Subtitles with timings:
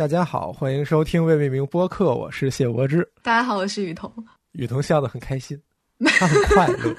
[0.00, 3.06] 大家好，欢迎收听未命名播客，我是谢柏之。
[3.22, 4.10] 大家好，我是雨桐。
[4.52, 5.60] 雨桐笑得很开心，
[6.02, 6.96] 他很快乐。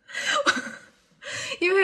[1.60, 1.82] 因为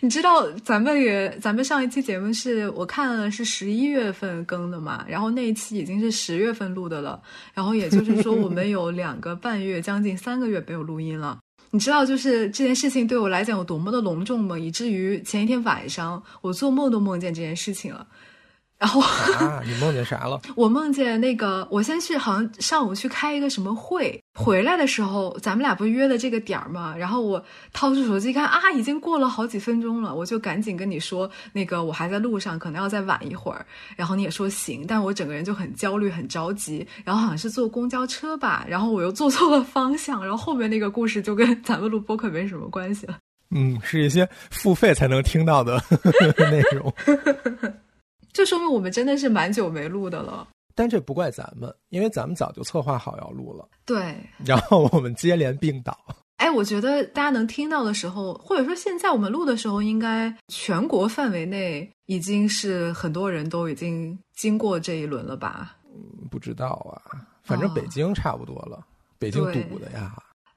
[0.00, 7.22] 你知道，咱们也咱们上一期节目是我看了是十一月份更的嘛，然后那一期已经是十月份录的了，
[7.54, 11.38] 然后也就是说我们有两个半月，将近三个月没有录音了。
[11.70, 14.58] 你知道，就是这件事情对我来讲有多么的隆重吗？
[14.58, 18.04] 以至于前一天晚上我做梦都梦见这件事情了。
[18.78, 20.40] 然后啊，你梦见啥了？
[20.54, 26.94] 我梦见那个，我先去，好像上午去开一个什么会，回来的时候，咱们俩不是约的这个点儿吗？
[26.96, 33.66] 然后我掏出手机看，啊，已经过了好几分钟了，我就赶紧跟你说，那个我还在路上，可能要再晚一会儿。
[33.96, 36.86] 然后你也说行，但我整个人就很焦虑，很着急。
[37.04, 43.16] 然后好像是坐公交车吧，然后我又坐错了方向，然后后面那个故事就跟咱们录播客没什么关系了。
[43.50, 45.82] 嗯，是一些付费才能听到的
[46.52, 46.94] 内容。
[48.38, 53.68] 就说明我们真的是蛮久没录的了，但这不怪咱们，因为咱们早就策划好要录了。
[53.84, 55.98] 对，然后我们接连病倒。
[56.36, 65.76] 哎，我觉得大家能听到的时候，或者说现在我们录的时候，应该全国范围内已经是很多人都已经经过这一轮了吧？
[65.86, 68.86] 嗯，不知道啊，反正北京差不多了，
[69.18, 70.14] 北京堵的呀。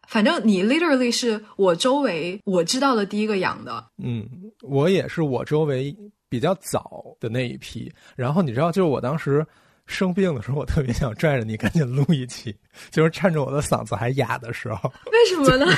[0.08, 3.84] 反正你 literally 是我周围我知道的第一个阳的。
[3.98, 4.30] 嗯，
[4.62, 5.98] 我也是我周围。
[6.32, 9.46] 比较早的那一批，然后你知道，就是我当时
[9.86, 12.56] 生病的时候，我特别想拽着你赶紧录一期，
[12.90, 14.90] 就是趁着我的嗓子还哑的时候。
[15.12, 15.70] 为什么呢？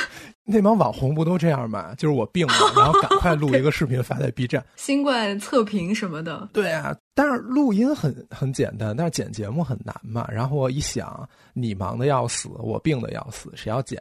[0.45, 1.95] 那帮网红不都这样吗？
[1.95, 4.63] 就是我病了，然后赶快录一个 视频发在 B 站。
[4.75, 6.47] 新冠测评什么的。
[6.53, 10.27] 对啊，但是录音很很简单，但是剪节目很难嘛。
[10.31, 13.99] 然后我一想，你忙的要死，我病的要死，谁要剪？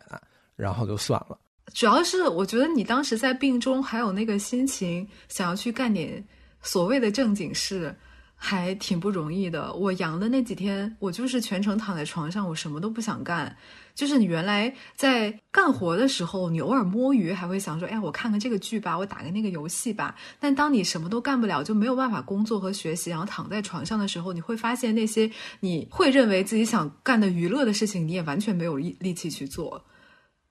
[0.54, 1.38] 然后就算了。
[1.72, 6.22] 主要是我觉得你当时在病中还有那个心情，想要去干点。
[6.62, 7.94] 所谓的正经事，
[8.36, 9.72] 还挺不容易的。
[9.74, 13.56] 我阳的那几天，我就是全程躺在床上，我什么都不想干。
[13.94, 25.30] 就是你原来在干活的时候，你偶尔摸鱼还会想说：“哎，我看看这个剧吧，我打个那个游戏吧。”但当你什么都干不了，就没有办法工作和学习，然后躺在床上的时候，你会发现那些
[25.60, 29.84] 你会认为自己想干的娱乐的事情，你也完全没有力力气去做。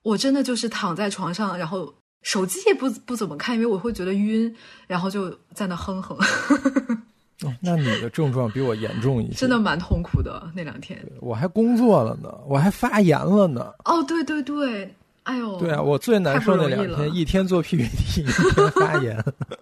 [0.04, 2.01] 我真的就是躺在床上，然后。
[2.22, 4.54] 手机也不 不怎么看，因为我会觉得晕，
[4.88, 6.18] 然后就在那哼哼。
[7.44, 11.04] 哦，那你的症状比我严重一些，真的蛮痛苦的那两天。
[11.20, 13.74] 我还工作了呢，我还发言了呢。
[13.86, 14.94] 哦，对对对，
[15.24, 19.18] 哎呦，对啊，我最难受那两天，一天做 PPT，一天发言。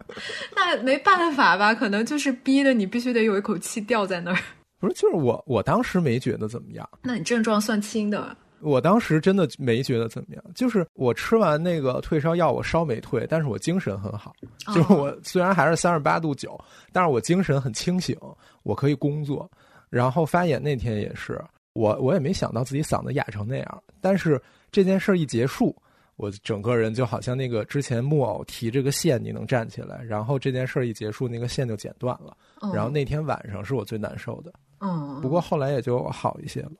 [0.53, 1.73] 那没办法吧？
[1.73, 4.39] 可能就是逼的你必须得有一口气吊在那儿。
[4.81, 6.89] 不是，就是我，我当时没觉得怎么样。
[7.01, 8.35] 那你症状算轻的。
[8.61, 14.33] 我当时真的没觉得怎么样，就是我吃完那个退烧药，我烧没退，但是我精神很好。
[14.73, 16.59] 就是我虽然还是三十八度九，
[16.91, 18.17] 但是我精神很清醒，
[18.63, 19.49] 我可以工作。
[19.89, 21.41] 然后发言那天也是，
[21.73, 23.83] 我我也没想到自己嗓子哑成那样。
[23.99, 24.39] 但是
[24.71, 25.75] 这件事一结束，
[26.15, 30.03] 我整个人就好像那个之前木偶提这个线，你能站起来。
[30.03, 32.37] 然后这件事一结束，那个线就剪断了。
[32.73, 34.53] 然后那天晚上是我最难受的。
[34.81, 36.71] 嗯，不过后来也就好一些了。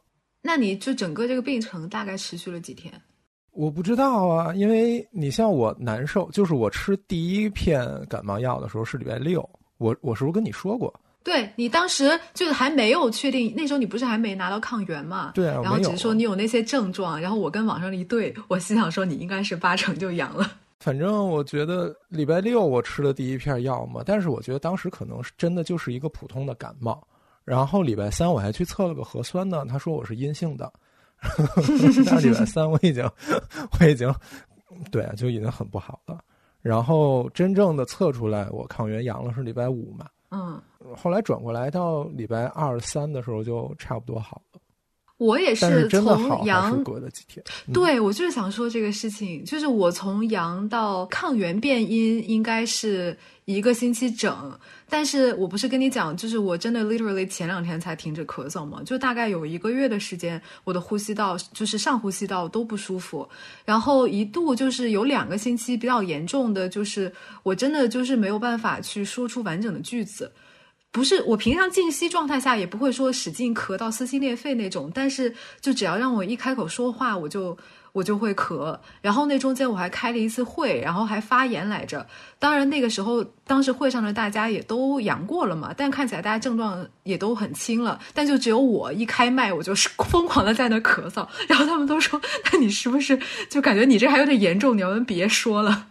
[0.42, 2.94] 那你就整个这个病程大概持续了几天？
[3.52, 9.48] 我不知道啊，因为你像我难受，就是我吃第一片感冒药的时候是礼拜六，
[9.78, 10.94] 我我是不是跟你说过？
[11.22, 15.34] 对你当时就是还没有确定，那时候你不是还没拿到抗原嘛？
[15.36, 20.50] 对啊，然后只是说你有那些症状，然后我跟网上一对，我心想说你应该是八成就阳了。
[20.80, 27.06] 反正我觉得礼拜六我吃的第一片药嘛，但是我觉得当时可能是真的就是一个普通的感冒。
[27.50, 30.72] 然后礼拜三我还去测了个核酸呢，他说我是阴性的。
[32.06, 33.04] 但礼拜三我已经
[33.80, 34.14] 我已经
[34.92, 36.20] 对啊，就已经很不好了。
[36.62, 40.06] 然后真正的测出来我抗原阳了是礼拜五嘛？
[40.30, 40.62] 嗯。
[40.96, 44.59] 后来转过来到礼拜二三的时候就差不多好了。
[45.20, 47.44] 我也是从阳隔了几天。
[47.74, 54.58] 对，我就是想说这个事情，就是我从阳到抗原变阴应该是一个星期整。
[54.92, 63.28] 但是我不是跟你讲，就是我真的 literally 前两天才停止咳嗽嘛，就大概有一个月的时间，我的呼吸道就是上呼吸道都不舒服，
[63.66, 70.32] 然后一度就是有两个星期比较严重的，就是我真的就是没有办法去说出完整的句子，
[70.92, 77.58] 不是我平常静息状态下也不会说使劲咳到撕心裂肺那种，但是就只要让我一开口说话，我就。
[77.92, 82.06] 我就会咳，然后那中间我还开了一次会，然后还发言来着。
[82.38, 88.00] 当然那个时候，当时会上的大家也都阳过了嘛，但看起来大家症状也都很轻了。
[88.14, 91.28] 但就只有我一开麦，我就是 疯狂的在那咳嗽。
[91.48, 92.22] 然后他们都说
[92.54, 93.20] ：“那你是不是
[93.50, 94.78] 就感觉你这还有点严重？
[94.78, 95.88] 你要不别说了。”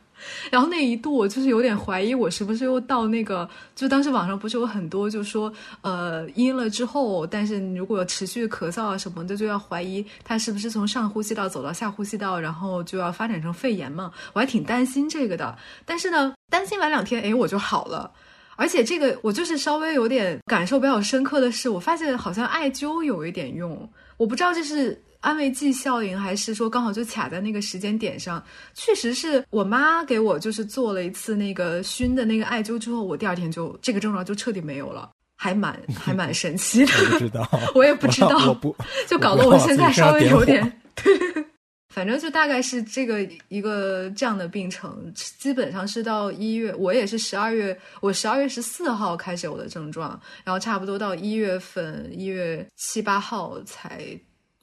[0.51, 5.53] 然后那一度我就是有点怀疑，我是不是又到那个，就当时网上不是有很多就说，
[5.83, 14.13] 呃，阴了之后，但是如果持续咳嗽啊什么的，就要怀疑他是不是从上呼吸道走到下呼吸道，然后就要发展成肺炎嘛。
[14.33, 18.11] 我还挺担心这个的，但是呢，担心完两天，哎，我就好了。
[18.57, 25.03] 而且这个我就是稍微有点感受比较深刻的是，我发现好像艾灸有一点用，我不知道这是。
[25.21, 28.43] 安慰剂效应，还是说刚好就卡在那个时间点上？
[28.75, 36.93] 确实是我妈给我就是做了一次那个熏的那个艾灸之后，我第二天就这个症状就彻底没有了，还蛮 还蛮神奇的。
[37.11, 38.75] 不知道， 我也不知道，我不
[39.09, 41.13] 就搞得我现在稍微有点，对
[41.93, 54.17] 反正就大概是这个一个这样的病程，基本上是到一月，我也是十二月，我十二月十四号开始有的症状，然后差不多到一月份一月七八号才。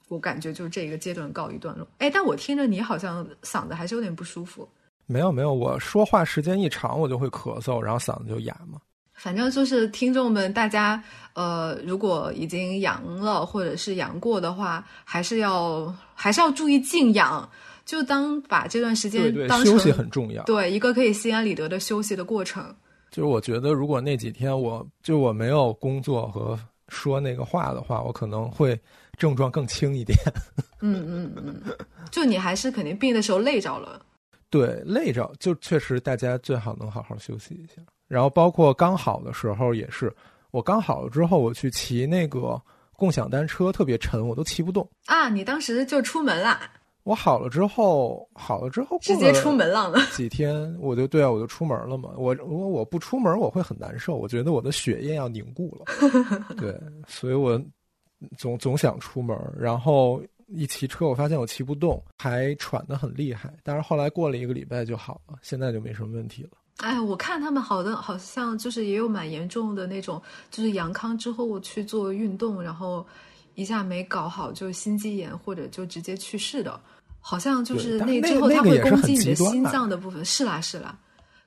[0.08, 1.86] 我感觉就这个阶段告一段落。
[1.98, 4.68] 哎，但我听着你好像嗓子还是有点不舒服。
[5.06, 8.80] 没有没有，我说话时间一长我就会咳嗽，然后嗓子就哑嘛。
[9.14, 17.48] 反正就是听众们，大家呃，如果已经阳了或者是阳过的话，还是要还是要注意静养，
[17.84, 20.42] 就当把这段时间当休息很重要。
[20.42, 22.62] 对，一个可以心安理得的休息的过程。
[23.10, 28.78] 就是我觉得，如果那几天我就我没有工作和说那个话的话，我可能会。
[29.16, 30.16] 症状更轻一点，
[30.80, 31.76] 嗯嗯嗯，
[32.10, 34.00] 就你还是肯定病的时候累着了，
[34.50, 37.82] 对，累着就确实大家最好能好好休息一下。
[38.08, 40.14] 然后包括刚好的时候也是，
[40.52, 42.60] 我刚好了之后我去骑那个
[42.92, 45.28] 共享单车，特别沉，我都骑不动啊！
[45.28, 46.60] 你当时就出门了？
[47.02, 52.10] 我好了之后，好了之后直接出门浪了，几天我就对啊，我就出门了嘛。
[52.16, 55.84] 我如果我不出门我会很难受，我觉得我的血液要凝固了，
[56.56, 56.78] 对，
[57.08, 57.60] 所以我。
[58.36, 63.52] 总总想出门，然后一骑车，我发现我骑不动，还喘得很厉害。
[63.62, 66.50] 但是后来过了一个礼拜就好了，现在就没什么问题了。
[66.78, 70.20] 哎，我看他们好的，好像就是也有蛮严重的那种，
[70.50, 73.06] 就是阳康之后去做运动，然后
[73.54, 76.78] 一下没搞好就心肌炎或者就直接去世的，
[77.18, 80.24] 好像就是那之后他会攻击你的心脏的部分。
[80.24, 80.98] 是啦是啦，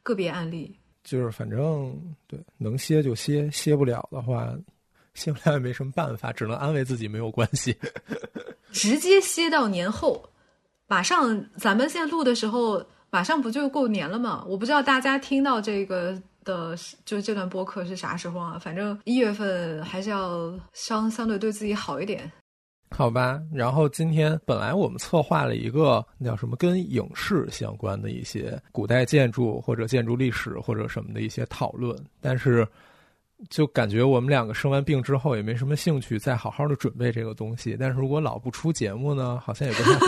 [0.04, 1.95] 个别案例就是反正
[2.27, 4.54] 对能歇就歇，歇不了的话。
[5.19, 7.75] 歇不了也没什么办法，只能安慰自己没有关系。
[8.71, 10.30] 直接歇到年后，
[10.88, 14.45] 马上咱们现在录的时候，马上不就过年了吗？
[14.48, 18.57] 我不知道大家听到这个的，就这段播客是啥时候啊？
[18.62, 22.31] 反正一月份还是要相相对对自己好一点，
[22.95, 23.42] 好吧？
[23.51, 32.68] 然后今天本来我们策划了一个叫什么跟影视相关的一些古代建筑或者建筑历史或者什么的一些讨论，但是。
[33.50, 40.08] 就感觉我们两个生完病之后也没什么兴趣再好好的准备这个东西，但是如果老不出节目呢，好像也不太合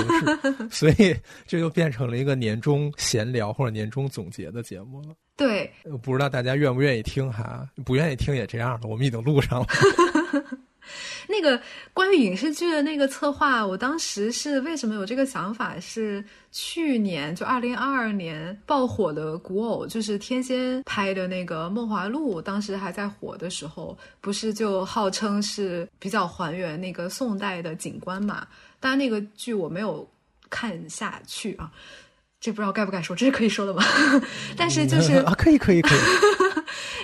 [0.60, 1.16] 适， 所以
[1.48, 5.16] 这就变成了一个年终闲聊或者年终总结的节目了。
[5.38, 5.72] 对，
[6.04, 7.68] 不知道大家愿不愿意听哈？
[7.86, 9.68] 不愿意听也这样了，我们已经录上了。
[11.27, 11.61] 那个
[11.93, 15.79] 关于影视剧的那个策划，我当时是为什么有这个想法？
[15.79, 28.47] 是去年就二零二二年爆火的古偶，就是天仙拍的那个《梦华录》，当时还在火的时候，不是就号称是比较还原那个宋代的景观嘛？
[28.79, 30.09] 当然那个剧我没有
[30.49, 31.71] 看下去啊。
[32.39, 33.83] 这不知道该不该说，这是可以说的吗？
[34.57, 35.99] 但是就是啊，可以可以可以。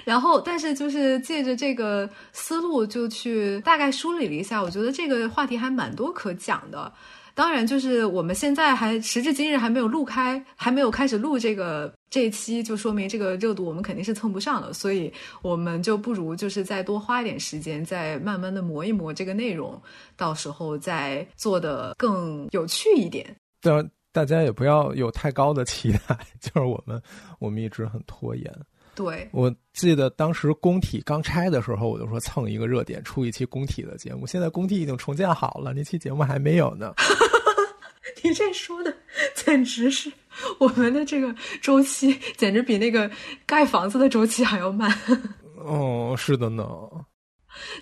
[0.07, 4.63] 然后，但是就是借着这个思路，就去大概梳理了一下。
[4.63, 6.89] 我觉得这个话题还蛮多可讲的。
[7.35, 14.71] 当然，就是我们现在还时至今日还没有录开，还没有开始录这个这一期，就说明这个热度我们肯定是蹭不上的。
[14.71, 15.11] 所以，
[15.41, 19.77] 我们就不如就是再多花一点时间，再慢慢的磨一磨这个内容，
[20.15, 23.35] 到时候再做的更有趣一点。
[23.61, 23.85] 对。
[24.13, 26.99] 大家也不要有太高的期待， 就是我们，
[27.37, 28.51] 我们一直很拖延。
[28.97, 34.25] 对，我记得当时工体刚拆的时候，我就说蹭一个热点，出一期工体的节目。
[34.25, 36.95] 现在工体已经重建好了，那期节目还没有呢。
[38.23, 38.91] 你这说的
[39.35, 40.11] 简直是
[40.57, 43.07] 我们的这个周期，简直比那个
[43.45, 44.91] 盖房子的周期还要慢。
[45.63, 46.65] 哦，是的呢。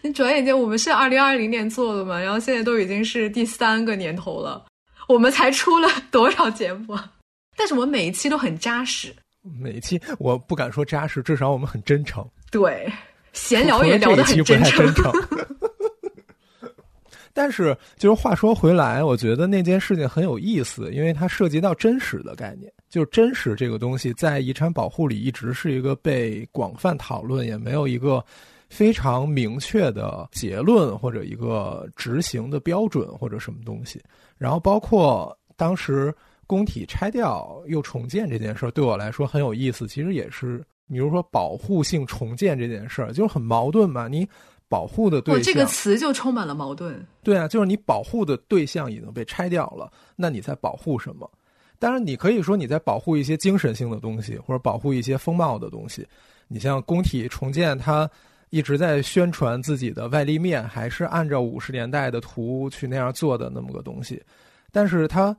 [0.01, 4.65] 你转眼间我们是二零二零年做的嘛，然后现在都已经是第三个年头了。
[5.07, 6.99] 我们才出了多少节目？
[7.55, 9.15] 但是我们每一期都很扎实。
[9.59, 12.27] 每一期我不敢说扎实，至少我们很真诚。
[12.51, 12.91] 对，
[13.33, 14.85] 闲聊也聊得很真诚。
[17.33, 22.71] 但是，就是话说回来，我觉得那件事情很有意思，因为它涉及到真实的概念。
[22.89, 28.23] 就是真实这个东西，在遗产保护里一直是一个被广泛讨论，也没有一个
[28.69, 34.01] 非常明确的结论或者一个执行的标准或者什么东西。
[34.37, 36.15] 然后包括当时
[36.47, 39.87] 工体拆掉又重建这件事儿，对我来说很有意思。
[39.87, 44.07] 其实也是，比如说保护性重建这件事儿，就是很矛盾嘛。
[44.07, 44.27] 你
[44.67, 47.05] 保护的对象，这个词就充满了矛盾。
[47.23, 51.29] 对啊，就是你保护的对象已经被拆掉了，那你在保护什么？
[51.77, 56.07] 当然，你可以说你在保护一些精神性的东西，或者保护一些风貌的东西。
[56.47, 58.09] 你像工体重建，它
[58.49, 64.21] 一直在宣传自己的外立面，还是按照五十年代的图去那样做的那么个东西。
[64.71, 65.35] 但是它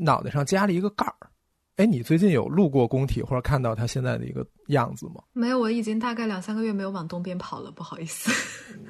[0.00, 1.14] 脑袋上加了一个盖儿。
[1.76, 5.22] 哎，你最近有路过工体或者看到它现在的一个样子吗？
[5.32, 8.30] 没有，我已经大概两三个月没有往东边跑了，不好意思。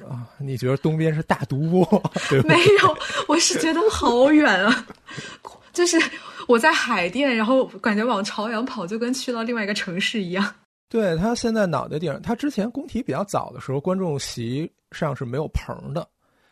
[0.05, 2.03] 啊，你觉得东边是大毒窝？
[2.45, 2.97] 没有，
[3.29, 4.85] 我是觉得好远啊，
[5.71, 5.97] 就是
[6.49, 10.53] 我在海淀，然后感觉往朝阳跑就跟去到另外一个城市一样。
[10.89, 16.05] 对他现在脑袋顶上，他之前工体比较早的时候，观众席上是没有棚的，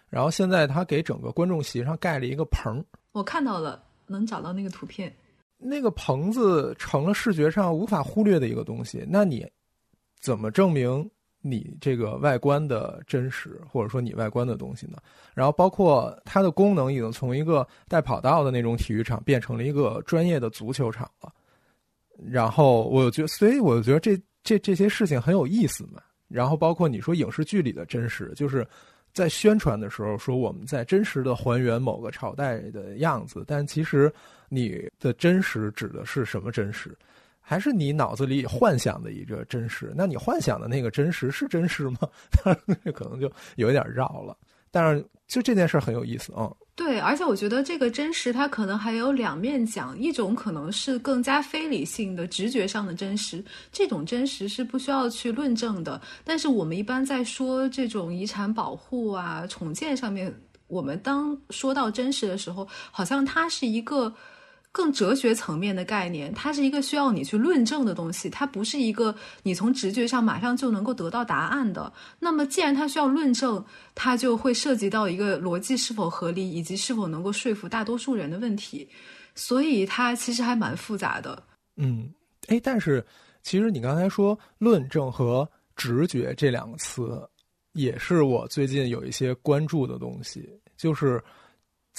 [0.10, 2.82] 然后现在他给整个观众席上盖了一个棚。
[3.12, 5.13] 我看到了，能找到那个图片。
[5.58, 9.06] 那个棚子成了视觉上无法忽略的一个东西。
[9.08, 9.46] 那你
[10.20, 11.10] 怎么证明
[11.42, 14.98] 你这个外观的真实，或者说你外观的东西呢？
[15.34, 21.32] 然后包括它的功能已经从一个带跑道的那种体育场变成了一个专业的足球场了。
[22.30, 24.20] 然后我觉得，所以我觉得这。
[24.42, 28.66] 这这些事情很有意思嘛，然后包括你说影视剧里的真实，就是
[29.13, 34.12] 在宣传的时候说我们在真实的还原某个朝代的样子，但其实
[34.48, 36.96] 你的真实指的是什么真实？
[37.42, 39.92] 还是你脑子里幻想的一个真实？
[39.96, 41.98] 那你幻想的那个真实是真实吗？
[42.44, 44.38] 当然，这可能就有点绕了。
[44.72, 46.52] 但是就这件事很有意思啊。
[46.76, 50.00] 对，而且我觉得这个真实，它可能还有两面讲。
[50.00, 56.02] 一种可能是更加非理性的、直觉上的真实，这种真实是不需要去论证的。
[56.24, 60.34] 但是我们一般在说这种遗产保护啊、重建上面，
[60.68, 64.14] 我们当说到真实的时候，好像它是一个。
[64.72, 71.92] 更哲学层面的概念，它是一个需要你去论证的东西，它不是一个你从直觉上马上就能够得到答案的。
[72.20, 78.88] 那么，既然它需要论证，它就会涉及到一个逻辑是否合理，以及是否能够说服大多数人的问题。
[79.34, 81.42] 所以，它其实还蛮复杂的。
[81.78, 82.08] 嗯，
[82.48, 83.04] 哎，但是
[83.42, 87.28] 其实你刚才说论证和直觉这两个词，
[87.74, 90.48] 也是我最近有一些关注的东西，
[90.78, 91.20] 就是。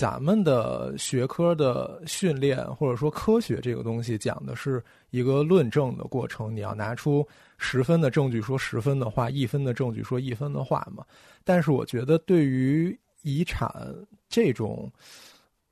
[0.00, 6.56] 咱们的学科的训练，或者说科学这个东西，讲的是一个论证的过程。
[6.56, 7.22] 你要拿出
[7.58, 11.04] 十分的证据说十分的话，一分的证据说一分的话嘛。
[11.44, 13.70] 但是我觉得，对于遗产
[14.26, 14.90] 这种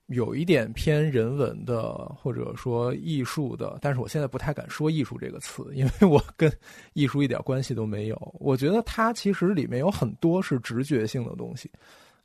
[0.09, 6.53] 有一点偏人文的，或者说艺术的，但是我现在不太敢说艺术这个词，因为我跟
[6.93, 8.35] 艺术一点关系都没有。
[8.39, 11.71] 我觉得它其实里面有很多是直觉性的东西，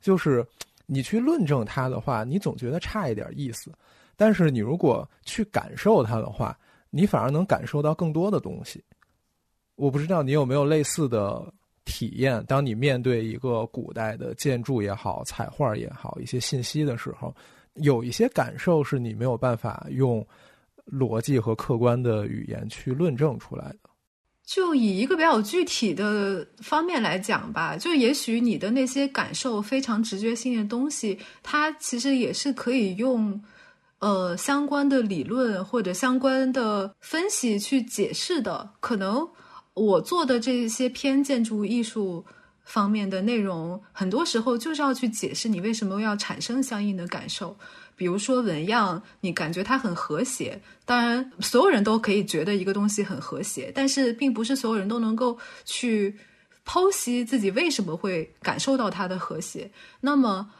[0.02, 0.46] 就是。
[0.86, 3.70] 你去论证它的话，你总觉得差一点意思；
[4.16, 6.58] 但是你如果去感受它的话，
[6.90, 8.82] 你反而能感受到更多的东西。
[9.76, 11.52] 我不知道你有没有类似的
[11.84, 12.44] 体验？
[12.46, 17.34] 当你面对一个古代的建筑也好、彩画也好、一些信息的时候，
[17.74, 20.24] 有一些感受是你没有办法用
[20.86, 23.90] 逻辑和客观的语言去论证出来的。
[24.46, 33.42] 就以一个比较具体的方面来讲吧，就也许你的那些感受非常直觉性的东西，它其实也是可以用
[34.00, 38.68] 呃相关的理论或者相关的分析去解释的。
[38.80, 39.26] 可能
[39.72, 42.22] 我做的这些偏建筑艺术
[42.64, 47.56] 方面的内容，很多时候就是要去解释你为什么要产生相应的感受。
[47.96, 50.60] 比如说纹样，你感觉它很和谐。
[50.84, 56.16] 当然，所有人都可以觉得一个东西很和谐，但是并不是所有人都能够去
[56.66, 59.70] 剖析自己为什么会感受到它的和谐。
[60.00, 60.50] 那么。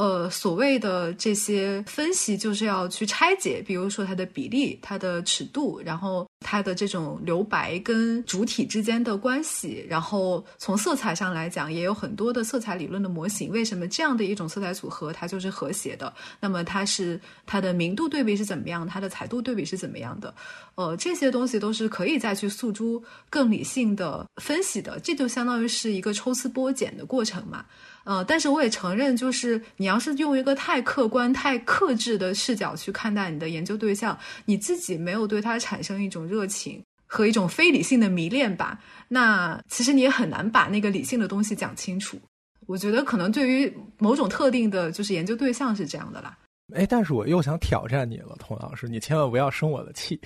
[0.00, 13.52] 呃，所谓的这些分析就是要去拆解，比如说它的比例、它的尺度，然后它的这种留白跟主体之间的关系，然后从色彩上来讲，也有很多的色彩理论的模型。
[13.52, 16.10] 为什么这样的一种色彩组合它就是和谐的？
[16.40, 18.88] 那么它是它的明度对比是怎么样？
[18.88, 20.34] 它的彩度对比是怎么样的？
[20.76, 24.98] 呃，这些东西都是可以再去诉诸更理性的分析的。
[25.00, 27.66] 这就相当于是一个抽丝剥茧的过程嘛。
[28.04, 38.78] 呃，但是我也承认，就是你要是用一个太客观、太克制的视角去看待你的研究对象，你自己没有对他产生一种热情和一种非理性的迷恋吧，
[39.08, 42.18] 那其实你也很难把那个理性的东西讲清楚。
[42.66, 46.38] 我觉得可能对于某种特定的，就是研究对象是这样的啦。
[46.72, 50.20] 哎，但是我又想挑战你了，童老师，你千万不要生我的气。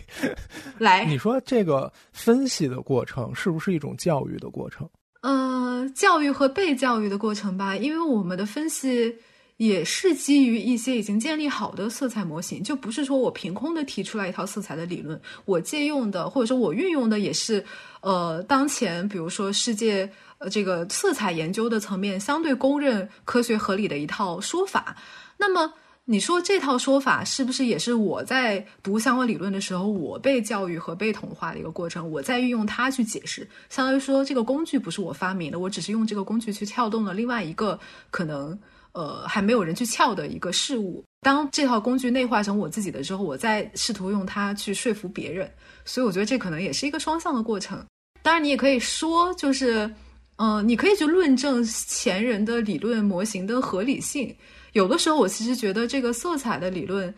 [0.76, 4.86] 来， 你说这个分析的过程是不是一种教育的过程？
[5.26, 9.16] 嗯，教育和被教育的过程吧，因为我们的分析
[9.56, 17.64] 也是基于一些已经建立好的色彩模型，就不是说我凭空的提出来一套色彩的理论，我借用的或者说我运用的也是，
[18.02, 24.94] 呃，当前比如说世界呃这个色彩研究的层面相对公认科学合理的一套说法。
[25.38, 25.72] 那么
[26.06, 32.10] 你说这套说法是不是也是我在读相关理论的时候，我被教育和被同化的一个过程？
[32.10, 37.78] 我在运用它去解释，相当于说这个工具不是我发明的，我只是用这个工具去撬动了另外一个
[38.10, 38.58] 可能。
[38.92, 41.02] 呃，还没有人去撬的一个事物。
[41.20, 45.50] 当这套工具内化成我自己的之后，我再试图用它去说服别人。
[45.84, 47.84] 所以我觉得这可能也是一个双向的过程。
[48.22, 49.92] 当然，你也可以说，就是，
[50.36, 54.32] 嗯，你可以去论证前人的理论模型的合理性。
[54.74, 57.14] 有的时候，我其实觉得这个色彩的理论，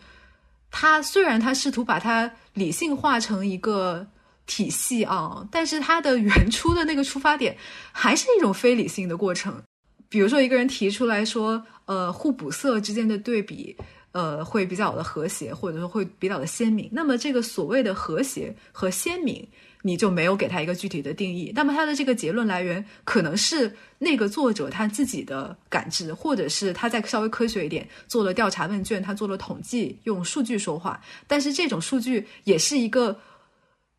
[0.71, 4.07] 它虽然它试图把它理性化成一个
[4.45, 7.57] 体系啊，但是它的原初的那个出发点
[7.91, 9.61] 还是一种非理性的过程。
[10.07, 13.75] 比如说，一个人提出来说，呃，互补色之间的对比，
[14.13, 16.87] 呃，会比较的和谐，或者说会比较的鲜明。
[16.93, 19.45] 那么，这个所谓的和谐和鲜明，
[19.87, 21.53] 你就没有给他一个具体的定义。
[21.55, 31.01] 那么，他的这个结论来源可能是那个作者他自己的感知，或者是他再稍微科学一点，做了调查问卷，他做了统计，用数据说话。
[31.25, 33.17] 但是，这种数据也是一个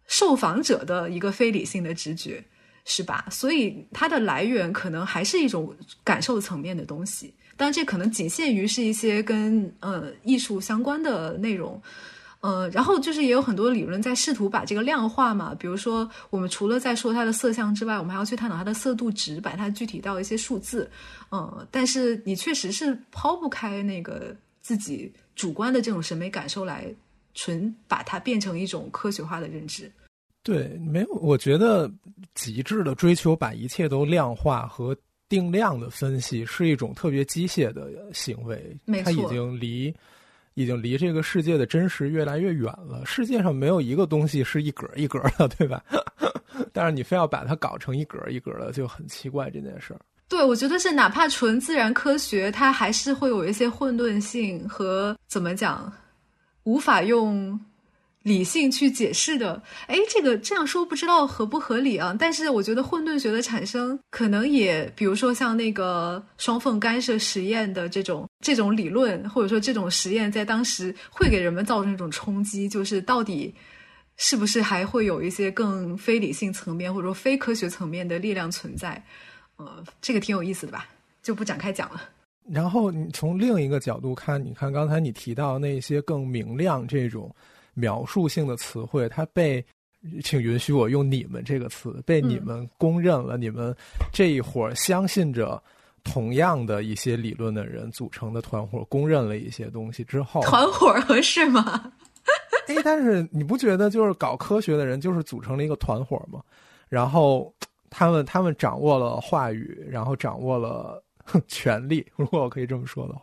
[0.06, 2.44] 受访者的一个非理性的直觉。
[2.90, 3.26] 是吧？
[3.30, 11.78] 所以它的来源可能还是一种感受层面的东西，当然这可能仅限于是一些跟呃艺术相关的内容，
[12.40, 20.88] 呃，然后就是也有很多理论在试图把这个量化嘛，比如说我们除了在说它的色相之外，我们还要去探讨它的色度值，把它具体到一些数字，
[21.32, 26.94] 嗯，但是你确实是抛不开那个自己主观的这种审美感受来
[27.34, 29.90] 纯把它变成一种科学化的认知。
[30.44, 31.90] 对，没有，我觉得
[32.34, 34.96] 极致的追求把一切都量化和
[35.28, 39.94] 定量的分析是一种特别机械的行为，它已经离
[40.58, 43.00] 已经离这个世界的真实越来越远了。
[43.06, 45.80] 世界上没有一个东西是一格一格的，对吧？
[46.74, 50.00] 但是你非要把它搞成一格一格的，就很奇怪这件事儿。
[50.28, 55.92] 对，我觉得是哪怕纯自然科学，它还是会有一些混沌性和怎么讲，
[56.64, 57.58] 无法用。
[58.28, 62.14] 理性去解释的，哎，这个这样说不知道合不合理啊？
[62.18, 73.54] 但是我觉得混沌学的产生，可能也比如说像那个双缝干涉实验的这种这种理论，或者说这种实验，在当时会给人们造成一种冲击，就是到底
[74.16, 79.02] 是不是还会有一些更非理性层面或者说非科学层面的力量存在？
[79.56, 80.86] 呃，这个挺有意思的吧？
[81.22, 82.02] 就不展开讲了。
[82.50, 87.34] 然后你从另一个角度看，你看刚才你提到那些更明亮这种。
[87.78, 89.64] 描述性的词汇，它被，
[90.24, 93.36] 请允许我用“你们”这个词，被你们公认了。
[93.36, 93.74] 你们
[94.12, 95.62] 这一伙相信着
[96.02, 101.92] 同样的一些理论的人组成的团伙，公认了一些东西之后，团伙合适吗？
[102.66, 106.40] 哎，但是你不觉得就是搞科学的人就是组成了一个团伙吗？
[106.88, 107.54] 然后
[107.90, 111.00] 他们他们掌握了话语，然后掌握了
[111.46, 113.22] 权力，如果我可以这么说的话，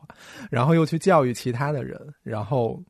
[0.49, 2.81] 然后又去教育其他的人，然后。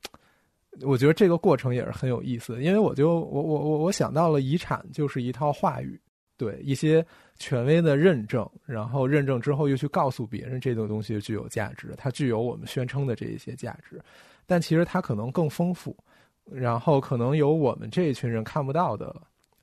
[0.82, 6.00] 我觉得这个过程也是很有意思，因为我就我我我我想到了遗产就是一套话语，
[6.38, 7.06] 对一些
[7.38, 14.02] 权威的认证，然后认证之后又去告诉别人这种东西具有价值，它具有我们宣称的这一些价值，
[14.46, 15.96] 但其实它可能更丰富，
[16.52, 19.16] 然后可能有我们这一群人看不到的。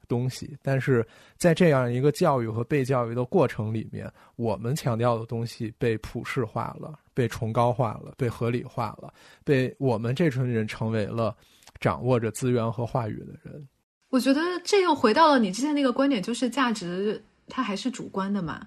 [0.09, 1.07] 东西，但是
[1.39, 9.13] 在这样一个教育和被教育的过程里面，我们强调的东西被普世化了，被崇高化了，被合理化了，
[9.45, 11.35] 被我们这群人成为了
[11.81, 13.69] 掌握着资源和话语的人。
[14.11, 18.67] 我觉得这又回到了你之前那个观点，就是价值它还是主观的嘛。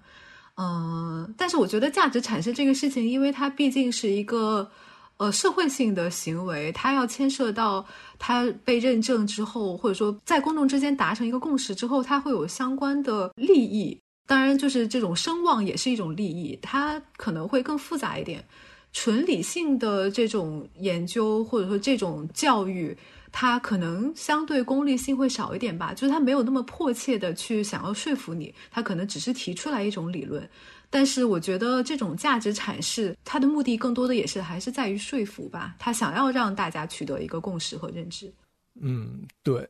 [0.55, 4.69] 嗯，但是我觉得价值产生这个事情，因为它毕竟是一个。
[5.17, 7.85] 呃，社会性的行为，它要牵涉到
[8.19, 13.97] 它被认证之后，或者说在公众之间达成一个共识之后，它会有相关的利益。
[14.27, 18.43] 当然，就是这种声望也是一种利益，它可能会更复杂一点。
[18.91, 22.97] 纯理性的这种研究或者说这种教育，
[23.29, 30.49] 它可能相对功利性会少一点吧，就是它没有那么迫切的去想要说服你，它可能只是提出来一种理论。
[30.89, 35.75] 但是我觉得这种价值阐释，它的目的更多的也是还是在于说服吧。
[35.77, 38.33] 他想要让大家取得一个共识和认知。
[38.79, 39.67] 嗯，对，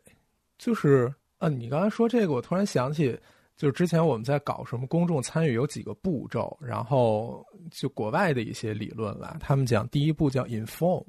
[0.60, 3.18] 就是啊，你刚才说这个，我突然想起，
[3.58, 11.04] 就是之前我们在搞什么公众参与有几个步骤，然后就国外的一些理论啦，他们讲第一步叫 inform。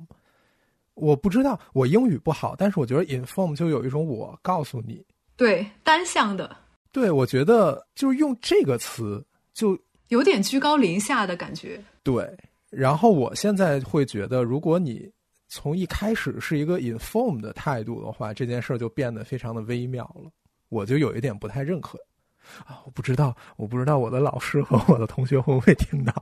[0.94, 5.04] 我不知道，我英语不好，但是我觉得 inform 就有一种我告诉你，
[5.36, 6.56] 对，单向的。
[6.92, 9.78] 对，我觉得就是用这个词就。
[10.10, 11.82] 有点居高临下的感觉。
[12.04, 12.24] 对，
[12.70, 15.10] 然后我现在会觉得，如果你
[15.48, 20.30] 从一开始是一个 inform 的态度的话，这件事儿就变得非常的微妙了。
[20.68, 21.98] 我就有一点不太认可
[22.64, 22.82] 啊！
[22.84, 26.12] 我不知道，我不知道我的老师和我的同学会不会听到。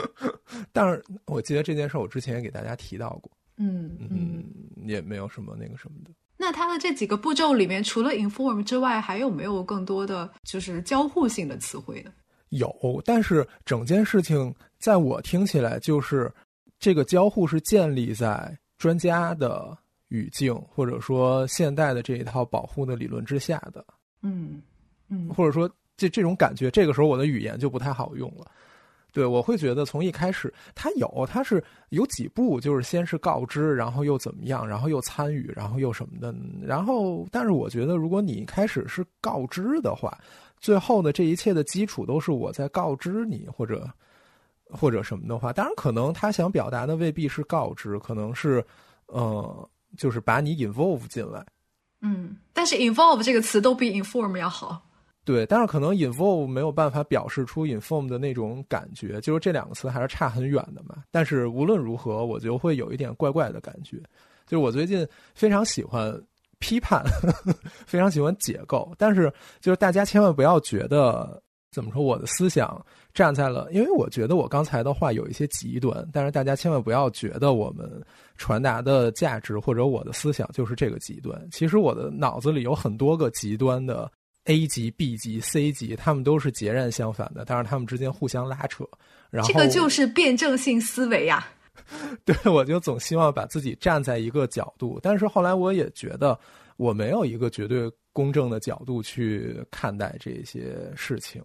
[0.72, 3.30] 但是我记得这件事，我之前也给大家提到过。
[3.56, 4.44] 嗯嗯，
[4.86, 6.10] 也没有什么那个什么的。
[6.36, 12.10] 那它的这几个步骤里面，除了 inform 之外，还有没有更多的就是交互性的词汇呢？
[12.50, 16.32] 有，但是整件事情在我听起来，就是
[16.78, 19.76] 这个交互是建立在专家的
[20.08, 23.84] 语境，或者说现代的这一套保护的理论之下的。
[24.22, 24.60] 嗯
[25.08, 28.50] 嗯，或者说这这种感觉，这个时候我的语言就不太好用了。
[29.12, 40.18] 对，我会觉得从一开始，他有，他是有几步，就是先是告知，然后又怎么样，然后又参与，然后又什么的，然后，但是我觉得，如果你开始是告知的话，
[40.58, 43.88] 最后的这一切的基础都是我在告知你，或者
[44.68, 48.66] 或者什么的话，当然，可能他想表达的未必是告知，可能是，
[49.06, 51.46] 呃，就是把你 involve 进来。
[52.00, 54.84] 嗯，但是 involve 这个词都比 inform 要好。
[55.24, 61.02] 对，但是可能 involve 没有办法表示出 inform 的那种感觉，就是这两个词还是差很远的嘛。
[61.10, 63.96] 但是无论如何，我就会有一点怪怪的感觉。
[64.46, 66.14] 就是我最近非常喜欢
[66.58, 67.02] 批判，
[67.86, 69.32] 非常喜欢解构，但是
[69.62, 72.78] 就是大家千万不要觉得怎么说，我的思想
[73.14, 77.90] 站在了，因为我觉得我刚才的话有一些极端，但是大家千万不要觉得我们
[78.36, 81.48] 传达的价值或者我的思想就是这个极端。
[81.50, 84.12] 其实我的脑子里有很多个极端的。
[84.44, 88.84] A 级、B 级、C 级，他们都是截然相反的，但是他们之间互相拉扯。
[89.30, 91.46] 然后这个就是辩证性思维呀。
[92.24, 96.38] 对，我就总希望把自己站在一个角度，但是后来我也觉得
[96.76, 101.42] 我没有一个绝对公正的角度去看待这些事情。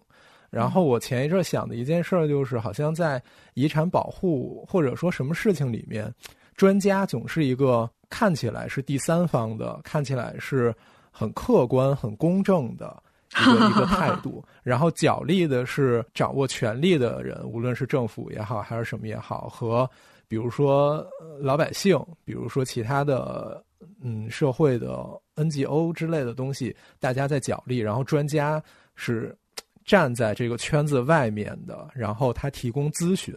[0.50, 3.22] 然后我前一阵想的一件事儿就是，好像在
[3.54, 6.12] 遗产保护或者说什么事情里面，
[6.54, 10.74] 专家总是一个看起来是第三方的，看起来是。
[11.10, 19.88] 很客观、很公正的一个一个态度， 然后角力的是掌握权力的人，无论是政府也好，还是什么也好，和
[20.26, 21.06] 比如说
[21.38, 23.62] 老百姓，比如说其他的
[24.00, 28.62] 嗯社会的 NGO 之类的东西，大家在角力，然后专家
[28.94, 29.36] 是
[29.84, 33.34] 站在这个圈子外面的，然后他提供咨询，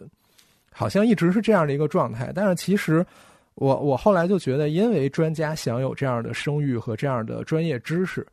[0.72, 3.04] 好像一直是这样的一个状态，但是其实。
[3.56, 8.26] 我我后来就觉得，因为专家享有这样的声誉和这样的专业知识，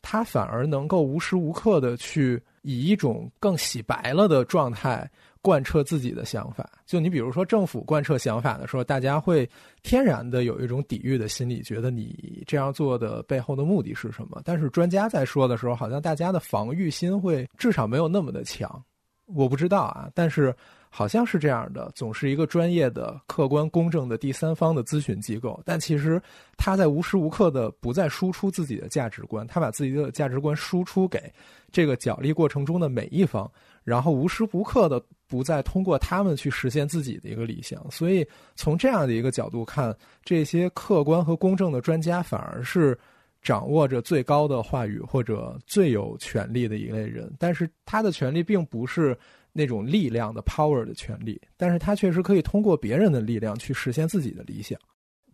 [0.00, 5.10] 他反而能够无时无刻的去以一种更洗白了的状态
[5.42, 6.70] 贯彻自己的想法。
[6.86, 9.48] 就你比如说，政府贯彻想法的时候，大家会
[9.82, 14.40] 天然的有一种抵御的心理，觉得你这样做的背后的目的是什么？
[14.44, 18.80] 但是专家在说的时候，好像大家的防御心会至少没有那么的强。
[19.24, 20.54] 我不知道啊，但是。
[20.96, 26.18] 好像是这样的，总是一个专业的、客观公正的第三方的咨询机构，但其实
[26.56, 31.30] 他在无时无刻的不再输出自己的价值观，他把自己的价值观输出给
[31.70, 33.46] 这个角力过程中的每一方，
[33.84, 37.84] 然后无时无刻的不再通过他们去实现自己的一个理想。
[37.90, 42.98] 所以从这样的一个角度看，这些客观和公正的专家反而是
[43.42, 49.14] 掌握着最高的话语或者最有权力的一类人，但是他的权利并不是。
[49.56, 54.78] 那种力量的 power 的权利，但是他确实可以通过别人的力量去实现自己的理想。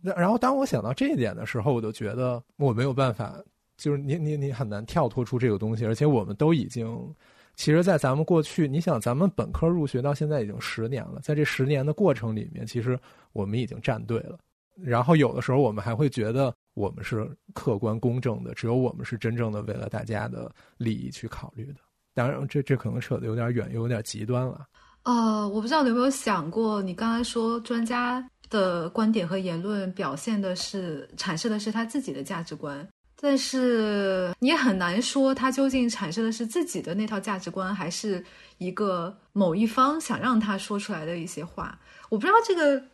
[0.01, 3.37] 那然后当我想到这一点的时候，我就觉得我没有办法，
[3.75, 5.85] 就是你你你很难跳脱出这个东西。
[5.85, 7.13] 而且我们都已经，
[7.55, 12.97] 其实，在咱们过去，你想咱们本科入学到现在已经十年了，在这十年的过程里面，其实
[13.33, 14.39] 我们已经站队了。
[14.75, 21.75] 然后有的时候我们还会觉得我们是客观公正的，只有我们是真正的为了大家的利益去考虑的。
[22.13, 24.65] 当然，这这可能扯的有点远，有点极端了。
[25.03, 32.87] 呃，我不知道你有没有想过，你刚才说专家的观点和言论表现的是阐释的是他自己的价值观，
[33.19, 38.23] 但是你也很难说他究竟阐释的是自己的那套价值观，还是
[38.59, 41.77] 一个某一方想让他说出来的一些话。
[42.09, 42.92] 我不知道这个。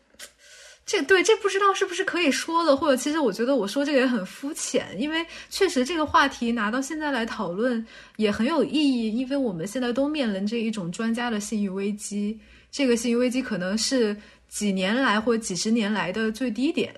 [0.90, 12.40] 这对这不知道是不是可以说的，或者其实我觉得我说这个也很肤浅，因为确实这个话题拿到现在来讨论也很有意义，因为我们现在都面临着一种专家的信誉危机，
[12.72, 16.92] 这个信誉危机可能是几年来或几十年来的最低点，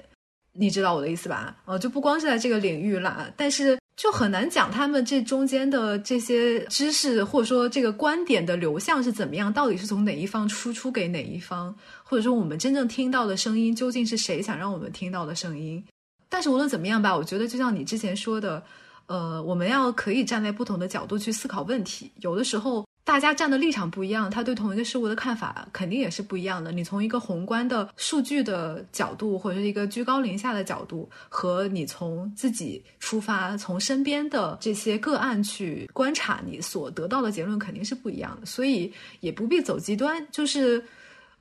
[0.53, 1.57] 你知道我的意思吧？
[1.65, 3.77] 哦，就不光是在这个领域了，但是。
[3.97, 11.75] 就很难讲他们这中间的这些知识，或者说这个观点的流向是怎么样，到底是从哪一方输出给哪一方，
[12.11, 15.81] 或者说我们真正听到的声音究竟是谁想让我们听到的声音？
[16.27, 18.61] 但是无论怎么样吧，我觉得就像你之前说的，
[19.05, 22.11] 呃，我们要可以站在不同的角度去思考问题。
[22.19, 26.69] 有的时候大家站的立场不一样，他对同一个事物的看法肯定也是不一样的。
[26.73, 38.45] 你从一个宏观的数据的角度，或者是一个居高临下的角度，和你从自己出发，从身边的这些个案去观察，你所得到的结论肯定是不一样的。
[38.45, 40.83] 所以也不必走极端，就是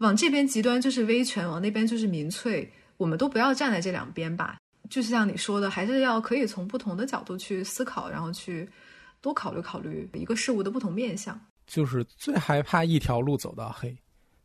[0.01, 4.59] 往这边极端就是威权，往那边就是民粹，我们都不要站在这两边吧。
[4.89, 8.69] 就是像你说的，还是要可以从不同的角度去思考，然后去
[9.21, 11.41] 多考虑考虑一个事物的不同面向。
[11.67, 13.97] 就是最害怕一条路走到黑，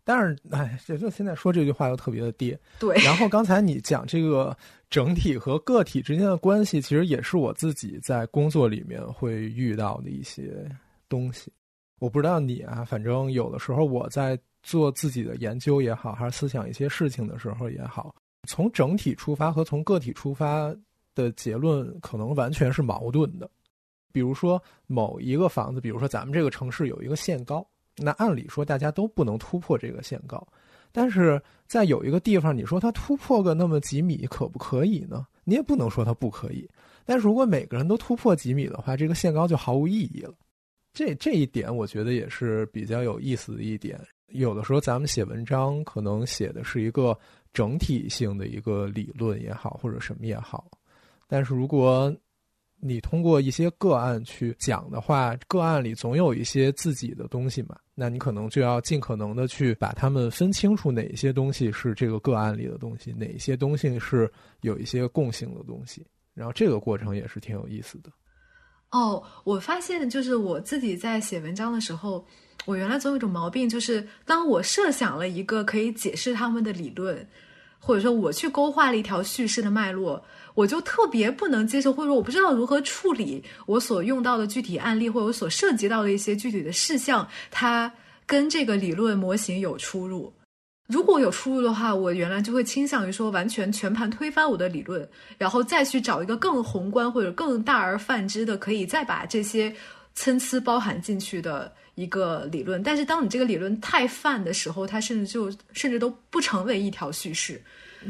[0.04, 2.60] 但是哎，这就现在说这句话又特别的跌。
[2.78, 2.96] 对。
[2.98, 4.56] 然后刚才你讲这个
[4.89, 10.70] 整体和个体之间的关系，其实也是我自己在工作里面会遇到的一些
[11.10, 11.52] 东西。
[11.98, 18.13] 我不知道你啊，反正有的时候我在做自己的研究也好，还是思想一些事情的时候也好，
[18.47, 20.75] 从整体出发和从个体出发
[21.13, 23.47] 的结论可能完全是矛盾的。
[24.12, 27.63] 比如说某一个房子，比如说咱们这个城市有一个限高，
[27.95, 30.45] 那按理说大家都不能突破这个限高，
[30.91, 35.28] 但是在有一个地方，你说它突破个那么几米可不可以呢？
[35.43, 36.67] 你也不能说它不可以。
[37.06, 40.34] 但是如果每个人都突破几米的话，这个限高就毫无意义了。
[40.91, 43.99] 这这一点我觉得也是比较有意思的一点。
[44.28, 47.18] 有的时候咱们写文章可能写的是一个
[47.54, 50.70] 整体性的一个理论也好，或者什么也好，
[51.28, 52.14] 但是如果
[52.82, 68.12] 你通过一些个案去讲的话，个案里总有一些自己的东西嘛，那你可能就要尽可能的去把它们分清楚，哪些东西是这个个案里的东西，哪些东西是有一些共性的东西，然后这个过程也是挺有意思的。
[68.95, 72.25] 哦，我发现就是我自己在写文章的时候，
[72.63, 77.27] 我原来总有一种毛病，就是当我设想了一个可以解释他们的理论，
[77.77, 80.23] 或者说我去勾画了一条叙事的脉络。
[80.53, 87.91] 我就特别不能接受，或者说我不知道如何处理我所用到的具体案例，或者我所涉及到的一些具体的事项，它
[88.25, 90.31] 跟这个理论模型有出入。
[90.88, 99.76] 如果有出入的话，我原来就会倾向于说完全全盘推翻我的理论，然后再去找一个更宏观或者更大而泛之的，可以再把这些
[100.13, 102.84] 参差包含进去的一个理论。
[102.84, 107.60] 但是当你这个理论太泛的时候，它甚至就甚至都不成为一条叙事。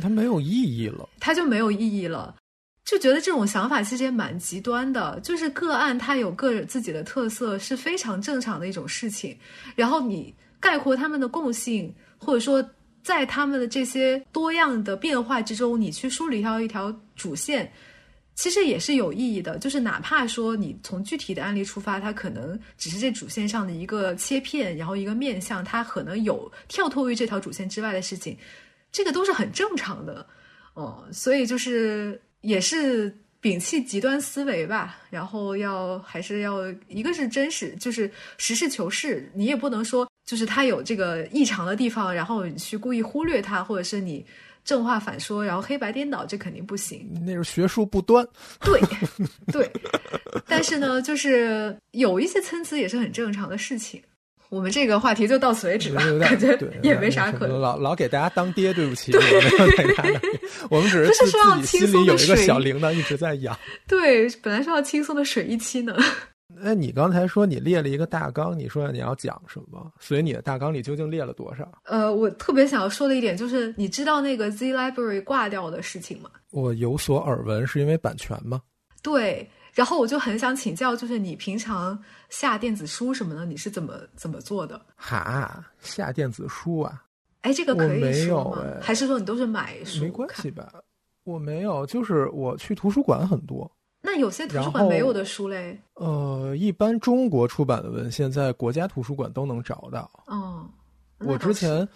[0.02, 2.36] 它没有意义了，它就没有意义了，
[2.84, 5.18] 就觉得这种想法其实也蛮极端的。
[5.22, 9.38] 就是个案它有个人自己的特色是非常正常的一种事情，
[9.78, 12.68] 然后你概括他们的共性，或者说
[13.04, 17.72] 在他们的这些多样的变化之中，你去梳理掉一条主线，
[18.34, 19.60] 其实也是有意义的。
[19.60, 28.36] 就是哪怕说你从具体的案例出发，它可能只是这主线上的一个切片，然后一个面向，它可能有跳脱于这条主线之外的事情。
[28.92, 30.26] 这个都是很正常的，
[30.74, 44.26] 哦，所以就是也是摒弃极端思维吧，然后要还是要一个是真实，就是实事求是，你也不能说就是他有这个异常的地方，然后你去故意忽略他，或者是你
[44.64, 47.08] 正话反说，然后黑白颠倒，这肯定不行。
[47.26, 48.28] 那是学术不端。
[48.62, 48.82] 对
[49.54, 49.72] 对，
[50.48, 54.02] 但是呢，就是有一些参差也是很正常的事情。
[54.50, 59.12] 我们这个话题就到此为止吧，感觉也没啥可老老给大家当爹，对不起，
[60.70, 61.26] 我们只是自
[61.62, 63.58] 己心里有一个小铃铛一直在养。
[63.88, 65.98] 对，本来说要轻松的水一期呢。
[66.48, 69.92] 那你刚才说你列了一个大纲，你说你要讲什么？
[70.00, 71.70] 所以你的大纲里究竟列了多少？
[71.86, 76.30] 呃，我特别想要说的一点就是，你知道那个 Z Library 挂掉的事情吗？
[76.52, 78.62] 我有所耳闻，是因为版权吗？
[79.02, 79.50] 对。
[79.74, 84.80] 然后我就很想请教，就是你平常下电子书什么的，你是怎么怎么做的？
[84.96, 87.04] 哈，下电子书啊？
[87.42, 88.64] 哎，这个可以说吗？
[88.82, 90.06] 还是说你都是买书？
[90.06, 90.72] 没关系吧？
[91.26, 93.70] 我没有，就是我去图书馆很多。
[94.06, 95.78] 那有些图书馆没有的书嘞？
[95.96, 100.10] 呃，一般中国出版的文献在国家图书馆都能找到。
[100.28, 100.70] 哦，
[101.20, 101.88] 我之前。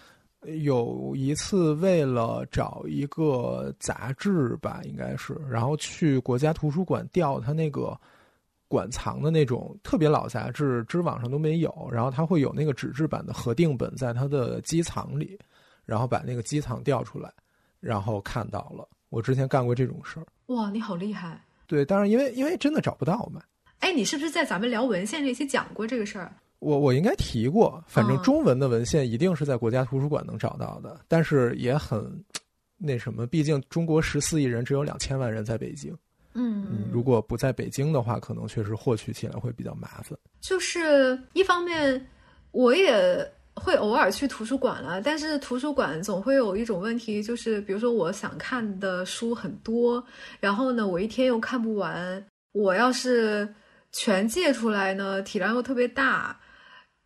[0.64, 7.94] 有一次，为了找一个杂志吧，应该是，然后去国家图书馆调他那个
[8.66, 11.86] 馆藏的那种特别老杂志，知网上都没有。
[11.92, 15.38] 然后他会有那个纸质版的核定本在它的机藏里，
[15.84, 17.30] 然后把那个机藏调出来，
[17.78, 18.88] 然后看到了。
[19.10, 20.26] 我之前干过这种事儿。
[20.46, 21.38] 哇，你好厉害！
[21.70, 23.40] 对，当然因为因为真的找不到嘛。
[23.78, 26.34] 哎，你是不是在咱们聊文献这期讲过这个事儿？
[26.58, 32.12] 我我应该提过，反正中文的文献一定是在国家图书馆能找到的，但是也很
[32.76, 35.96] 那什么，毕竟中国十四亿人只有两千万人在北京，
[36.34, 40.18] 嗯，如果不在北京的话，可能确实获取起来会比较麻烦。
[40.40, 42.04] 就是一方面，
[42.50, 50.02] 我也会偶尔去图书馆了，但是图书馆总会有一种问题，就是比如说我想看的书很多，
[50.40, 53.46] 然后呢，我一天又看不完，我要是
[53.92, 56.36] 全借出来呢，体量又特别大。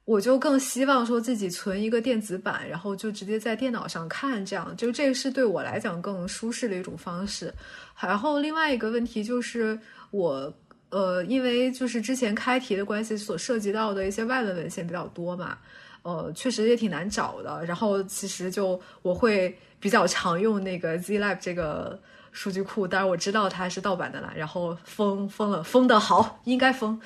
[0.05, 7.53] 我就更希望说自己存一个电子版，然后就直接在电脑上看，这样就这个是对我来讲更舒适的一种方式。
[8.01, 9.79] 然后另外一个问题就是
[10.11, 10.53] 我。
[10.91, 15.59] 呃，因为就是之前开题的关系，所涉及到的一些外文文献比较多嘛，
[16.05, 17.65] 呃，确实也挺难找的。
[17.67, 24.33] 然后其实就我会比较常用那个 ZLab 这个数据库，当然我知道它是盗版的啦。
[24.37, 27.01] 然后封封了，封的好，应该封，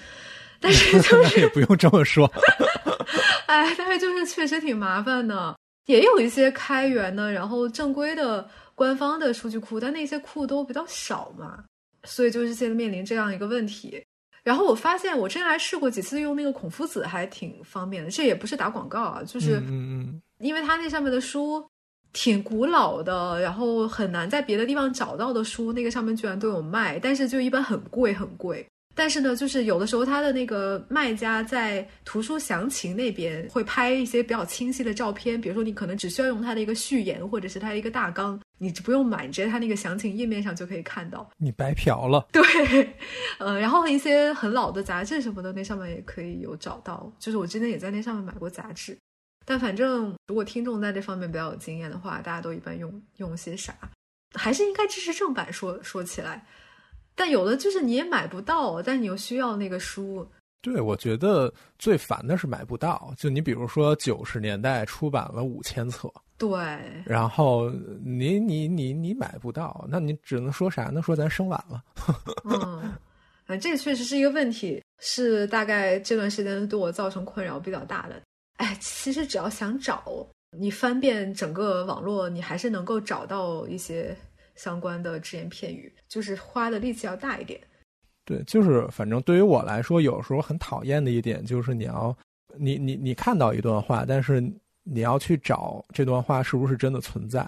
[0.60, 2.30] 但是就是 也不用这么说。
[3.46, 5.56] 哎，但是就是确实挺麻烦的。
[5.86, 11.64] 也有一些开源的，然后正规的官方的数据库，但那些库都比较少嘛。
[12.04, 14.02] 所以就是现在面临这样一个问题，
[14.48, 18.10] 然后我发现我之前还试过几次用那个孔夫子，还挺方便的。
[18.10, 19.62] 这也不是打广告啊，就是
[20.38, 21.62] 因为它那上面的书
[22.14, 28.66] 挺古老的，然后很难在别的地方找到的书，那个上面居然都有卖，但是就一般很贵很贵。
[28.98, 41.30] 但是呢，就是有的时候他的那个卖家在图书详情那边会拍一些比较清晰的照片，比如说你可能只需要用他的一个序言或者是他的一个大纲，你不用买，你直接他那个详情页面上就可以看到。
[41.36, 42.26] 你白嫖了。
[42.32, 42.42] 对，
[43.38, 47.08] 呃，然后一些很老的杂志什么的，那上面也可以有找到。
[47.20, 48.98] 就是我之前也在那上面买过杂志，
[49.46, 53.72] 但反正如果听众在这方面比较有经验的话，大家都一般用用些啥？
[54.34, 55.52] 还是应该支持正版。
[55.52, 56.44] 说说起来。
[57.18, 60.24] 但有的就是你也买不到，但你又需要那个书。
[60.60, 63.12] 对，我觉得最烦的是买不到。
[63.16, 66.56] 就你比如说九十年代出版了五千册，对，
[67.04, 67.68] 然后
[68.04, 71.02] 你你你你买不到，那你只能说啥呢？
[71.02, 71.82] 说咱生晚了。
[72.48, 72.94] 嗯，
[73.46, 78.22] 啊，这确实是一个问题，是大概这段时间对我造成困扰比较大的。
[78.58, 80.04] 哎，其实只要想找，
[80.56, 84.16] 你翻遍整个网络，你还是能够找到一些。
[84.58, 87.58] 相关的只言片语，就是花的力气要大一点。
[88.26, 92.14] 对，就是反正对于我来说，有时候很讨厌的一点就是你要，
[92.58, 94.38] 你你你看到一段话，但是
[94.82, 97.40] 你要去找这段话是不是真的存在，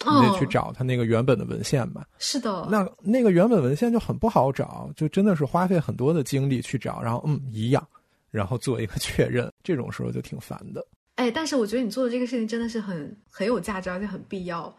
[0.00, 2.06] 你得去找它那个原本的文献吧。
[2.18, 7.88] 是的，那那个原本文献就很不好找，就真的是花费很多的精力去找，然后嗯一样，
[8.30, 10.86] 然后做一个 确认，这种时候就挺烦的。
[11.14, 14.76] 哎，但是我觉得你做的这个事情真的是很很有价值，而且很必要。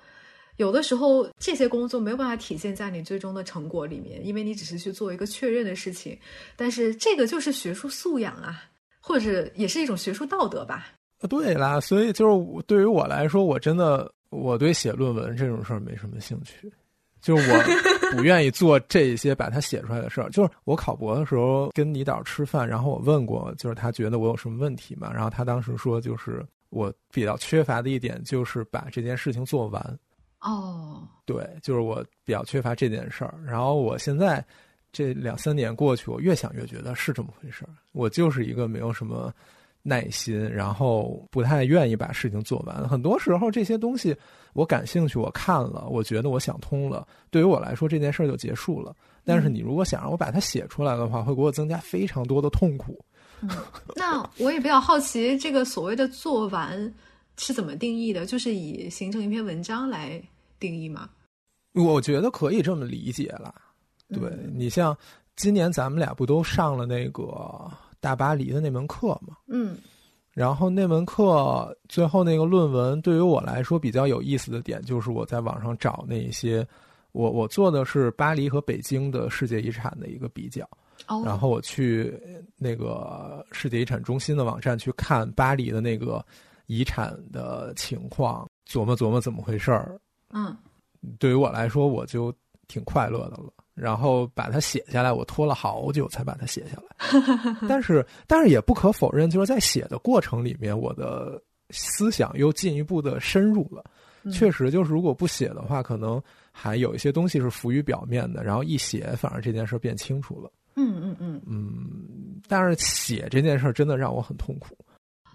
[0.58, 6.18] 有的时候，这些工作没有办法体现在你最终的成果里面，因为你只是去做一个确认的事情。
[6.56, 8.64] 但是这个就是学术素养啊，
[9.00, 10.88] 或者也是一种学术道德吧。
[11.30, 16.72] 对啦，所以就是对于我来说，我真的我对写论文这种事儿没什么兴趣，
[17.22, 17.58] 就是我
[18.18, 20.30] 不愿意做这些把它写出来的事儿。
[20.32, 25.12] 就是我考博的时候跟李导吃饭，然后我问过，就是他觉得我有什么问题嘛？
[25.14, 30.00] 然后他当时说，就是我比较缺乏的一点就是把这件事情做完。
[30.42, 33.34] 哦，对，就是我比较缺乏这件事儿。
[33.46, 34.44] 然后我现在
[34.92, 37.70] 这两三年过去，我越想越觉得是这么回事儿。
[37.92, 39.34] 我就是一个没有什么
[39.82, 42.88] 耐心，然后不太愿意把事情做完。
[42.88, 44.16] 很多时候这些东西
[44.54, 48.96] 我感兴趣，我看了，我觉得我想通了，对于我来说这件事儿就结束了。
[49.26, 53.04] 但是你如果想让我把它写出来的话，会给我增加非常多的痛苦。
[53.96, 56.94] 那我也比较好奇，这个所谓的做完。
[57.38, 58.26] 是怎么定义的？
[58.26, 60.22] 就是以形成一篇文章来
[60.60, 61.08] 定义吗？
[61.74, 63.54] 我觉得可以这么理解了。
[64.10, 64.98] 对你像
[65.36, 69.38] 今年咱们俩不都上了那个大巴黎的那门课吗？
[69.48, 69.78] 嗯。
[70.34, 76.68] 然后那门课最后那个论文，对于我来说比较有意思的点，就是我在网上找那些，
[77.12, 80.68] 我我做的是巴黎和北京的世界遗产的一个比较。
[81.08, 81.22] 哦。
[81.24, 82.20] 然后我去
[82.58, 86.26] 那个世界遗产中心的网站去看巴黎的那个。
[86.68, 90.00] 遗产的情况，琢磨琢磨怎么回事儿。
[90.30, 90.56] 嗯，
[91.18, 92.34] 对于我来说，我就
[92.68, 93.52] 挺快乐的了。
[93.74, 97.56] 然后把它写下来，我拖了好久才把它写下来。
[97.70, 103.84] 但是，但是也不可否认，就是在写的过程里面，我的思想又进一步的深入了。
[104.32, 106.20] 确实，就是如果不写的话，可能
[106.52, 108.44] 还有一些东西是浮于表面的。
[108.44, 110.52] 然后一写，反而这件事变清楚了。
[110.76, 112.42] 嗯嗯嗯嗯。
[112.48, 114.76] 但是写这件事真的让我很痛苦。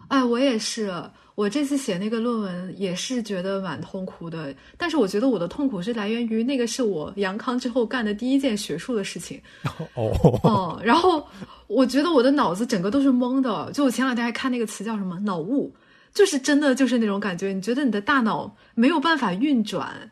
[0.08, 0.92] 哎，我也是。
[1.34, 9.40] 我这次写那个论文也是觉得蛮痛苦的，但是我觉得我的痛苦是来源于那个是我杨康之后干的第一件学术的事情。
[9.94, 11.26] 哦哦，然后
[11.68, 13.72] 我觉得我的脑子整个都是懵的。
[13.72, 15.74] 就我前两天还看那个词叫什么“脑雾”，
[16.12, 20.10] 就是真的就是那种感觉，你觉得你的大脑没有办法运转，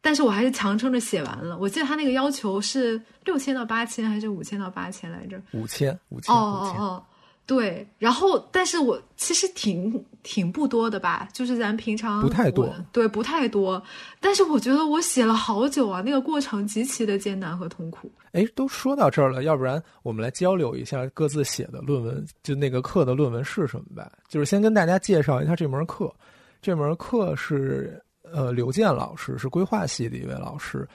[0.00, 1.56] 但是我还是强撑着写完了。
[1.58, 5.40] 我记得他那个要求是六千到八千还是五千到八千来着？
[5.52, 7.04] 五千，五千，哦哦哦。
[7.46, 13.80] 对，然后但是我其实挺挺不多的吧，就是咱平常不太多对，不太多。
[14.20, 18.10] 但是我觉得我写了好久啊，那个过程极其的艰难和痛苦。
[18.32, 24.10] 哎，都说到这儿了，要不然我们来交流一下各自写的论文，就那个课的论文是什么吧？
[24.28, 26.12] 就是先跟大家介绍一下这门课，
[26.60, 30.86] 这门课是呃刘健老师是规划系的一位老师，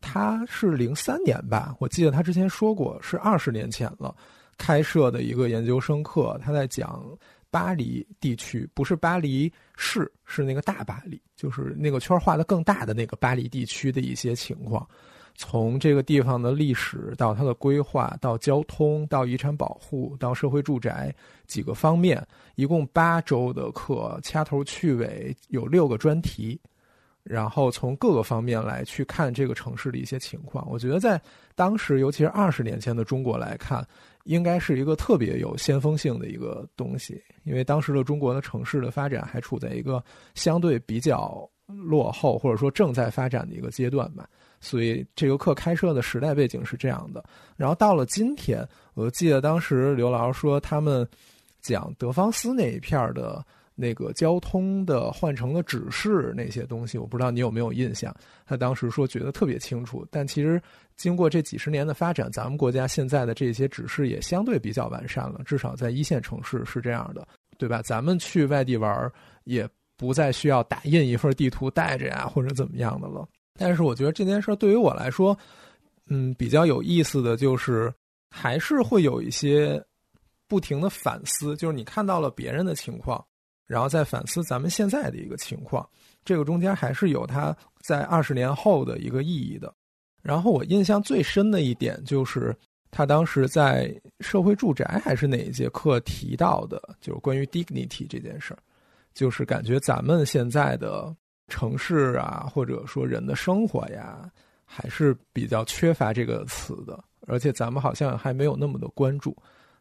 [0.00, 4.14] 他是零三年吧，我记得他之前说过是二十年前了。
[4.58, 7.02] 开设的一个研究生课，他在讲
[7.50, 14.86] 巴黎地区，不是巴黎市，是那个大巴黎，就是那个圈画的更大的那个巴黎地区的一些情况，
[15.34, 21.14] 从这个地方的历史到它的规划，到交通，到遗产保护，到社会住宅
[21.46, 22.22] 几个方面，
[22.56, 26.60] 一共八周的课，掐头去尾有六个专题。
[27.24, 31.20] 然后从各个方面来去看这个城市的一些情况，我觉得在
[31.54, 33.86] 当时，尤其是二十年前的中国来看，
[34.28, 40.04] 应该是一个特别有先锋性的一个东西，因为当时的中国的城市的发展还处在一个
[40.34, 44.28] 相对比较落后或者说正在发展的一个阶段吧，
[44.60, 47.24] 所以这个课开设的时代背景是这样的。
[47.56, 48.62] 然后到了今天，
[48.92, 51.08] 我记得当时刘老师说他们
[51.62, 53.44] 讲德方斯那一片的。
[53.80, 58.12] 那个交通的换乘的指示那些东西，我不知道你有没有印象。
[58.44, 60.60] 他当时说觉得特别清楚，但其实
[60.96, 67.24] 经过这几十年的发展，咱们国家现在的这些指示也相对比较完善了，至少在一线城市是这样的，
[67.56, 67.80] 对吧？
[67.82, 69.08] 咱们去外地玩
[69.44, 73.24] 也不再需要打印一份地图带着呀，或者怎么样的了。
[73.56, 75.38] 但是我觉得这件事对于我来说，
[76.08, 77.94] 嗯，比较有意思的就是
[78.28, 79.80] 还是会有一些
[80.48, 83.24] 不停的反思，就是你看到了别人的情况。
[83.68, 85.86] 然后再反思咱们现在的一个情况，
[86.24, 89.72] 这个中间还是有它在二十年后的一个意义的。
[90.22, 92.56] 然后我印象最深的一点就是，
[92.90, 98.58] 他当时在社会住宅还是哪一节课提到的，就是关于 dignity 这件事儿，
[99.12, 101.14] 就是感觉咱们现在的
[101.46, 104.30] 城市啊，或者说人的生活呀，
[104.64, 109.36] 还是比较缺乏这个词的，而且咱们好像还没有那么的关注。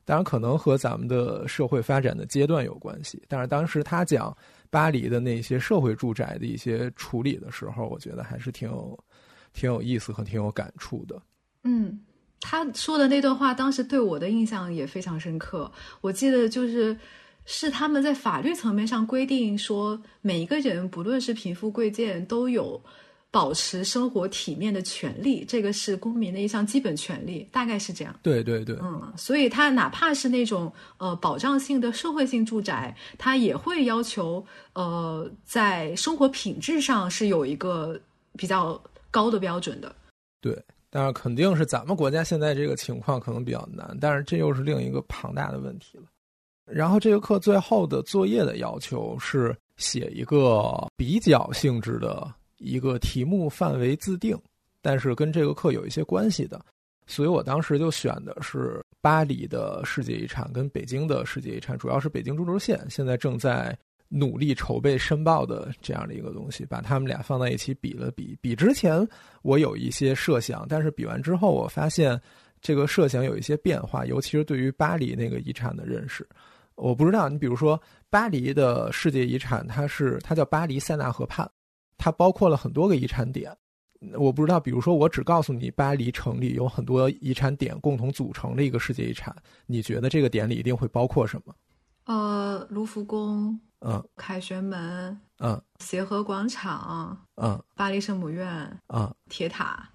[0.08, 3.22] 当然，可能和咱们的社会发展的阶段有关系。
[3.28, 4.36] 但是当时他讲
[4.70, 8.98] 巴黎的那些社会住宅的一些处理的时候，我觉得还是挺有、
[9.52, 11.22] 挺有意思和挺有感触的。
[11.66, 12.00] 嗯，
[12.40, 15.70] 他说的那段话，当时对我的印象也非常深刻。
[16.00, 16.98] 我记得就是
[17.44, 22.82] 是他们在法律层面上规定说，每一个人不论是贫富贵贱，都有。
[23.38, 28.20] 保持生活体面的权利，这个是公民的一项基本权利，大概是这样。
[28.24, 37.96] 对对对，嗯，所以它哪怕是那种呃保障性的社会性住宅，它也会要求呃在生活品质上是有一个
[38.36, 38.82] 比较
[39.12, 39.96] 高的标准的。
[40.42, 40.60] 对，
[40.90, 46.06] 但是肯定是咱们国家现在这个情况可能比较难，但是这又是另一个庞大的问题了。
[46.66, 52.28] 然后这个课最后的作业的要求是写一个比较性质的。
[52.58, 54.38] 一个题目范围自定，
[54.82, 56.60] 但是跟这个课有一些关系的，
[57.06, 63.78] 所以我当时就选的是巴黎的世界遗产跟北京的世界遗产，主要是北京中轴线，现在正在
[64.10, 69.06] 努力筹备申报的这样的一个东西，把他们俩放在一起比了比，比之前
[69.42, 72.20] 我有一些设想，但是比完之后我发现
[72.62, 76.28] 这个设想有一些变化，尤其是对于巴黎那个遗产的认识，
[76.76, 77.80] 我不知道你比如说
[78.10, 81.50] 巴黎的世界遗产，它是它叫巴黎塞纳河畔。
[81.98, 83.56] 它包括了很多个遗产点，
[84.18, 89.36] 我不知道，比如说，我只告诉你巴黎城里有很多遗产点共同组成的一个世界遗产，
[89.66, 91.56] 你觉得这个点里一定会包括什么？
[92.06, 99.90] 呃，卢浮宫，嗯，凯旋门，嗯，协和广场，嗯，巴黎圣母院，嗯，铁塔，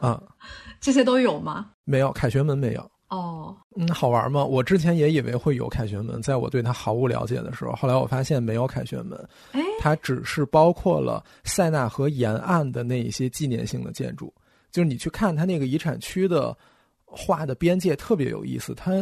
[0.00, 0.18] 嗯，
[0.80, 1.72] 这些都有吗？
[1.84, 2.90] 没有，凯旋门没有。
[3.08, 4.44] 哦，嗯，好玩吗？
[4.44, 9.18] 我之前也以为会有凯旋门，在我对它毫无了解的时候，后来我发现没有凯旋门，
[9.52, 14.32] 哎，它只是包括了塞纳河沿岸的那一些纪念性的建筑。
[14.70, 16.54] 就是你去看它那个遗产区的
[17.06, 18.92] 画的边界特别有意思，它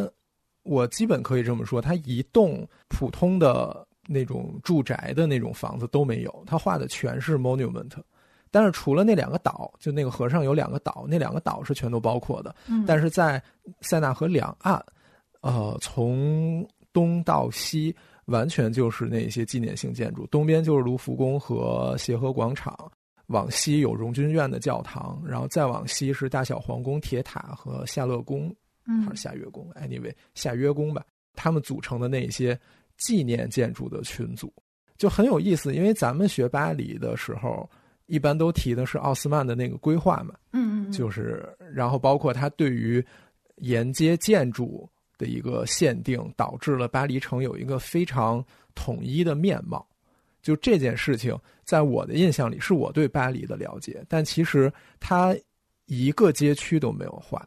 [0.63, 7.91] 我基本可以这么说，它一栋普通的那种住宅的那种房子都没有，它画的全是 monument。
[8.51, 12.55] 但是除了那两个岛，就那个河上有两个岛，那两个岛是全都包括的。
[12.69, 13.43] 嗯，但是在
[13.81, 14.83] 塞纳河两岸，
[15.43, 17.95] 呃，从东到西
[18.27, 20.27] 完全就是那些纪念性建筑。
[20.29, 22.91] 东边就是卢浮宫和协和广场，
[23.27, 28.55] 往西有荣军院的教堂，然后再往西是大小皇宫、铁塔和夏乐宫，
[29.05, 32.59] 还是夏乐宫？Anyway，夏约宫吧，他们组成的那些
[32.97, 34.51] 纪念建筑的群组
[34.97, 35.75] 就很有意思。
[35.75, 37.69] 因为咱们学巴黎的时候。
[38.07, 43.05] 一般都提的是奥斯曼的那个规划嘛，嗯嗯，就是然后包括他对于
[43.57, 44.89] 沿街建筑
[45.19, 48.45] 的一个限定，导致了巴黎城有一个非常
[48.75, 49.87] 统一的面貌。
[50.43, 55.37] 就这件事情，在我的印象里，是我对巴黎的了解，但其实它
[55.87, 57.45] 一个街区都没有换，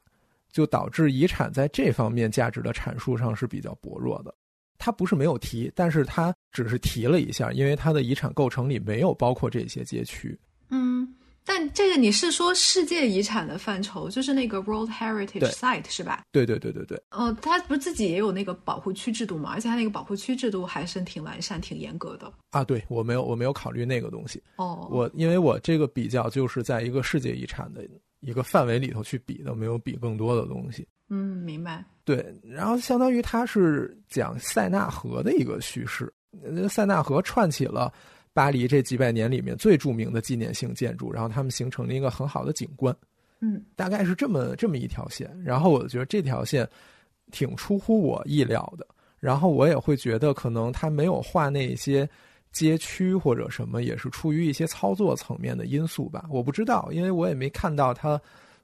[0.52, 4.36] 就导致遗产在这方面价值的阐述上是比较薄弱的。
[4.78, 10.38] 他不是没有提，但是他只是提了一下，因为他的遗产构成里没有包括这些街区。
[10.70, 11.16] 嗯。
[11.46, 16.22] 但这个你是说世界遗产的范畴，就是那个 World Heritage Site 是吧？
[16.32, 17.02] 对对对对对。
[17.10, 19.50] 哦，他不是自己也有那个保护区制度吗？
[19.56, 22.32] 而且他那个保护区制度还是挺完善、挺严格的。
[22.52, 24.44] 啊，对我没有我没有考虑那个东西。
[24.58, 27.84] 哦，我因为我这个比较就是在一个世界遗产的
[28.20, 30.88] 一个范围里头去比的，没有比更多的东西。
[31.10, 31.84] 嗯，明白。
[32.06, 36.14] 对，然后相当于它是讲塞纳河的一个叙事，
[36.70, 37.92] 塞纳河串起了。
[38.34, 42.96] 巴黎这几百年里面最著名的纪念性建筑，然后它们形成了一个很好的景观，
[43.42, 45.30] 嗯，大概是这么这么一条线。
[45.44, 46.68] 然后我觉得这条线
[47.32, 48.88] 挺出乎我意料的，
[49.20, 52.08] 然后我也会觉得可能他没有画那些
[52.52, 56.26] 街区或者什么，也是出于一些操作层面的因素吧。
[56.30, 58.20] 我不知道，因为我也没看到他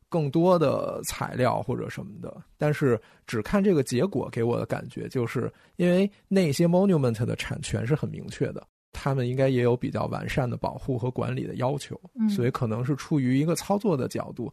[0.09, 2.41] 更多的材料或者什么的。
[2.57, 8.65] 但是只看这个结果给我的感觉，就是因为那些 monument 的产权是很明确的。
[8.97, 14.51] 他们应该也有比较完善的保护和管理的要求，所以可能是出于一个操作的角度，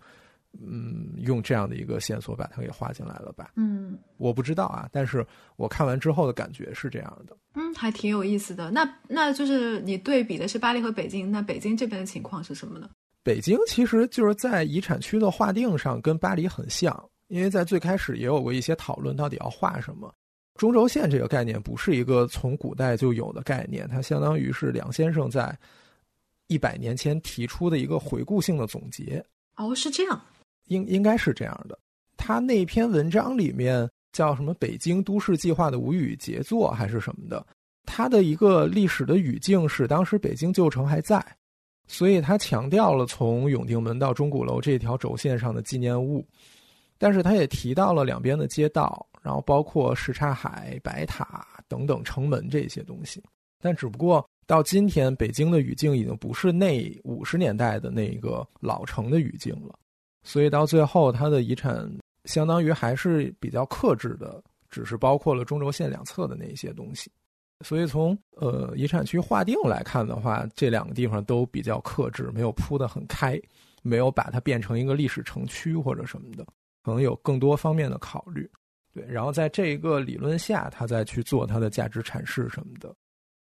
[0.60, 3.52] 嗯，用这样的一个线索把它给画进来了吧？
[3.54, 5.24] 嗯，我不知道啊，但是
[5.56, 7.36] 我看完之后的感觉是这样的。
[7.54, 8.70] 嗯，还挺有意思的。
[8.70, 12.90] 那那就是你对比的是巴黎和北京，那北京这边的情况是什么呢？
[13.22, 16.92] 北京其实就是在遗产区的划定上跟巴黎很像，
[17.28, 20.12] 因为在最开始也有过一些讨论，到底要画什么。
[20.54, 25.58] 中轴线这个概念不是一个从古代就有的概念，它相当于是梁先生在
[26.46, 29.24] 一百年前提出的一个回顾性的总结。
[29.56, 30.20] 哦，是这样，
[30.68, 31.78] 应应该是这样的。
[32.16, 37.44] 他那篇文章里面叫什么“北京都市计划的无语杰作”还是什么的？
[37.84, 41.24] 他的一个历史的语境是当时北京旧城还在，
[41.88, 46.24] 所以他强调了从永定门到钟鼓楼这条轴线上的纪念物，
[46.98, 49.04] 但是他也提到了两边的街道。
[49.22, 53.22] 然后包括什刹海、白塔等等城门这些东西，
[53.60, 59.78] 但只不过到今天，北京的语境已经不是那五十年代的那个老城的语境了，
[60.24, 61.88] 所以到最后，它的遗产
[62.24, 67.10] 相当于还是比较克制的，只是包括了中轴线两侧的那些东西。
[67.64, 73.40] 所以从呃遗产区划定来看的话，这两个地方都比较克制，没有铺得很开，
[73.82, 76.44] 没有把它变成一个历史城区或者什么的，
[76.82, 78.50] 可能有更多方面的考虑。
[78.92, 82.94] 对，然后在这一个理论下，他再去做他的价值阐释什么的，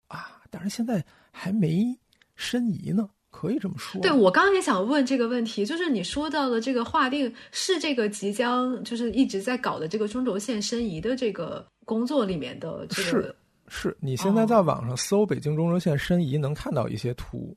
[0.07, 1.95] 啊，但是现在还没
[2.35, 4.01] 申遗呢，可以这么说。
[4.01, 13.35] 对我刚刚也想问这个问题，就是你说到的这个划定是这个即将就是一直在搞的这个中轴线申遗的这个工作里面的这个是
[13.67, 17.55] 是，你现在在网上搜北京中轴线申遗，能看到一些图，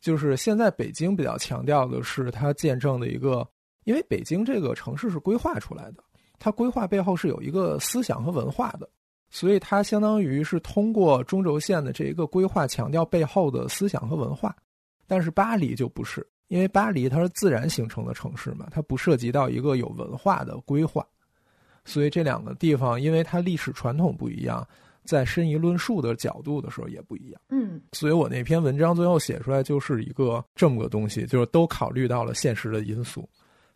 [0.00, 3.44] 就是现在北京比较强调的是它见证的一个，
[3.84, 6.04] 因为北京这个城市是规划出来的。
[6.44, 8.86] 它规划背后是有一个思想和文化的，
[9.30, 14.54] 所以它相当于是通过中轴线的这一个规划强调背后的思想和文化。
[15.06, 21.02] 但是巴黎就不是，因为巴黎它是自然形成的城市嘛，它不涉及到一个有文化的规划，
[21.86, 24.68] 所以这两个地方因为它历史传统不一样，
[25.02, 27.40] 在申遗论述的角度的时候也不一样。
[27.48, 33.26] 嗯，所以我那篇文章最后写出来就是一个这么个东西，就是都考虑到了现实的因素。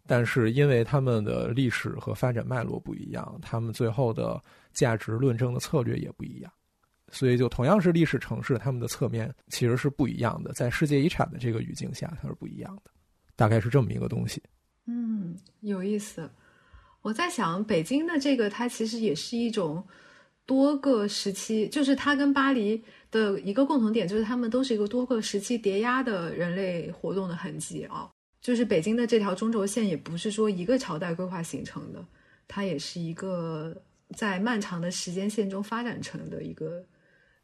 [0.09, 4.43] 但是因为他们的历史和发展脉络不一样，他们最后的
[4.73, 6.51] 价值论证的策略也不一样，
[7.13, 10.51] 所以就同样是历史城市，他们的侧面其实是不一样的。
[10.55, 12.91] 在世界遗产的这个语境下，它是不一样的，
[13.37, 14.43] 大概是这么一个东西。
[14.87, 16.31] 嗯，有意思。
[17.03, 19.87] 我在想，北京的这个它其实也是一种
[20.47, 28.11] 多个时期，就是它跟巴黎的一个共同点，就是他们都是一个多个时期叠压的人类活动的痕迹啊。
[28.49, 32.03] 就是北京的这条中轴线也不是说一个朝代规划形成的，
[32.47, 33.77] 它也是一个
[34.17, 36.83] 在漫长的时间线中发展成的一个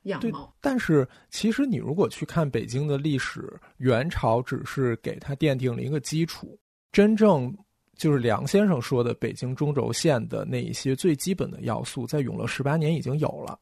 [0.05, 0.51] 样貌。
[0.63, 6.59] 但是其实你如果去看北京的历史，元朝只是给它奠定了一个基础，
[6.91, 7.55] 真正
[7.99, 13.59] 就是梁先生说的北京中轴线的那一些最基本的要素，在永乐十八年已经有了。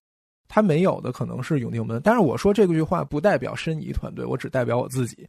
[0.46, 2.00] 他没有的可能是永定门。
[2.04, 5.28] 但是我说这句话不代表申遗团队，我只代表我自己。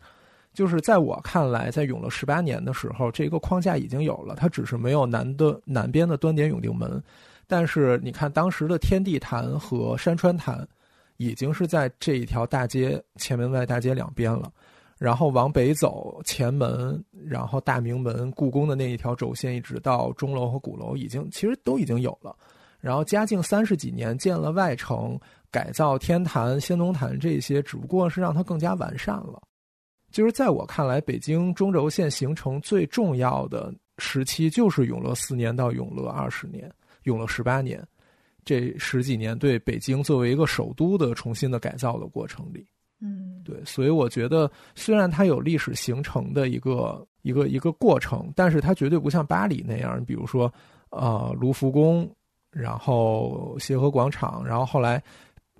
[0.54, 7.02] 就是在我看来，在永乐十八年的时候，这个框架已经有了，它只是没有南的南边的端点永定门。
[7.48, 10.66] 但是你看，当时的天地坛和山川坛，
[11.18, 14.52] 已经是在这一条大街前门外大街两边了。
[15.00, 22.34] 然后往北走，前门，然后大明门、故宫的那一条轴线，一直到钟楼和鼓楼，已经其实都已经有了。
[22.80, 25.20] 然后嘉靖三十几年建了外城，
[25.52, 29.42] 改造天坛、先农坛这些，只不过是让它更加完善了。
[30.14, 36.72] 就是在我看来，北京中轴线形成最重要的时期就是永乐四年到永乐二十年，
[37.04, 37.84] 永乐十八年，
[38.46, 42.64] 这十几年对北京作为一个首都的重新的改造的过程里。
[43.02, 50.50] 嗯，对，所以我觉得，虽然它有历史形成的一个一个一个过程，但是它绝对不像巴黎那样，比如说，
[50.90, 52.08] 呃，卢浮宫，
[52.52, 55.04] 然后协和广场，然后后来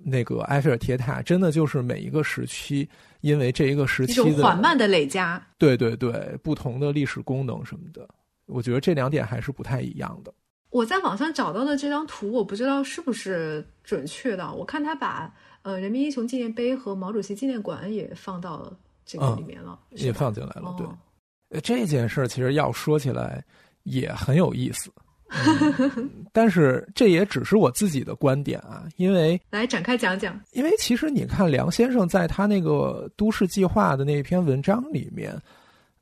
[0.04, 2.88] 那个埃菲尔铁塔，真的就是每一个时期，
[3.22, 8.08] 因为这一个时期的缓慢的累加，对对对，不同的历史功能什么的，
[8.46, 10.32] 我觉得这两点还是不太一样的。
[10.70, 15.32] 我在网上找到的这张图，我不知道是不是准确的，我看他把。
[15.62, 18.70] 呃，人民英雄纪念碑和毛主席纪念馆也放到
[19.06, 20.76] 这个里面了，也放进来了。
[20.76, 23.42] 对，这件事其实要说起来
[23.84, 24.90] 也很有意思，
[26.32, 28.84] 但是这也只是我自己的观点啊。
[28.96, 35.34] 因为来展开讲讲，因为其实你看梁先生在他那个都市计划的那篇文章里面，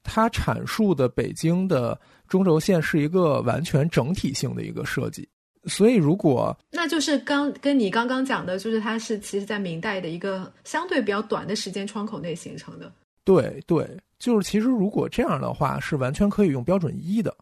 [0.03, 5.29] 他阐述的北京的中轴线是一个完全整体性的一个设计。
[5.67, 12.91] 所以，如果那就是刚跟你刚刚讲的，就是它是其实在明代的一个相对比较短的时间窗口内形成的。
[13.23, 17.33] 对对，就是其实如果这样的话，是完全可以用标准一的。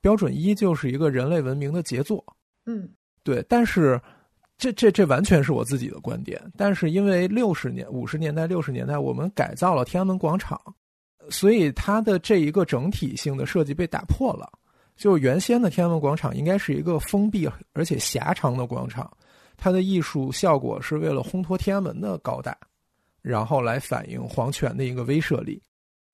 [0.00, 2.24] 标准一就是一个人类文明的杰作。
[2.66, 2.88] 嗯，
[3.22, 3.44] 对。
[3.48, 4.00] 但是
[4.56, 6.40] 这这这完全是我自己的观点。
[6.56, 10.60] 但是因为六十年、五十年代、六十年代我们改造了天安门广场，
[11.30, 14.50] 所以它的这一个整体性的设计被打破了。
[14.96, 19.08] 就原先的天安门广场应该是一个封闭而且狭长的广场，
[19.56, 22.56] 它的艺术效果是为了烘托天安门的高大，
[23.22, 25.62] 然后来反映皇权的一个威慑力。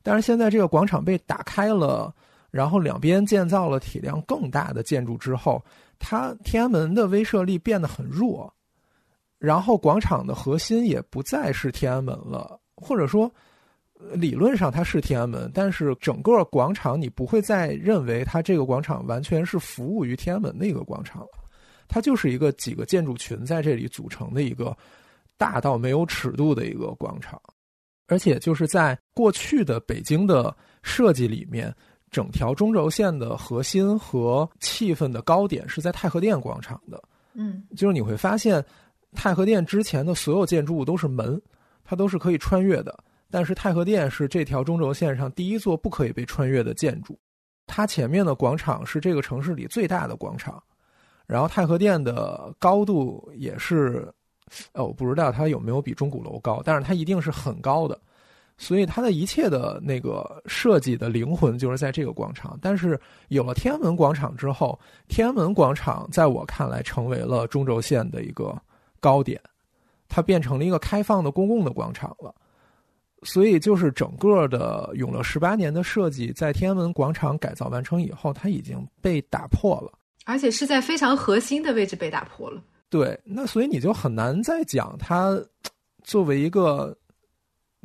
[0.02, 2.14] 但是现在这个广场被打开了，
[2.54, 5.60] 然后两边建造了体量更大的建筑之后，
[5.98, 8.52] 它天安门的威慑力变得很弱，
[9.38, 13.30] 然后广场的核心也不再是天安门了，或者说。
[14.12, 21.28] 理论上它是天安门，但是整个广场你不会再认为它这个广场完全是服务于天安门的一个广场了，
[21.88, 24.76] 它就是一个几个建筑群在这里组成的一个
[25.38, 27.40] 大到没有尺度的一个广场，
[28.08, 31.74] 而且就是在过去的北京的设计里面，
[32.14, 37.02] 整条中轴线的核心和气氛的高点是在太和殿广场的，
[37.32, 38.64] 嗯，就是你会发现
[39.10, 41.42] 太和殿之前的所有建筑物都是门，
[41.82, 42.96] 它都是可以穿越的。
[43.32, 47.18] 但是太和殿是这条中轴线上第一座不可以被穿越的建筑，
[47.66, 50.62] 它前面的广场是这个城市里最大的广场，
[51.26, 54.08] 然后太和殿的高度也是，
[54.70, 58.00] 呃，我不知道它有没有比钟鼓楼高，但是它一定是很高的，
[58.56, 62.58] 所以它的一切的那个设计的灵魂就是在这个广场。
[62.62, 62.98] 但是
[63.28, 64.78] 有了天安门广场之后，
[65.08, 68.56] 天安门广场在我看来成为了中轴线的一个
[69.00, 69.40] 高点，
[70.08, 72.34] 它变成了一个开放的公共的广场了。
[73.26, 79.90] 所以，就是整个的永乐十八年的设计，在天安门广场改造完成以后，它已经被打破了，
[80.26, 82.62] 而且是在非常核心的位置被打破了。
[82.90, 85.42] 对，那所以你就很难再讲它
[86.02, 86.94] 作为一个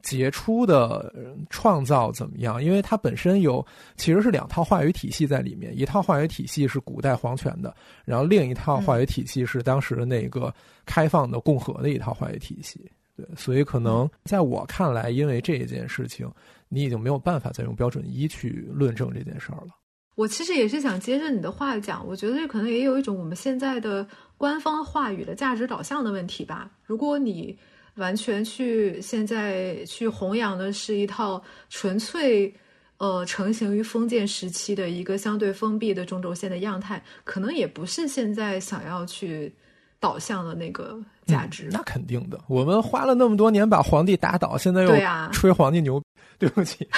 [0.02, 1.14] 杰出的
[1.50, 7.76] 创造怎么样，因为它本身有其实是两套话语体系在里面，一套话语体系是古代皇权的，
[8.06, 10.54] 然后另一套话语体系是当时的那个
[10.86, 12.90] 开放的共和的一套话语体系。
[13.16, 16.30] 对，所以可能在我看来，因为这一件事情，
[16.70, 19.76] 你已经没有办法再用标准一去论证这件事儿了。
[20.16, 24.06] 我其实也是想接着你的话讲，我觉得可能也有一种我们现在的
[24.38, 26.72] 官方话语的价值导向的问题吧。
[26.84, 27.58] 如果你
[28.00, 31.40] 完全去现在去弘扬的是一套
[31.70, 32.52] 纯粹
[32.98, 39.54] 呃成型于封建时期的一个相对封闭的中轴线的样态，可能也不是现在想要去
[40.00, 41.00] 导向的那个。
[41.30, 46.02] 价值那肯定的，我们花了那么多年把皇帝打倒，现在又吹皇帝牛，
[46.40, 46.90] 对不起，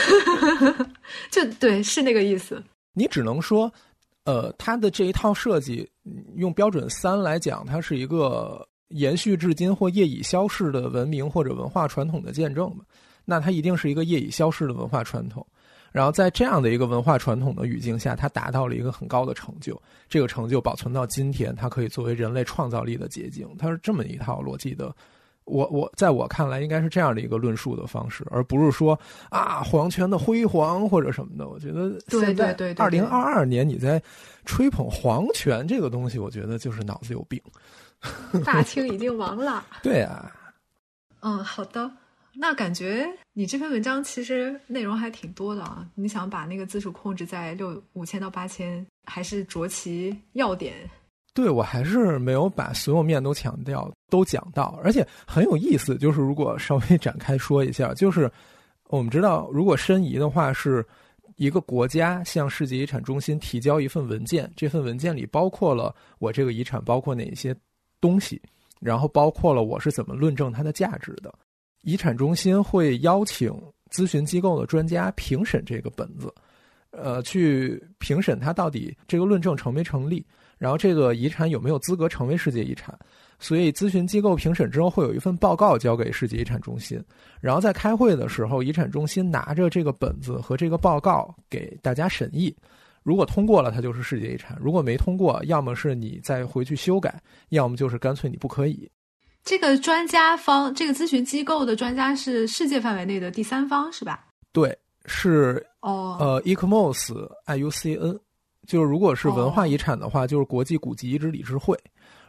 [1.30, 2.64] 就对，是那个意思。
[2.94, 3.70] 你只能说，
[4.24, 5.86] 呃，他的这一套设计，
[6.38, 12.84] 用标准三来讲，它是一个延续至今或业已消逝的文明或者文化传统的见证嘛？
[13.26, 15.46] 那它一定是一个业已消逝的文化传统。
[15.92, 19.80] 然后在这样的一个文化传统的语境下，它达到了一个很高的成就。
[20.08, 23.46] 这个成就保存到今天，它可以作为人类创造力的结晶。
[23.60, 24.96] 它是这么一套逻辑的。
[25.44, 28.98] 我我在我看来，应该是这样的一个论述的方式，而不是说
[29.30, 31.50] 啊皇权的辉煌或者什么的。
[31.50, 34.02] 我觉得现在二零二二年你在
[34.46, 37.42] 吹捧皇权这个东西，我觉得就是脑子有病。
[38.46, 39.66] 大清已经亡了。
[39.84, 40.32] 对啊。
[41.22, 41.92] 嗯，好的。
[42.34, 45.86] 那感觉你这篇文章其实内容还挺多的啊！
[45.96, 50.74] 你想把那个字数控制在六五千到八千，还是着其要点？
[51.34, 55.98] 对我还是没有把所有面都强调都讲到，而且很有意思。
[55.98, 58.32] 就是如果稍微展开说一下，就是
[58.88, 60.86] 我们知道，如果申遗的话，是
[61.36, 67.54] 一个国家向世界遗产中心提交一份文件，这份文件里包括了我这个遗产包括哪些
[68.02, 68.42] 东西，
[68.82, 71.34] 然后包括了我是怎么论证它的价值的。
[71.84, 73.54] 遗产中心会邀请
[73.90, 76.34] 咨询机构的专家评审这个本子，
[76.90, 80.26] 呃，去评审它到底这个论证成没成立。
[80.58, 82.96] 然后这个遗产有没有资格成为世界遗产？
[83.40, 87.04] 所以咨询机构评审之后会有一份报告交给世界遗产中心，
[87.40, 92.56] 然后在开会的时候，遗产中心拿着这个本子和这个报告给大家审议。
[93.04, 98.90] 如果通过了，它就是世界遗产；如果没通过，要么是你再回去修改，要么就是干脆你不可以。
[99.44, 104.28] 这个专家方，这个咨询机构的专家是世界范围内的第三方，是吧？
[104.52, 108.20] 对，是哦，呃，ECMOS IUCN。
[108.68, 111.76] 就是如果是文化遗产的话，就是国际古籍遗址理事会；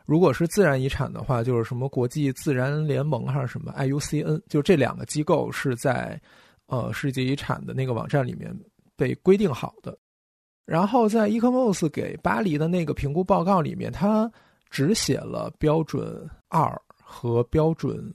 [0.07, 4.41] 如果是自然遗产的话，就是什么国际自然联盟还是什么 IUCN。
[4.49, 6.19] 就这两个机构是在
[6.67, 8.59] 呃世界遗产的那个网站里面
[8.97, 9.97] 被规定好的。
[10.65, 14.31] 然后在 Ecomos 给巴黎的那个评估报告里面，它
[14.71, 18.15] 只写了标准二和标准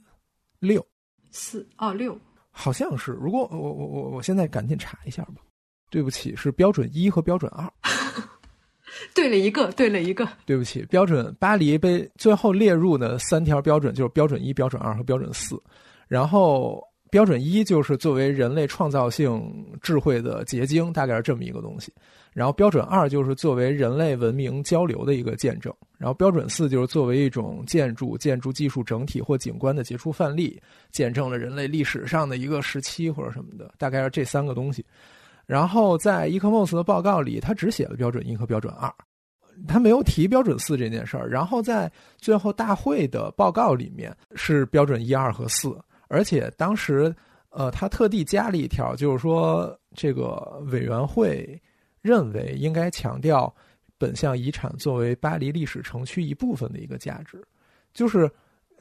[0.58, 0.84] 六
[1.30, 2.18] 四哦六，
[2.50, 3.12] 好像是。
[3.12, 5.42] 如果我我我我现在赶紧查一下吧。
[5.90, 7.66] 对不起，是标准一和标准二，
[9.14, 10.28] 对了一个，对了一个。
[10.44, 15.58] 对不起，标准巴黎被最后列入的三条标准就是标准一、标准二和标准四。
[16.06, 21.92] 然后标准一就是作为人类创造性智慧的结晶，大概是这么一个东西。
[22.32, 25.74] 然后标准二就是作为人类文明交流的一个见证。
[25.96, 30.60] 然后标准四就是作为一种建筑、建筑技术整体或景观的杰出范例，
[30.92, 34.84] 见证了人类历史上的一个时期或者什么的，大概是这三个东西。
[35.46, 38.92] 然后在 Ecomos 的报告里，他只写了标准一和标准二，
[39.66, 41.28] 他没有提标准四这件事儿。
[41.28, 45.76] 然后在最后大会的报告里面是标准一、二和四，
[46.08, 47.14] 而且当时
[47.50, 51.60] 呃，他特地加了一条，就是说这个委员会
[52.02, 53.54] 认为应该强调
[53.96, 57.42] 本项遗产作为巴黎历史城区一部分的一个价值。
[57.94, 58.30] 就是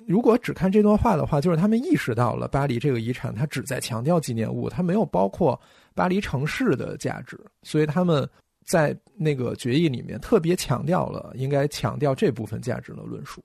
[0.05, 5.59] 如果只看这段话的话，就是他们意识到了巴黎这个遗产，它只在强调纪念物，它没有包括。
[5.95, 8.29] 巴黎城市的价值，所以他们
[8.63, 13.43] 在那个决议里面特别强调了应该强调这部分价值的论述。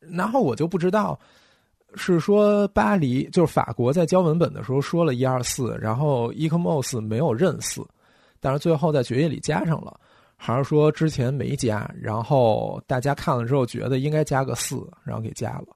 [0.00, 1.20] 然后我就不知道
[1.94, 7.86] 是说巴黎就是法国在交文本的时候说了一二四，然后 Ecomos 没有认四，
[8.40, 9.98] 但是最后在决议里加上了，
[10.36, 15.66] 还是说之前没加，然后大家看了之后觉得应该加个四，然后给加了。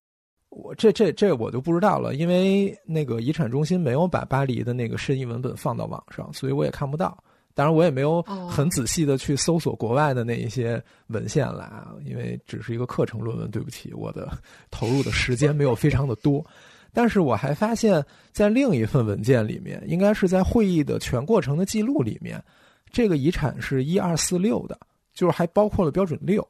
[0.49, 7.17] 我这这这我就不知道了，因为那个遗产中心没有把巴黎的那个申遗文本放到网上，所以我也看不到。
[7.57, 13.51] 当然，我也没有很仔细的去搜索国外的那一些文献来啊，因为只是一个课程论文。
[13.51, 14.31] 对不起，我的
[14.71, 16.45] 投入的时间没有非常的多。
[16.93, 22.43] 但是我还发现，在另一份文件里面，应该是在会议的全过程的记录里面，
[22.91, 24.79] 这个遗产是一二四六的，
[25.15, 26.47] 就是还包括了标准六。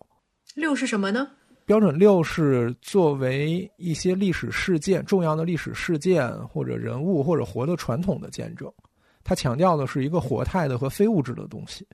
[0.57, 1.29] 六是什么呢？
[1.65, 8.73] 标准六是作为一些历史事件、重要的历史事件或者人物或者活的传统的见证，
[9.29, 11.85] 它强调的是一个活态的和非物质的东西，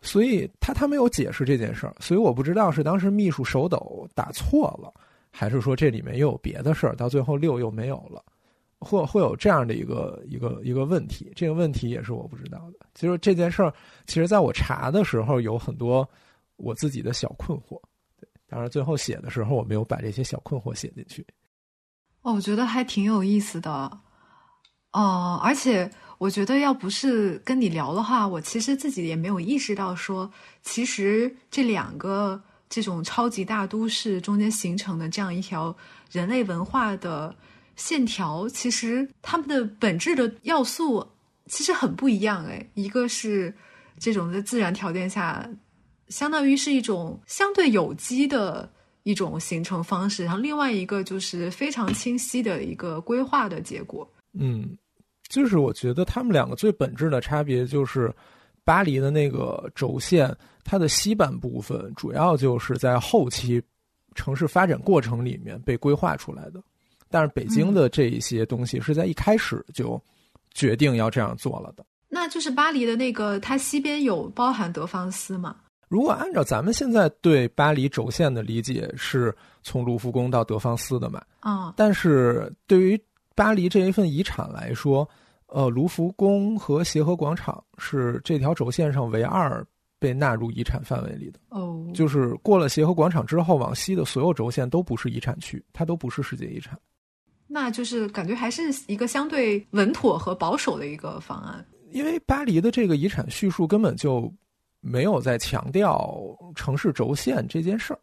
[0.00, 4.94] 所以他他没有解释这件事儿，所以我不知道是当时秘书手抖打错了，
[5.32, 8.22] 还是说这里面又有别的事儿，到最后六又没有了，
[8.78, 12.86] 或会有这样的一个一个一个问题，这个问题也是我不知道的。
[12.94, 13.74] 就是这件事儿，
[14.06, 16.08] 其实在我查的时候有很多
[16.58, 17.80] 我自己的小困惑。
[18.48, 21.26] 当然，最后写的时候我没有把这些小困惑写进去。
[22.22, 23.70] 哦，我觉得还挺有意思的。
[24.92, 30.30] 哦，而且我觉得要不是跟你聊的话，我其实自己也没有意识到说，
[30.62, 35.74] 其实这两个这种超级大都市中间形成的这样一条
[36.10, 37.34] 人类文化的
[37.76, 41.06] 线条，其实它们的本质的要素
[41.46, 42.44] 其实很不一样。
[42.46, 43.54] 哎，一个是
[43.98, 45.48] 这种在自然条件下。
[46.08, 48.66] 相当于是一种相对有机的
[49.02, 54.10] 一种形成方式，然后另外一个就是非常清晰的一个规划的结果。
[54.32, 54.74] 嗯，
[55.28, 58.12] 就是我觉得他们两个最本质的差别就是，
[58.64, 63.62] 巴黎的那个轴线，它的西半部分主要就是在后期
[64.14, 66.62] 城市发展过程里面被规划出来的，
[67.10, 70.00] 但是北京的这一些东西是在一开始就
[70.52, 71.84] 决定要这样做了的。
[72.08, 75.56] 那就是巴黎的那个，它西边有包含德芳斯吗？
[75.88, 81.22] 如果按照咱们现在对巴黎轴线的理解，是从卢浮宫到德芳斯的嘛？
[81.40, 83.00] 啊，但是对于
[83.38, 85.08] 巴黎这一份遗产来说，
[85.46, 89.64] 呃，卢浮宫和协和广场是这条轴线上唯二
[90.00, 91.38] 被纳入遗产范围里的。
[91.50, 96.76] 哦，就是过了协和广场之后，往西的所有轴线都不是遗产区，它都不是世界遗产。
[97.46, 101.64] 那就是感觉还是一个相对稳妥和保守的一个方案。
[101.92, 104.34] 因为巴黎的这个遗产叙述根本就
[104.80, 106.20] 没有在强调
[106.56, 108.00] 城市轴线这件事儿，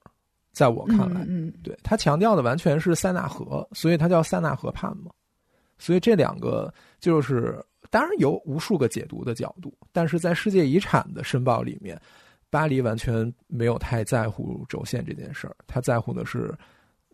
[0.54, 5.12] 在我看来，嗯，对他强调的完全是塞纳河，所以它叫塞纳河畔嘛。
[5.78, 12.00] 所以这两个就是当然有无数个解读的角度，但是在世界遗产的申报里面，
[12.50, 16.54] 巴黎完全没有太在乎轴线这件事儿，他在乎的是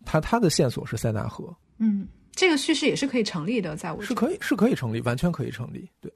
[0.05, 1.55] 他他的线索是塞纳河。
[1.77, 6.11] 嗯，这个叙事也是可以成立的，在我是可以是可以成立，完全可以成立，对。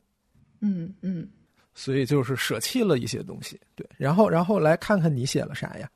[0.62, 1.28] 嗯嗯，
[1.74, 5.90] 所以就是舍弃了一些东西，对，然后然后来看看你写了啥呀？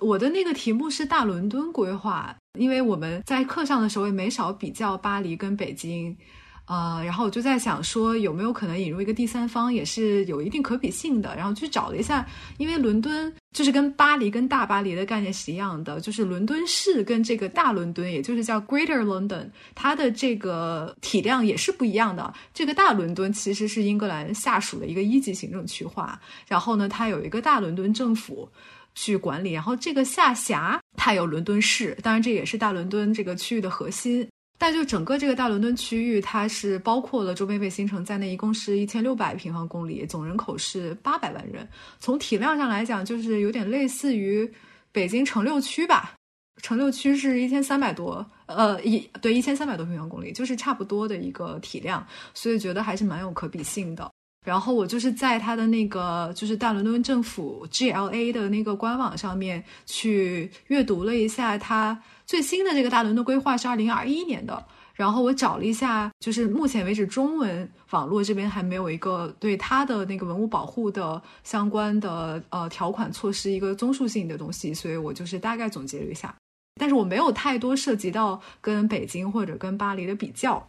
[0.00, 6.16] 我的那个题目是大伦敦规划，因为我们在课上的时候也没少比较巴黎跟北京。
[6.64, 11.34] 呃，然后我就在想说，有没有可能引入一个第三方，也是有一定可比性的。
[11.36, 12.24] 然后去找了一下，
[12.56, 22.32] 因为伦敦就是跟巴黎、跟大巴黎的概念是一样的，就是伦敦市跟这个大伦敦，也就是叫 Greater London，它的这个体量也是不一样的。
[22.54, 28.48] 这个大伦敦其实是英格兰下属的一个一级行政区划，然后呢，它有一个大伦敦政府
[28.94, 34.28] 去管理，然后这个下辖它有伦敦市，当然这也是大伦敦这个区域的核心。
[34.58, 41.68] 但就整个这个大伦敦区域，它是包括了周边卫星城在内，一共是一千六百平方公里，总人口是八百万人。
[41.98, 44.48] 从体量上来讲，就是有点类似于
[44.92, 46.14] 北京城六区吧。
[46.62, 54.08] 城六区是一千三百多，呃，一对一千三百多平方公里，就是差不多的一个体量，所以觉得还是蛮有可比性的。
[54.44, 62.02] 然后我就是在他的那个就是大伦敦政府 GLA 的那个官网上面去阅读了一下他。
[62.24, 64.64] 最新的这个大伦敦规划是二零二一年的，
[64.94, 76.34] 然后我找了一下，就是目前为止中文网络这边还没有一个对它的那个文物保护的相关的呃条款措施一个综述性的东西，所以我就是大概总结了一下，
[76.80, 80.66] 但是我没有太多涉及到跟北京或者跟巴黎的比较，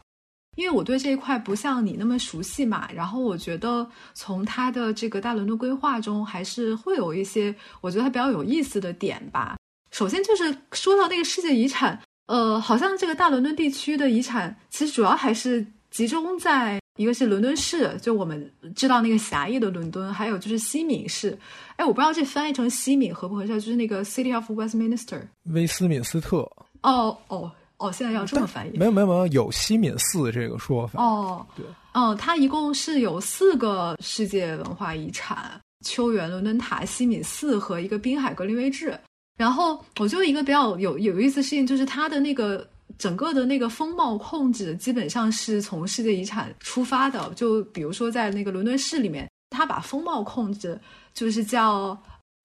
[0.56, 9.58] 因为我对这一块不像你那么熟悉嘛，然后我觉得从它的这个大伦敦规划中还是会有一些我觉得它比较有意思的点吧。
[9.91, 21.38] 首先就是说到那个世界遗产，呃，好像这个大伦敦地区的遗产其实主要还是集中在一个是伦敦市，就我们知道那个狭义的伦敦，还有就是西敏市。
[21.76, 26.39] 哎，我不知道这翻译成西敏合不合适，就是那个 City of Westminster，威斯敏斯特。
[26.82, 27.51] 哦哦
[27.84, 28.77] 哦，现在要这么翻译？
[28.77, 31.03] 没有没有没有，有西敏寺这个说法。
[31.03, 38.97] 哦，对，嗯，它一共是有四个世界文化遗产：秋园伦敦塔、西敏寺和一个滨海格林威治。
[39.38, 42.65] 然后我觉得一个比较有有意思的事情，就是它的那个
[42.97, 47.34] 整个的那个风貌控制，基本上是从世界遗产出发的。
[47.36, 50.79] 就比如说在那个伦敦市里面，它把风貌控制
[51.13, 51.97] 就是叫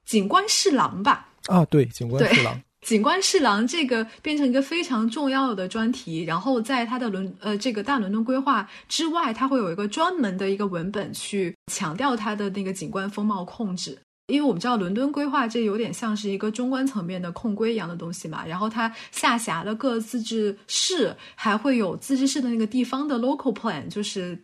[0.06, 1.28] 景观侍郎吧？
[1.46, 6.24] 啊，对，景观侍郎，景观侍郎这个变成一个非常重要的专题。
[6.24, 13.98] 然后在它的伦呃这个大伦敦规划之外，它会有一个专门的一个文本去强调它的那个景观风貌控制。
[14.28, 24.42] 因为我们知道伦敦规划这有点像是一个中观层面的控规一样的东西嘛，然后它下辖的各自治市还会有自治市的那个地方的 local plan，就是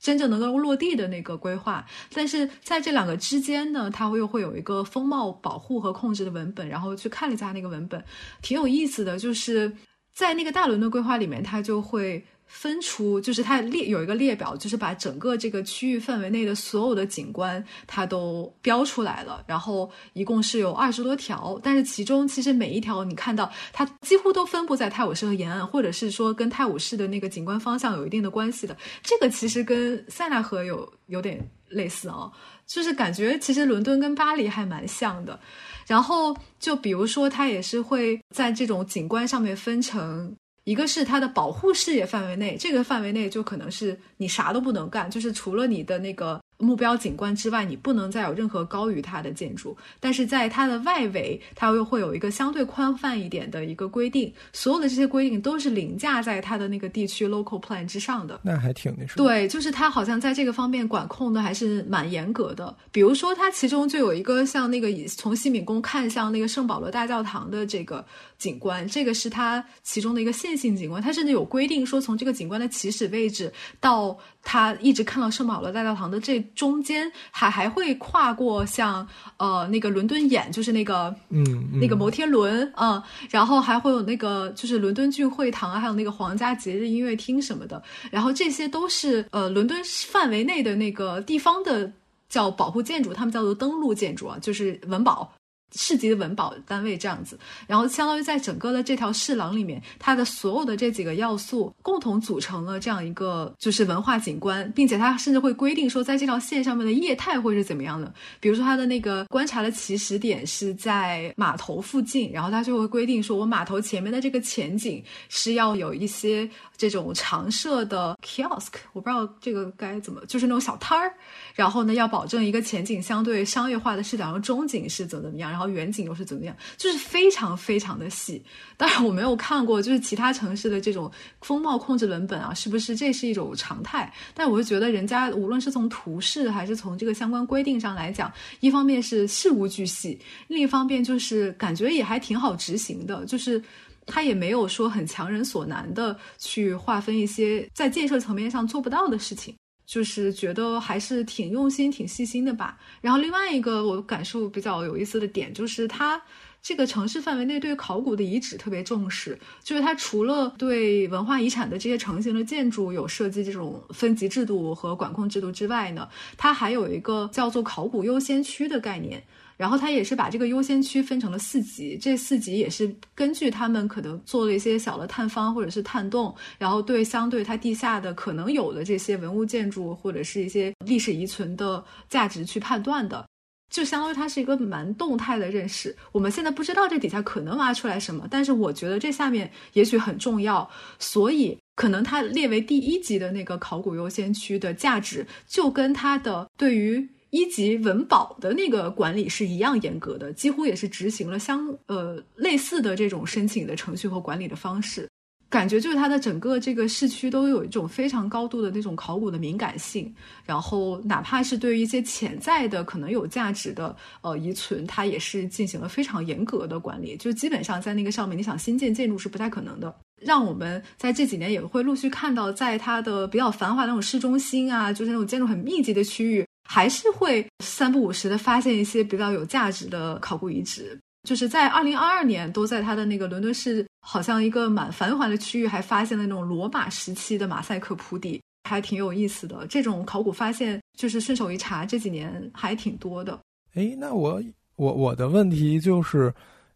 [0.00, 1.84] 真正能够落地的那个规划。
[2.12, 6.68] 但是在这两个之间呢，它又会有一个风貌保护和控制的文本。
[6.68, 8.02] 然后去看了一下那个文本，
[8.42, 9.72] 挺有意思的，就是
[10.12, 12.24] 在那个大轮的规划里面，它就会。
[12.48, 28.76] 分出就是它列有一个列表，就是把整个这个区域范围内的所有的景观它都标出来了，然后一共是有二十多条，但是其中其实每一条你看到它几乎都分布在泰晤士河沿岸，或者是说跟泰晤士的那个景观方向有一定的关系的。
[29.02, 31.38] 这个其实跟塞纳河有有点
[31.68, 32.32] 类似啊，
[32.66, 35.38] 就是感觉其实伦敦跟巴黎还蛮像的。
[35.86, 40.34] 然后就比如说，它也是会在这种景观上面分成。
[40.68, 46.38] 一个是它的保护视野范围内，这个范围内就可能是你啥都不能干，就是除了你的那个。
[46.58, 49.76] 目标景观之外，你不能再有任何高于它的建筑。
[50.00, 54.32] 但是在它的外围，它又会有一个相对宽泛一点的一个规定。
[54.52, 58.40] 所有的这些规定都是凌驾在它的那个地区 local plan 之上的。
[58.42, 59.24] 那还挺那什么。
[59.24, 62.76] 对，就是它好像在这个方面管控的还是蛮严格的。
[62.90, 68.04] 比如说，它其中就有一个像那个从西敏宫看向那个圣保罗大教堂的这个
[68.36, 71.00] 景观，这个是它其中的一个线性景观。
[71.00, 74.18] 它甚至有规定说，从这个景观的起始位置到。
[74.50, 91.92] 他一直看到圣保罗大教堂的这中间，还还会跨过像呃那个伦敦眼，就是那个嗯那个摩天轮啊，然后还会有那个就是伦敦郡会堂啊，还有那个皇家节日音乐厅什么的，然后这些都是呃伦敦范围内的那个地方的
[92.30, 95.30] 叫保护建筑，他们叫做登录建筑啊，就是文保。
[95.74, 108.12] 市级的文保单位这样子，然后相当于在整个的这条市廊里面，它的所有的这几个要素共同组成了这样一个就是文化景观，并且它甚至会规定说，在这条线上面的业态会是怎么样的。
[108.40, 116.48] 比如说它的那个观察的起始点是在码头附近，然后它就会规定说，我码头前面的这个前景是要有一些
[116.78, 121.12] 这种常设的 kiosk，我不知道这个该怎么，就是那种小摊儿，
[121.52, 125.50] 然后呢要保证一个前景相对商业化的视角，然后中景是怎么怎么样。
[125.50, 126.56] 然后远景又是怎么样？
[126.76, 128.40] 就是非常非常的细。
[128.76, 131.10] 当然我没有看过，就是其他城市的这种
[131.40, 134.12] 风貌控制文本啊，是不是这是一种常态？
[134.32, 140.16] 但我就觉得人家无论是从图示还是从这个相关规定上来讲，一方面是事无巨细，
[140.46, 143.26] 另一方面就是感觉也还挺好执行的。
[143.26, 143.60] 就是
[144.08, 149.54] 他也没有说很强人所难的去划分一些在建设层面上做不到的事情。
[149.86, 152.78] 就是觉得还是挺用心、挺细心的吧。
[153.00, 156.20] 然后另外一个我感受比较有意思的点，就是它
[156.60, 159.38] 这个城市范围内对考古的遗址特别重视。
[159.64, 166.06] 就是它除了对文化遗产的这些成型的建筑有设计这种分级制度和管控制度之外呢，
[166.36, 169.24] 它还有一个叫做考古优先区的概念。
[169.58, 183.26] 然后他也是把这个优先区分成了四级，这四级也是根据他们可能做了一些小的探方或者是探洞，然后对相对它地下的可能有的这些文物建筑或者是一些历史遗存的价值去判断的，
[183.68, 185.94] 就相当于它是一个蛮动态的认识。
[186.12, 197.08] 我们现在不知道这底下可能挖出来什么，但是我觉得这下面也许很重要，所以可能它列为第一级的那个考古优先区的价值，就跟它的对于。
[197.30, 205.08] 一级文保的那个管理是一样严格的，几乎也是执行了相呃类似的这种申请的程序和管理的方式，
[205.50, 210.14] 感觉就是它的整个这个市区都有一种非常高度的那种考古的敏感性，
[210.44, 219.94] 然后哪怕是对于一些潜在的可能有价值的呃遗存，它也是进行了非常严格的管理，就基本上在那个上面，你想新建建筑是不太可能的。
[220.20, 226.44] 让我们在这几年也会陆续看到，在它的比较繁华那种市中心啊，就是那种建筑很密集的区域。
[226.70, 238.38] 还是会三不五时的发现一些比较有价值的考古遗址，就是在二零二二年，都在它的那个伦敦市，好像一个蛮繁华的区域，还发现了那种罗马时期的马赛克铺底，
[238.68, 239.66] 还挺有意思的。
[239.66, 243.40] 这种考古发现，就是顺手一查，这几年还挺多的。
[243.74, 244.42] 哎，那我
[244.76, 246.30] 我我的问题就是，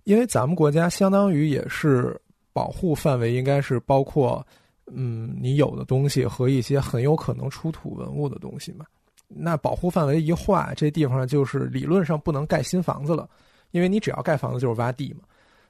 [0.04, 2.18] 因为咱们国家相当于也是
[2.54, 4.42] 保护范围，应该是包括，
[4.90, 8.86] 嗯，你有的东西和一些很有可能出土文物的东西嘛。
[9.34, 13.28] 那保护范围一划，这地方就是理论上不能盖新房子了，
[13.70, 15.20] 因为你只要盖房子就是挖地嘛，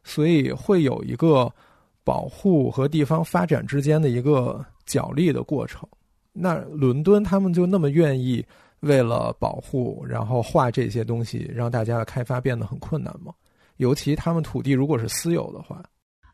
[0.05, 1.53] 所以会有一个
[2.05, 5.89] 保护和地方发展之间的一个角力的过程。
[6.33, 8.45] 那伦敦他们就那么愿意
[8.81, 13.33] 为了保护，然后划这些东西，让大家的开发变得很困难吗？
[13.77, 15.83] 尤其他们土地如果是私有的话，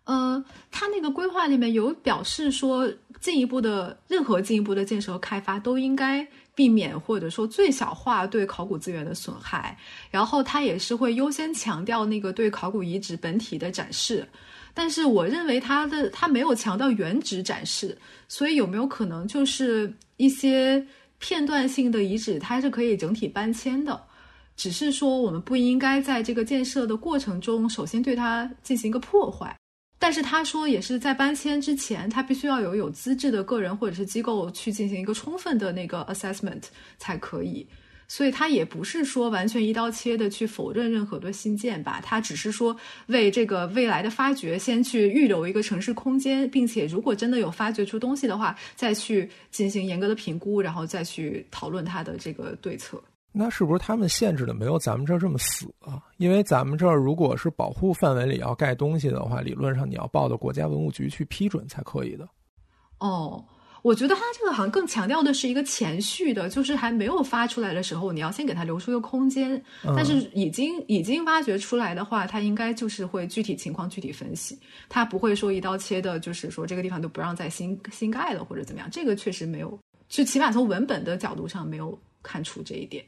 [0.08, 2.90] 呃，他那个规划里面有表示说，
[3.20, 6.26] 进一步的任何进一步的建设和开发都应该。
[6.58, 9.78] 避免或者说最小化对考古资源的损害，
[10.10, 14.26] 然后它也是会优先强调那个对考古遗址本体的展示，
[14.74, 17.96] 但是我认为它的它没有强调原址展示，
[18.26, 20.84] 所以有没有可能就是一些
[21.20, 24.02] 片段性的遗址它是可以整体搬迁的，
[24.56, 29.56] 只是说我们不应该在这个建设的过程中首先对它进行一个破坏。
[29.98, 36.62] 但是他说，也是在搬迁之前，他必须要有有资质的个人或者是机构去进行一个充分的那个 assessment
[36.98, 37.66] 才可以。
[38.10, 42.74] 所以，他也不是说完全一刀切的去否认任何的新建吧，他只是说
[43.08, 53.02] 为这个未来的发掘先去预留一个城市空间，并且如果真的有发掘出东西的话，再去进行严格的评估，然后再去讨论它的这个对策。
[53.40, 56.02] 那是不是他们限制的没有咱们这儿这么死啊？
[56.16, 62.28] 因为咱们这儿如果是保护范围里要盖东西的话，理论上你要报到国家文物局去批准才可以的。
[62.98, 63.44] 哦，
[63.82, 69.62] 我觉得他这个好像更强调的是一个前序的，就是还没有发出来的时候，你要先给他留出一个空间。
[69.94, 74.58] 但是已经已经挖掘出来的话，他应该就是会具体情况具体分析，
[74.88, 78.90] 他不会说一刀切的，就是说这个地方都不让再新新盖了或者怎么样。
[78.90, 79.78] 这个确实没有，
[80.08, 83.04] 就起码从文本的角度上没有看出这一点。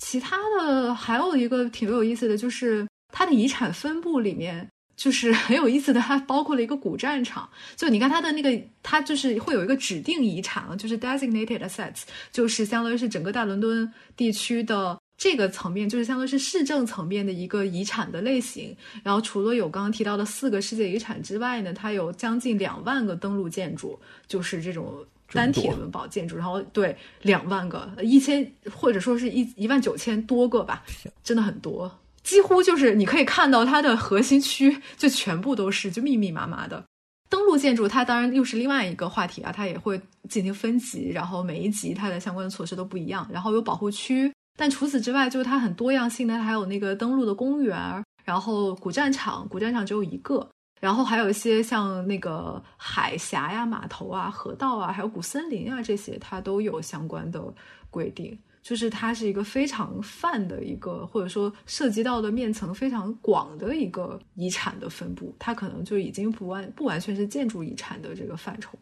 [0.00, 7.48] 其他的还有一个挺有意思的，就是它的遗产分布里面，就是 很有意思的，它包括了一个古战场。
[7.76, 8.50] 就你看它的那个，
[8.82, 18.74] 它就是会有一个指定遗产，就是 designated assets，就是相当于是整个大伦敦地区的这个层面，就是相当于是市政层面的一个遗产的类型。
[19.04, 25.04] 然后除了有刚刚提到的四个世界遗产之外呢，它有将近两万个登陆建筑，就是这种。
[25.32, 30.82] 单体文保建筑，然后对两万个、一千或者说是一一万九千多个吧，
[31.22, 31.90] 真的很多，
[32.22, 36.82] 几乎就是你可以看到它的核心区就全部都是就密密麻麻的。
[37.28, 47.78] 登陆建筑它当然又是另外一个话题啊，它也会进行分级，然后每一级它的相关的措施都不一样，然后有保护区，但除此之外，就是它很多样性的，还有那个登陆的公园，
[48.24, 50.48] 然后古战场，古战场只有一个。
[50.80, 57.54] 然后还有一些像那个海峡呀、码头啊、河道啊，还有古森林啊这些，它都有相关的
[57.90, 58.36] 规定。
[58.62, 65.34] 就是它是一个非常泛的一个，或者说涉及到的面层非常广的一个遗产的分布。
[65.38, 68.78] 它可能就已经不完不完全是建筑遗产的这个范畴。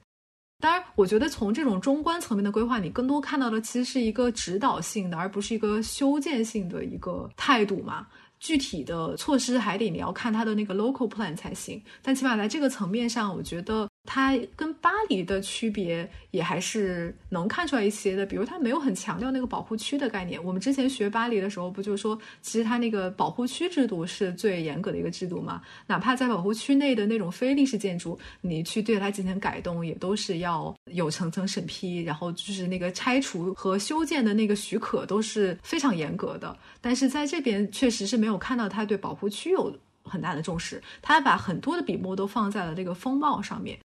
[0.61, 8.09] 当然，我觉得从这种中观层面的规划，你更多看到的其实是一个指导性的，而不是一个修建性的一个态度嘛。
[8.39, 13.89] 具体的措施还得你要看它的那个 local plan 才行，但起码在这个层面上，我觉得。
[14.11, 20.43] 它跟巴黎的区别也还是能看出来一些的，比如它没有很强调那个保护区的概念。
[20.43, 25.61] 我们之前学巴黎的时候，不就说，其实它那个保护区制度是最严格的一个制度嘛？
[25.87, 36.57] 哪怕在保护区内的那种非历史建筑，你去对它进行改动，也都是要有层层审批，然后就是那个拆除和修建的那个许可都是非常严格的。
[36.81, 39.71] 但是在这边确实是没有看到它对保护区有
[40.03, 43.79] 很大的重视，它把很多的笔墨都放在了这个风貌上面。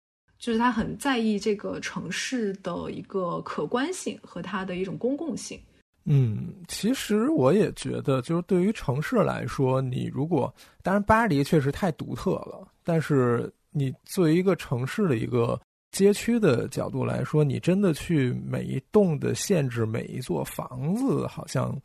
[0.40, 5.60] 就是他很在意这个城市的一个可观性和它的一种公共性。
[6.04, 15.60] 嗯，其实我也觉得，就是对于城市来说，你如果当然巴黎确实太独特了，但是你作为一个城市的一个
[15.92, 21.78] 街区的角度来说，你真的去每一栋的限制每一座房子，好像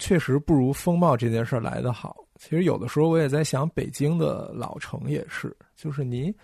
[0.00, 2.16] 确实不如风貌这件事儿来得好。
[2.40, 6.34] 其实有的时候我也在想，北京的老城也是，就是你。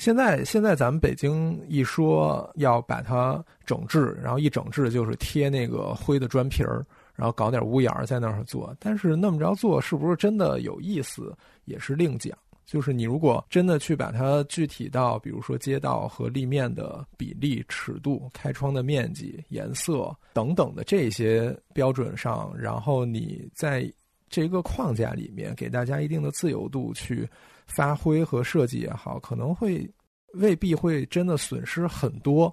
[0.00, 6.82] 现在，现在咱们北京一说要把它整治，然后一整治就是贴那个灰的砖皮儿，
[7.14, 8.74] 然后搞点屋檐儿在那儿做。
[8.80, 11.36] 但是那么着做是不是真的有意思，
[11.66, 12.34] 也是另讲。
[12.64, 23.92] 就是你如果真的去把它具体到，比如说街道和立面的比例、尺度、开窗的面积、颜色等等的这些标准上，然后你在
[24.30, 27.28] 这个框架里面给大家一定的自由度去。
[27.74, 29.88] 发挥和设计也好，可能会
[30.34, 32.52] 未必会真的损失很多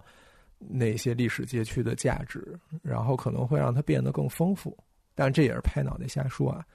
[0.58, 4.78] 那些历史街区的价值，然后可能会让它变得更丰富。
[5.14, 6.66] 但这也是拍脑袋瞎说啊。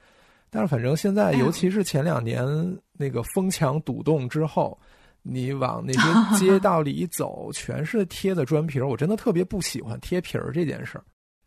[0.49, 2.45] 但是反正现在，尤其是前两年
[2.91, 4.77] 那个封墙堵洞之后，
[5.21, 5.99] 你往那些
[6.37, 8.87] 街道里一走，全是贴的砖皮儿。
[8.87, 11.03] 我真的特别不喜欢贴皮儿这件事儿，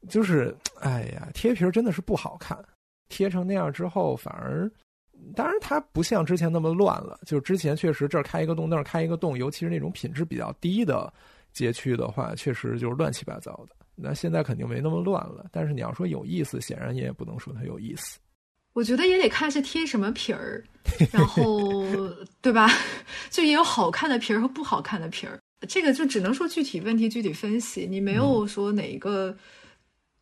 [0.08, 2.58] 就是哎呀，贴皮儿真的是不好看。
[3.08, 4.70] 贴成那样之后，反而。
[5.34, 7.18] 当然，它不像之前那么乱了。
[7.26, 11.12] 就是之前确实这儿开一个洞，那儿开一个洞，尤其是那种品质比较低的
[11.52, 13.74] 街区的话，确实就是乱七八糟的。
[13.94, 15.46] 那现在肯定没那么乱了。
[15.50, 18.18] 但是你要说有意思，显然你也不能说它有意思。
[18.74, 20.62] 我觉得也得看是贴什么皮儿，
[21.10, 21.82] 然后
[22.42, 22.68] 对吧？
[23.30, 25.38] 就也有好看的皮儿和不好看的皮儿。
[25.66, 27.86] 这个就只能说具体问题具体分析。
[27.88, 29.34] 你没有说哪一个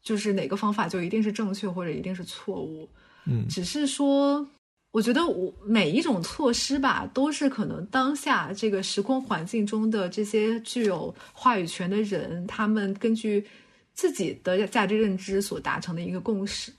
[0.03, 2.89] 就是哪个方法就一定是正确或者一定是错误。
[3.27, 4.47] 嗯，只是说。
[4.95, 13.45] 我觉得我每一种措施吧，都是可能当下这个时空环境中的这些具有话语权的人，他们根据
[13.93, 16.73] 自己的价值认知所达成的一个共识。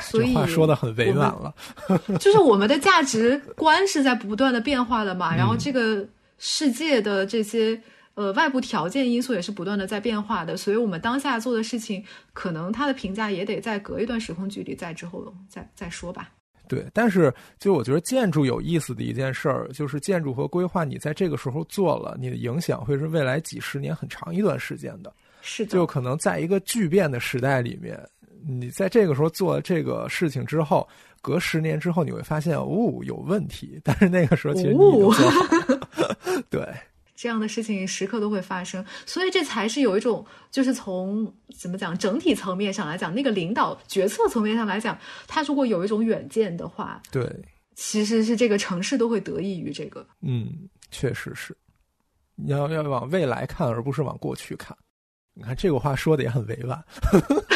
[0.00, 1.52] 所以话说的很委婉了，
[2.20, 5.34] 就是我们的价值观是在不断的变化的嘛。
[5.34, 6.06] 然后这个
[6.38, 7.80] 世界的这些
[8.14, 16.30] 呃外部条件因素也是不断的在变化的，所以我们当下做的事情，可能他的评价也得再隔一段时空距离，再之后再再说吧。
[16.68, 25.12] 对，但是就我觉得建筑有意思的一件事儿，就是建筑和规划，你在这个时候做了，你的影响会是未来几十年很长一段时间的。
[25.42, 27.98] 是的，就可能在一个巨变的时代里面，
[28.46, 30.88] 你在这个时候做这个事情之后，
[31.22, 33.80] 隔十年之后你会发现，哦，有问题。
[33.84, 36.42] 但是那个时候其实你已经做好了。
[36.50, 36.66] 对。
[37.16, 47.26] 这样的事情时刻都会发生，所以这才是有一种，就是从怎么讲整体层面上来讲，那个领导决策层面上来讲，他如果有一种远见的话，对，
[47.74, 50.06] 其实是这个城市都会得益于这个。
[50.20, 51.56] 嗯，确实是，
[52.34, 54.76] 你要要往未来看，而不是往过去看。
[55.32, 56.84] 你看这个话说的也很委婉。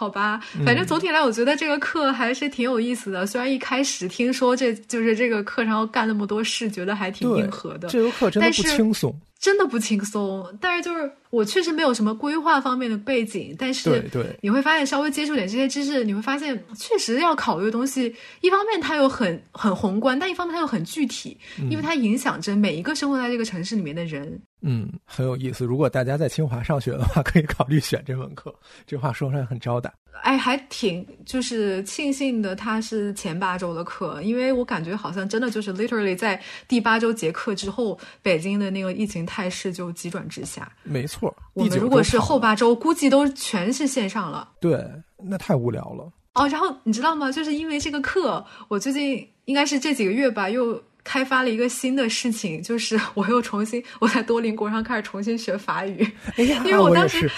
[0.00, 3.26] 好吧，反正总体来，我觉得这个课还是挺有意思的。
[3.26, 7.86] 虽然一开始听说这就是这个课上要干那么多事，觉得还挺硬核的。
[7.90, 9.14] 这个课真的不轻松。
[9.40, 21.38] 真的不轻松，但是就是我确实没有什么规划方面的背景，但是对对，你会发现稍微接触点这些知识，你会发现确实要考虑的东西，一方面它又很很宏观，但一方面它又很具体，
[21.70, 24.38] 因为它影响着每一个生活在这个城市里面的人。
[24.60, 25.64] 嗯，很有意思。
[25.64, 28.54] 如果大家在清华上学的话，可以考虑选这门课。
[28.86, 29.90] 这话说出来很招待。
[30.22, 40.70] 哎，还挺就是庆幸的，它是前八周的课，因为我感觉好像真的就是 literally 在第八周结课之后，北京的那个疫情态势就急转直下。
[40.82, 44.48] 没错，我们如果是后八周，估计都全是线上了。
[44.60, 44.84] 对，
[45.16, 46.12] 那太无聊了。
[46.34, 47.32] 哦，然后你知道吗？
[47.32, 50.82] 就是因为这个课，我最近应该是这几个月吧，又。
[51.02, 56.06] 开发了一个新的事情，就是 我又重新我在多邻国上开始重新学法语，
[56.36, 57.28] 因为我当时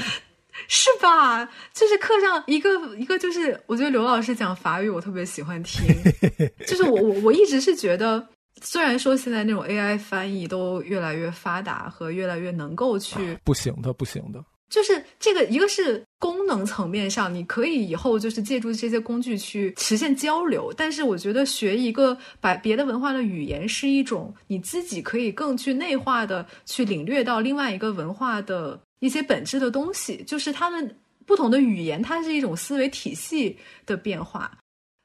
[0.69, 1.45] 是吧？
[1.73, 5.87] 就是课上一个一个就是，我觉得刘老师讲法语我特别喜欢听，
[6.67, 8.27] 就是我我我一直是觉得，
[8.63, 14.45] 虽然说现在那种 AI 翻译都越来越发达和越来越能够去，不行的，不行的。
[14.71, 20.73] 就是这个，一个是功能层面上，你可以以后就是借助这些工具去实现交流。
[20.75, 30.25] 但是我觉得学一个把别的文化的语言是一种你自己可以更去内化的去领略到另外一个文化的一些本质的东西。
[30.27, 30.97] 就是他们
[31.27, 34.51] 不同的语言，它是一种思维体系的变化。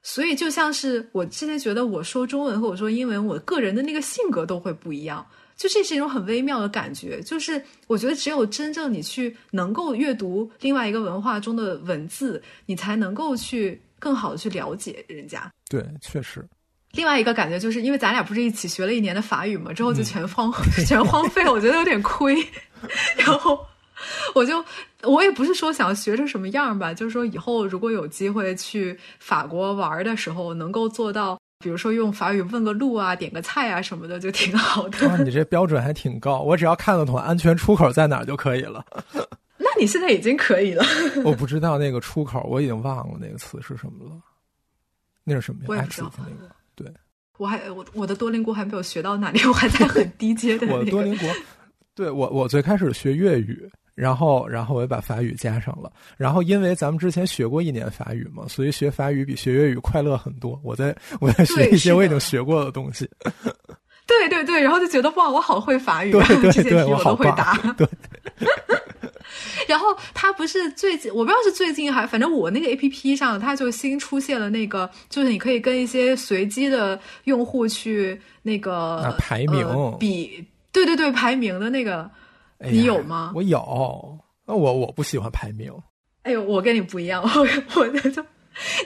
[0.02, 5.26] 所以就像是我之前觉得我说中文和我说英文，我个人的那个性格都会不一样。
[5.56, 15.52] 就这是一种很微妙的感觉，就是我觉得只有真正你去能够阅读另外一个文化中的文字，你才能够去更好的去了解人家。
[15.68, 16.46] 对，确实。
[16.92, 20.50] 另外一个感觉就是因为咱俩不是一起学了一年的法语嘛，之后就全荒
[20.86, 22.36] 全荒废了，我觉得有点亏。
[23.18, 23.58] 然后
[24.34, 24.64] 我就
[25.02, 31.38] 我也不是说想学成什么样吧，就是说以后如果有机会去法国玩的时候，能够做到。
[31.60, 35.08] 比如说用法语问个路啊，点个菜啊什么的，就挺好的。
[35.08, 38.86] 啊，你这标准还挺高，我只要看得懂安全出口在哪儿就可以了。
[39.58, 40.84] 那你现在已经可以了。
[41.24, 44.12] 我不知道那个出口，我已经忘了那个词是什么了。
[45.24, 45.66] 那是什么呀？
[45.66, 46.48] 我也不知道那个。
[46.76, 46.86] 对，
[47.38, 50.66] 我还我我的多邻国还没有学到哪里，我还在很低阶的。
[50.68, 51.28] 我多邻国，
[51.92, 53.68] 对我我最开始学粤语。
[53.98, 55.90] 然后，然后我又把法语加上了。
[56.16, 60.58] 然后，因为咱们之前学过一年法语嘛，所以学法语比学粤语快乐很多。
[60.62, 63.10] 我在我在学一些我已经学过的东西。
[64.06, 66.22] 对对对，然后就觉得哇，我好会法语，对
[66.52, 67.56] 对对，我都会答。
[67.76, 67.88] 对。
[69.66, 79.66] 然后 他不是最近，我不知道是最近还，反正我那个 A P P 上，它就新出现了那个，就是你可以跟一些随机的用户去那个排名
[79.98, 82.08] 比，对对对，排名的那个。
[82.60, 83.32] 你有吗？
[83.34, 85.72] 我有，那我我不喜欢排名。
[86.22, 88.24] 哎呦，我跟你不一样， 我我就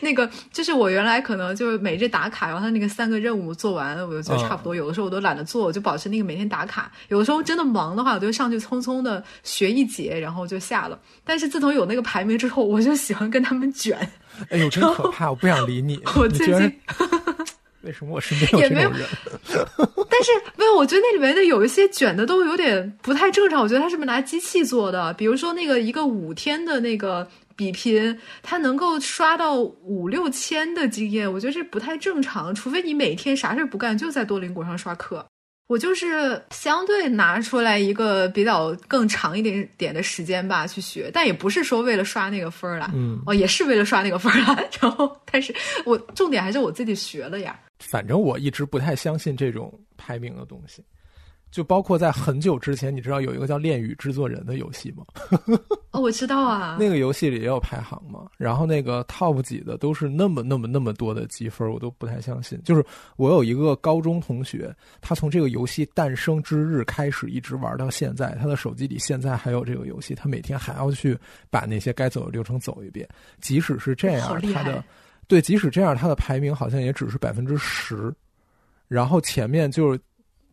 [0.03, 4.75] 那个，就是我原来可能就是每日打卡，然后他那个三个任务做完，我就觉得差不多。
[4.75, 6.93] 有的时候我都懒得做，我就保持那个每天打卡。
[7.09, 11.01] 有的时候真的忙的话，我就上去匆匆的学一节，然后就下了。
[11.25, 13.97] 但是自从有那个排名之后，我就喜欢跟他们卷。
[14.51, 15.31] 哎呦，真可怕！
[15.31, 15.99] 我不想理你。
[16.17, 16.81] 我最近。
[17.83, 19.07] 为什么我身边有这种人？
[20.09, 23.61] 但是没有，我觉得那里面的有一些卷的都有点不太正常。
[23.61, 25.13] 我觉得他是不是拿机器做的？
[25.15, 27.27] 比如说那个一个五天的那个
[27.57, 32.55] 比拼，他能够刷到五六千的经验，我觉得这不太正常。
[32.55, 35.25] 除非你每天啥事不干，就在多邻国上刷课。
[35.69, 44.59] 我就是相对拿出来一个比较更长一点点的时间吧去学，但也不是说为了刷那个分儿啦，嗯，哦，也是为了刷那个分儿啦。
[44.81, 45.55] 然后，但是
[45.87, 47.59] 我重点还是我自己学了呀。
[47.83, 50.83] 反正我一直不太相信这种排名的东西，
[51.51, 55.05] 就包括在很久之前，你知道有一个叫《恋与制作人》的游戏吗？
[55.93, 56.79] 哦，我知道啊。
[56.81, 62.59] 那个游戏里也有排行嘛，然后那个 top 几的都是那么那么那么多的积分，我都不太相信。
[62.65, 62.83] 就是
[63.17, 71.19] 我有一个高中同学，他从这个游戏诞生之日开始一直玩到现在，他的手机里现在还有这个游戏，他每天还要去
[71.51, 73.07] 把那些该走的流程走一遍。
[73.43, 74.83] 即使是这样，他的。
[75.33, 78.13] 对，即使这样，他的排名好像也只是百分之十，
[78.87, 79.99] 然后前面就是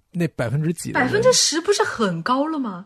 [0.10, 2.86] 那百分之几，百分之十不是很高了吗？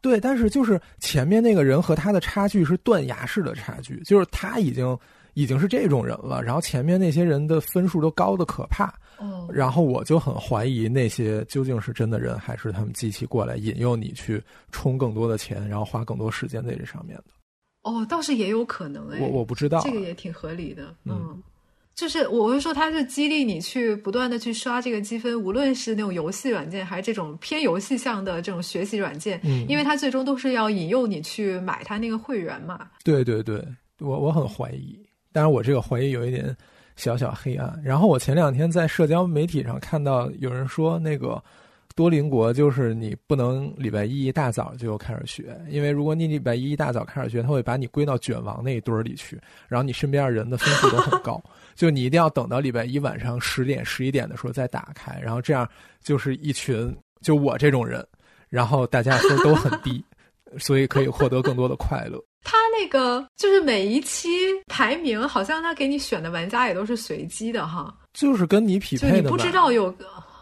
[0.00, 4.98] 对，但是就是前面那个人和他的差距是断崖式的差距，就是他已经
[5.34, 8.90] 已经是这种人了，然后前面那些人的分数都高的可怕。
[9.18, 14.42] 哦，然后我就很怀疑那些究竟是真的人，还是他们机器过来引诱你去
[14.72, 17.24] 充更多的钱，然后花更多时间在这上面的。
[17.86, 21.40] 哦，倒是也有可能哎，我我不知道，这个也挺合理的，嗯，
[21.94, 32.88] 就是我会说，它是激励你去不断的去刷这个积分，无论是那种游戏软件，还是这种偏游戏向的这种学习软件，嗯，因为它最终都是要引诱你去买它那个会员嘛。
[33.04, 33.64] 对对对，
[34.00, 34.98] 我我很怀疑，
[35.32, 36.54] 当然我这个怀疑有一点
[36.96, 37.80] 小小黑暗。
[37.84, 41.40] 然后我前两天在社交媒体上看到有人说，那个
[41.96, 51.42] 多邻国就是你不能礼拜一一大早就开始学，因为如果你礼拜一一大早开始学，他会把你归到卷王那一堆儿里去，然后你身边人的分数都很高，
[51.74, 55.66] 就你一定要等到礼拜一晚上十点十一点的时候再打开，然后这样
[56.02, 58.06] 就是一群就我这种人，
[58.50, 60.04] 然后大家分都很低，
[60.60, 62.22] 所以可以获得更多的快乐。
[62.44, 64.28] 他那个就是每一期
[64.66, 69.90] 排名，好像他给你选的玩家也都是随机的哈，就是跟你匹配的，你不知道有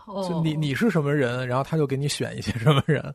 [0.06, 0.28] 个。
[0.28, 3.14] 就你你是什么人，然后他就给你选一些什么人。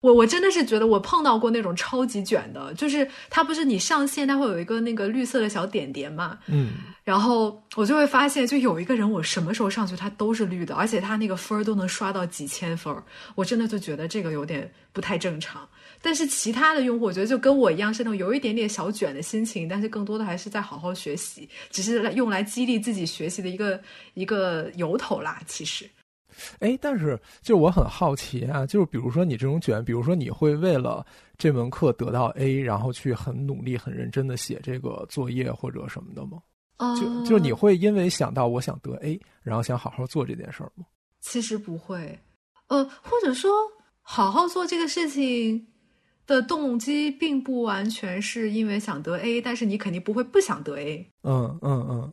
[0.00, 6.72] 我我真的是觉得我碰到过那种超级卷的，就是他不是你上线，他会有一个那个绿色的小点点嘛，嗯，
[7.04, 13.02] 然后我就会发现，就有一个人，我什么时候上去他都是绿的，而且他那个分儿都能刷到几千分儿，
[13.34, 15.66] 我真的就觉得这个有点不太正常。
[16.04, 23.80] 但是其他的用户，我觉得就跟我一样，是那种有一点点小卷的心情，但是更多的还是在好好学习，只是来用来激励自己学习的一个
[24.12, 25.40] 一个由头啦。
[25.46, 25.88] 其实，
[26.58, 31.06] 哎，但是就我很好奇啊，就是比如说你这种卷，比如说你会为了
[31.38, 36.38] 这门课得到 A，然后去很努力、很认真的写这个作业或者什么的吗？
[37.00, 40.84] 就就是你会因为想到我想得 A，然后想好好做这件事儿吗？
[41.22, 42.18] 其实不会，
[42.66, 43.50] 呃，或者说
[44.02, 45.66] 好好做这个事情。
[46.26, 51.06] 的动机并不完全是因为想得 A，但是你肯定不会不想得 A。
[51.22, 52.12] 嗯嗯嗯，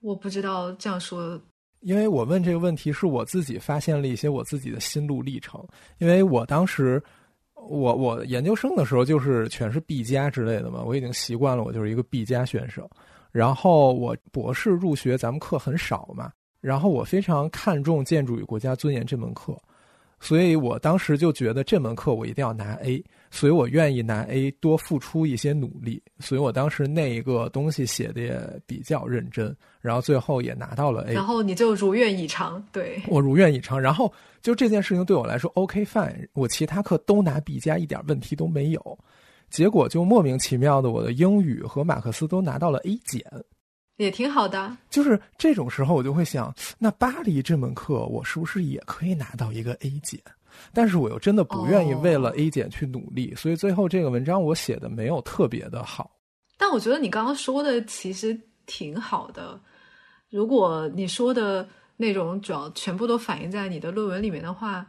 [0.00, 1.40] 我不知道这样说，
[1.80, 5.64] 因为我问这个问题是我自己发现了一些我自己的心路历程。
[5.98, 7.02] 因为我当时，
[7.54, 12.90] 我我研究生的时候就是全是 B 加之类的嘛，我已经习惯了，我就是一个 B 加选手。
[13.30, 16.30] 然后我博士入学，咱们课很少嘛，
[16.60, 19.56] 然后我非常看重建筑与国家尊严这门课。
[20.20, 23.02] 所以我当时就觉得这门课我一定要拿 A，
[23.34, 31.14] 所以我愿意拿 A 多付出一些努力，所以我当时那一个东西写的也比较认真，然后最后也拿到了 A。
[31.14, 33.80] 然后你就如愿以偿，对我如愿以偿。
[33.80, 38.98] 然后就这件事情对我来说 OK fine，我其他课都拿 B 加，一点问题都没有。
[39.48, 43.24] 结果就莫名其妙的，我的英语和马克思都拿到了 A 减。
[43.96, 50.20] 也挺好的，就是这种时候，我就会想，那巴黎这门课，我是不是也可以拿到一个 A 减？
[50.72, 56.10] 但是我又真的不愿意为了 A 减去努力，所以最后这个文章我写的没有特别的好。
[56.58, 59.58] 但我觉得你刚刚说的其实挺好的，
[60.30, 64.86] 如果你说的内容主要全部都反映在你的论文里面的话。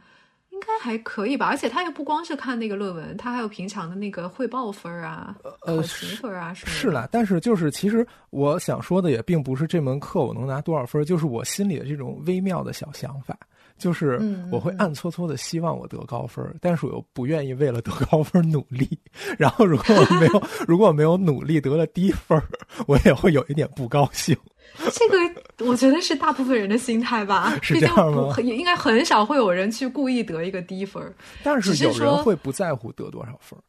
[0.54, 6.72] 应该还可以吧，而且他又不光是看那个论文，他还有平常的那个汇报分啊、考勤分啊什么。
[6.72, 13.36] 是啦，但是就是其实我想说的也并不是这门课我能拿多少分，就是我心里的这种微妙的小想法，
[13.84, 14.18] 就是
[14.50, 18.98] 我会暗搓搓的希望我得高分，但是我又不愿意为了得高分努力。
[19.38, 22.42] 然后如果我没有 如果我没有努力得了低分，
[22.88, 24.34] 我也会有一点不高兴。
[24.94, 28.34] 这个我觉得是大部分人的心态吧，是这样吗？
[28.38, 33.60] 应该很少会有人去故意得一个低分，但是有人会不在乎得多少分。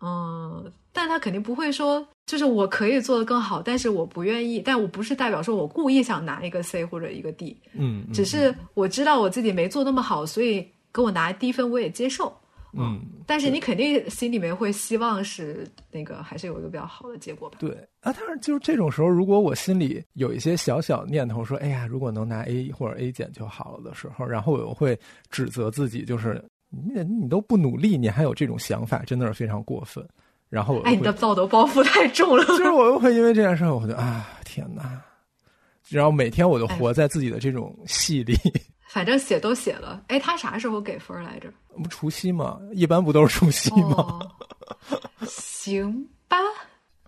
[0.00, 4.60] 嗯，但他肯定不会说，就是我可以做的更好，但是我不愿意。
[4.60, 12.36] 但我不是代表说我故意想拿一个 C 或者一个 D，嗯，只是我知道我自己没做那么好，所以给我拿低分我也接受。
[12.72, 17.58] 嗯，但是你肯定心里面会希望是那个，还是有一个比较好的结果吧？
[17.60, 17.70] 对
[18.00, 24.98] 啊，但是就是这种时候，如果我心里有一些小小念头，说，哎呀，如果能拿 A 或者 A 减就好了的时候，然后我会
[25.30, 30.04] 指责自己，就是你你都不努力，你还有这种想法，真的是非常过分。
[30.48, 32.44] 然后，哎，你的道德包袱太重了。
[32.44, 34.82] 就是我又会因为这件事，我就啊，天哪！
[35.88, 38.36] 然后每天我都活在自己的这种戏里。
[38.88, 41.52] 反正写都写了，哎，他啥时候给分来着？
[41.82, 42.58] 不除夕嘛？
[42.72, 44.20] 一般不都是除夕吗？
[45.26, 46.38] 行吧，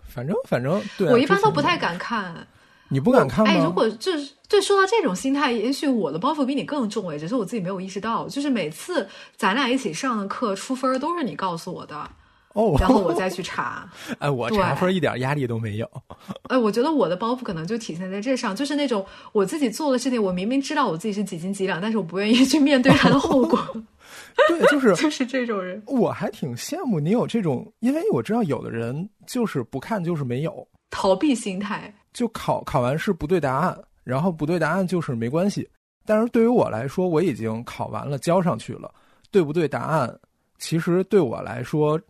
[0.07, 2.47] 反正反正，对我一般都不太敢看。
[2.89, 3.51] 你不敢看吗？
[3.51, 8.29] 哎，如果就是就说到这种心态，也许我的包袱比你更重哎，只是我自己没有意识到。
[8.29, 12.11] 就是每次咱俩一起上的课出分，都是你告诉我的。
[12.55, 13.89] 哦，然后我再去查。
[14.19, 15.89] 哎，我查分一点压力都没有。
[16.49, 23.59] 哎，我觉得我的包袱可能就体现在这上，就是那种我自己做的事情，我明明知道我自己是几斤几两，但是我不愿意去面对它的后果。
[24.49, 25.81] 对，就是就是这种人。
[25.87, 35.69] 我还挺羡慕你有这种，因为我知道有的人就是不看就是没有逃避心态，就考考完试不对答案，然后不对答案就是没关系。
[36.05, 38.93] 但是对于我来说，我已经考完了交上去了，
[39.31, 40.19] 对不对答案，
[40.59, 42.01] 其实对我来说。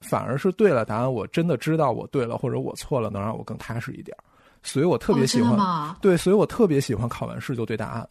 [0.00, 4.16] 反而是对了答案，我真的知道我对了或者我错了，能让我更踏实一点，
[4.62, 5.96] 所以我特别喜欢。
[6.00, 8.08] 对，所以我特别喜欢考完试就对答案。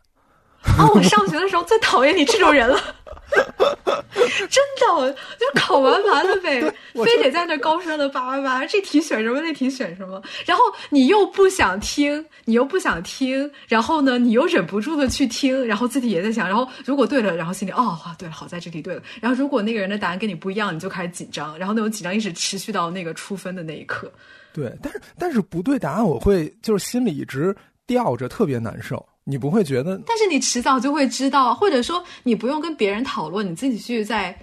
[0.77, 0.89] 啊！
[0.93, 2.79] 我上学的时候最讨厌你这种人了，
[4.49, 6.61] 真的，考，就考完完了呗，
[6.93, 24.11] 非得在那高声的叭叭叭，这题选什么，那题选什么，然后你又不想听，你又不想听，然后呢，你又忍不住的去听，然后自己也在想，然后如果对了，然后心里哦，对了，好在这题对了，然后如果那个人的答案跟你不一样，你就开始紧张，然后那种紧张一直持续到那个出分的那一刻。
[24.53, 29.05] 对，但是但是不对答案，我会就是心里一直吊着，特别难受。
[29.29, 30.01] 你不会觉得？
[30.07, 34.33] 但是你迟早就会知道，或者说你不用跟别人讨论，你自己去在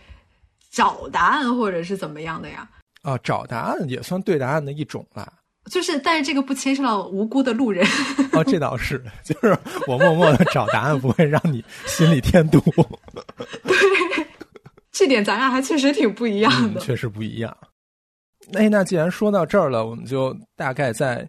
[0.71, 2.69] 找答案，或者是怎么样的呀？
[3.03, 5.27] 啊，找答案也算对答案的一种啦。
[5.71, 7.87] 就是，但是这个不牵涉到无辜的路人。
[8.33, 9.57] 哦，这倒是， 就是
[9.87, 12.61] 我默默的找答案，不会让你心里添堵。
[13.65, 14.27] 对，
[14.93, 17.57] 这点咱俩还确实挺不一样的，嗯、确实不一样。
[18.53, 21.27] 哎，那既然说到这儿了，我们就大概再、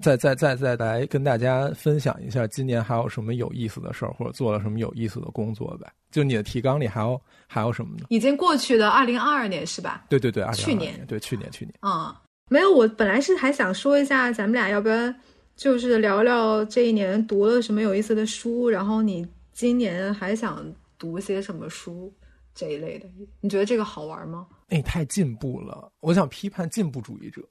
[0.00, 5.92] 再、再、再、再来跟大家分享一下今年还有什么有意思的事儿，或者做了什么有意思的工作呗。
[6.10, 8.06] 就你的提纲里还有还有什么呢？
[8.08, 10.04] 已经过去的二零二二年是吧？
[10.08, 11.74] 对对对，去年对去年去年。
[11.82, 12.14] 嗯，
[12.48, 15.14] 没有，我本来是还想说一下，咱们俩要不要
[15.56, 20.64] 就是聊聊这一年读了什么有意思的书，然后你今年还想
[20.98, 22.12] 读些什么书
[22.54, 23.06] 这一类的？
[23.40, 24.46] 你觉得这个好玩吗？
[24.68, 25.90] 哎，太进步了！
[26.00, 27.42] 我想批判进步主义者，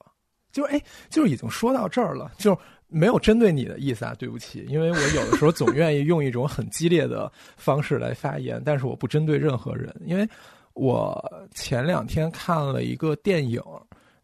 [0.52, 2.58] 就是哎，就是已经说到这儿了，就是
[2.88, 10.28] 没有针对你的意思啊，对不起，因为我有的时候总愿意用一种很激烈的方式来发言，但是我不针对任何人，因为
[10.74, 11.22] 我
[11.52, 13.62] 前两天看了一个电影，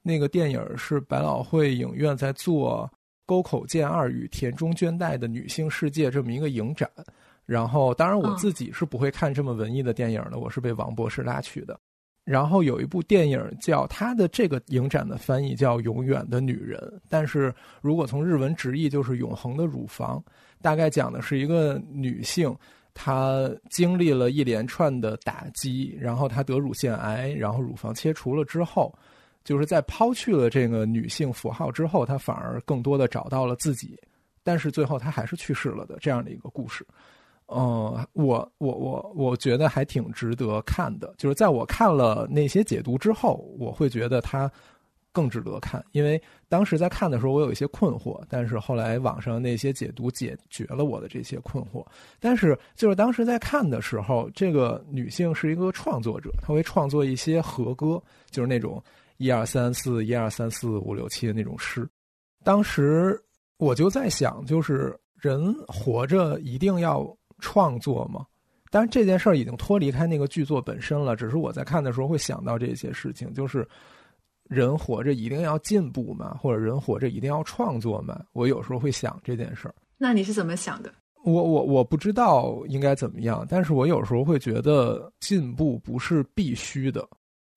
[0.03, 2.91] 那个电影是百老汇影院在做
[3.27, 6.91] 沟口健二与田中绢代的女性世界这么一个影展，
[7.45, 11.79] 然后当然我自己是不会看这么文艺的电影的，我是被王博士拉去的。
[12.25, 20.23] 然后有一部电影叫它的这个影展的翻译叫《永远的女人》，但是如果从日文直译就是“永恒的乳房”。
[20.65, 22.57] 大概讲的是一个女性，
[22.95, 28.91] 她经历了一连串的打击，然后她得乳腺癌，然后乳房切除了之后，
[29.45, 34.01] 就是在抛去了这个女性符号之后，她反而更多的找到了自己，
[34.43, 36.83] 但是最后她还是去世了的这样的一个故事。
[37.47, 41.15] 嗯，我我我我觉得还挺值得看的。
[41.19, 44.51] 就是在我看了那些解读之后，我会觉得它
[45.13, 45.85] 更值得看。
[45.93, 51.85] 因为当时在看的时候，我有一些困惑，但是后来网上那些解读解决了我的这些困惑。
[52.19, 58.83] 但是就是当时在看的时候，这个女性是一个创作者，她会创作一些和歌，就是那种
[59.19, 61.87] 一二三四一二三四五六七的那种诗。
[62.43, 63.23] 当时
[63.59, 67.15] 我就在想，就是人活着一定要。
[67.41, 68.27] 创作吗？
[68.71, 71.15] 当然，这件事儿已经脱离开那个剧作本身了。
[71.15, 73.67] 只是我在看的时候会想到这些事情，就是
[74.49, 78.21] 人活着一定要进步嘛，或者人活着一定要创作嘛。
[78.33, 79.75] 我有时候会想这件事儿。
[79.97, 80.93] 那你是怎么想的？
[81.23, 87.09] 我我我不知道应该怎么样，但是我有时候会觉得进步不是必须的。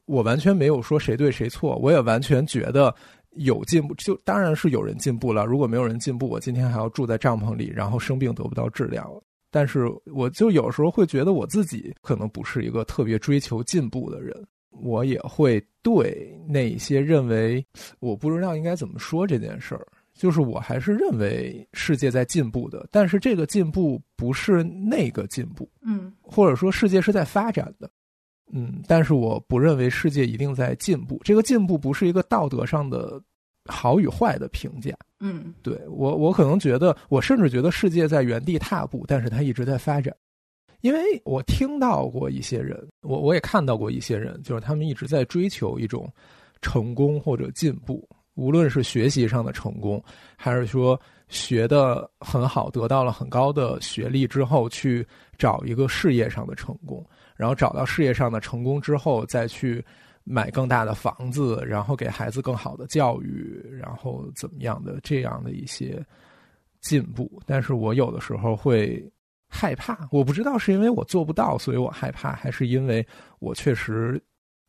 [0.05, 2.93] 我完全没有说谁对谁错，我也完全觉得
[3.31, 5.43] 有进步，就当然是有人进步了。
[5.45, 9.21] 如果没有人进步，我今天还要住在帐篷里，然后生病得不到治疗了。
[9.49, 14.35] 但是我就有时候会觉得我自己可能不是一个特别追求进步的人，
[14.69, 17.65] 我也会对那些认为
[17.99, 27.89] 我不知道应该怎么说这件事儿，就是我还是认为世界在进步的，但是这个进步不是那个进步，嗯，或者说世界是在发展的，
[28.51, 33.21] 嗯，但是我不认为世界一定在进步，这个进步不是一个道德上的
[33.67, 34.95] 好与坏的评价。
[35.19, 40.15] 嗯，对我，我可能觉得，我甚至觉得世界在原地踏步，但是它一直在发展。
[40.81, 46.07] 因为我听到过一些人，我我也看到过一些人，就是他们一直在追求一种
[46.61, 50.03] 成功或者进步，无论是学习上的成功，
[50.35, 50.99] 还是说
[51.29, 57.03] 学的很好，得到了很高的学历之后，去找一个事业上的成功，
[57.35, 59.83] 然后找到事业上的成功之后，再去。
[60.29, 66.05] 买更大的房子，然后给孩子更好的教育，然后怎么样的这样的一些
[66.81, 69.01] 进步，但是我有的时候会
[69.47, 73.05] 害怕，我不知道是因为我做不到，所以我害怕，还是因为
[73.39, 74.21] 我确实，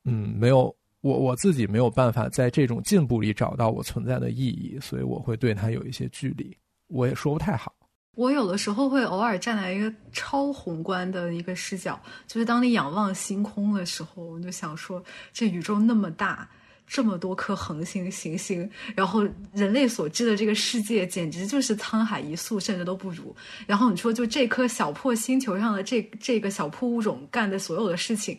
[0.05, 6.57] 嗯，没有我我自己没有办法在这种进步里找到我存在的意义，所以我会对它有一些距离，
[6.87, 7.75] 我也说不太好。
[8.19, 15.01] 我有的时候会偶尔站在一个超宏观的一个视角，就是当你仰望星空的时候，我就想说，
[15.33, 16.49] 这宇宙那么大，
[16.85, 19.23] 这么多颗恒星、行星，然后
[19.53, 23.33] 人类所知的这个世界简直就是沧海一粟，甚至都不如。
[23.69, 28.37] 然后你说，就这颗小破星球上的这这个小破物种干的所有的事情，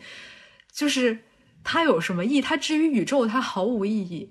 [0.74, 1.18] 就是
[1.64, 2.42] 它有什么意义？
[2.42, 4.30] 它至于宇宙，它毫无意义。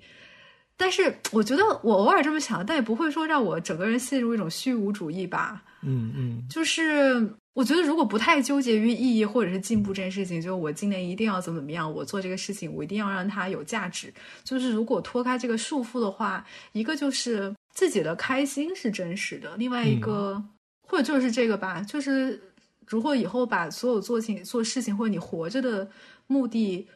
[0.79, 5.61] 但是我觉得我偶尔这么想，但也不会说让我整个人陷入一种虚无主义吧。
[5.81, 14.13] 嗯嗯，就是我觉得如果不太纠结于意义或者是进步这件事情，就我今年一定要怎么怎么样，我做这个事情我一定要让它有价值。
[14.45, 20.41] 就是如果脱开这个束缚的话，一个就是自己的开心是真实的，另外一个
[20.87, 22.41] 或者就是这个吧，就是
[22.87, 25.89] 如果以后把所有做情做事情或者你活着的
[26.27, 26.87] 目的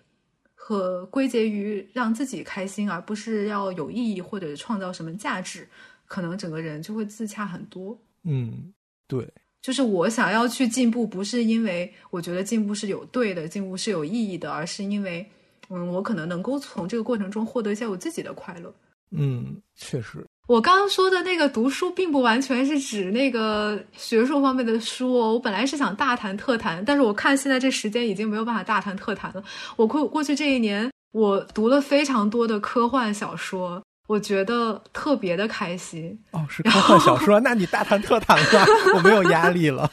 [0.65, 5.67] 和归结于让自己开心，而不是要有意义或者创造什么价值，
[6.05, 7.99] 可能整个人就会自洽很多。
[8.23, 8.73] 嗯，
[9.05, 9.27] 对。
[9.61, 15.29] 就是我想要去进步，不是因为我觉得进步是有对的，进步是有意义的，而是因为，
[15.67, 18.73] 嗯，我可能能够从这个过程中获得一些我自己的快乐。
[19.11, 20.25] 嗯，确实。
[20.47, 25.33] 我刚刚说的那个读书，并不完全是指那个学术方面的书哦。
[25.33, 29.43] 我本来是想大谈特谈，但是我看现在这时间已经没有办法大谈特谈了。
[29.77, 33.81] 我过过去这一年，我读了非常多的科幻小说。
[34.05, 39.89] 我觉得特别的开心哦，是科幻小说，那你大谈特谈吧，我没有压力了。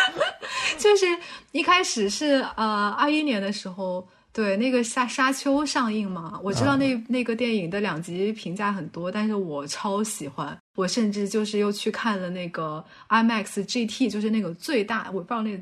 [0.78, 1.06] 就是
[1.52, 15.56] 一开始是呃二一年的时候，对那个沙沙丘上映嘛，我知道那那个电影的两集评价很多，但是我超喜欢，我甚至就是又去看了那个 IMAX GT，就是那个最大，我不知道那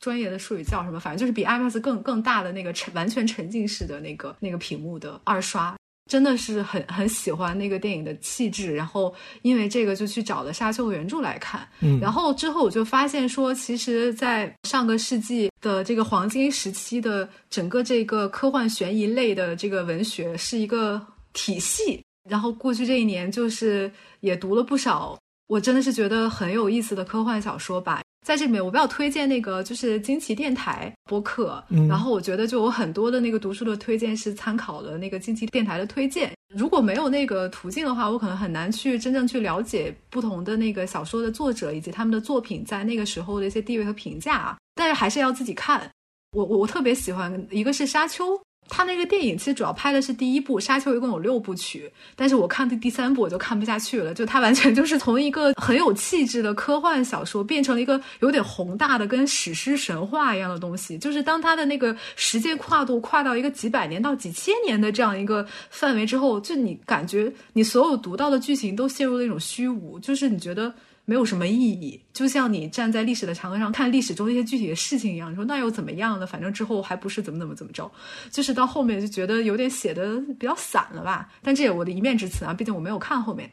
[0.00, 5.76] 专业的术语叫什么，反正就是比 IMAX 更更大的那个沉完全沉浸式的那个那个屏幕的二刷。
[6.08, 21.00] 真的是很很喜欢那个电影的气质，然后因为这个就去找了《沙丘》的原著来看，嗯，然后之后我就发现说，其实，在上个世纪的这个黄金时期的整个这个科幻悬疑类的这个文学是一个
[21.34, 28.00] 体系，然后过去这一年就是也读了不少，我真的是觉得很有意思的科幻小说吧。
[28.28, 36.30] 在这里面，我比较推荐那个就是惊奇电台播客，然后我觉得就有很多的那个读书的推荐是参考了那个惊奇电台的推荐。
[36.54, 44.54] 如果没有那个途径的话，我可能很难去真正去了解不同的那个小说的作者以及他们的作品在那个时候的一些地位和评价。
[44.74, 45.90] 但是还是要自己看。
[46.32, 48.38] 我我我特别喜欢一个是沙丘。
[48.68, 60.98] 他那个电影其实主要拍的是第一部《沙丘》，一共有六部曲，但是我看的第三部我就看不下去了，就它完全就是从一个很有气质的科幻小说变成了一个有点宏大的跟史诗神话一样的东西。
[60.98, 70.74] 就是当它的那个时间跨度跨到一个几百年到几千年的这样一个范围之后，就你感觉你所有读到的剧情都陷入了一种虚无，就是你觉得。
[71.08, 75.32] 没有什么意义，就像你站在历史的长河上看历史中一些具体的事情一样。
[75.32, 76.26] 你说那又怎么样呢？
[76.26, 77.90] 反正之后还不是怎么怎么怎么着，
[78.30, 81.32] 就是到后面就觉得有点写的比较散了吧。
[81.42, 83.50] 但这也我的一面之词啊，毕竟我没有看后面。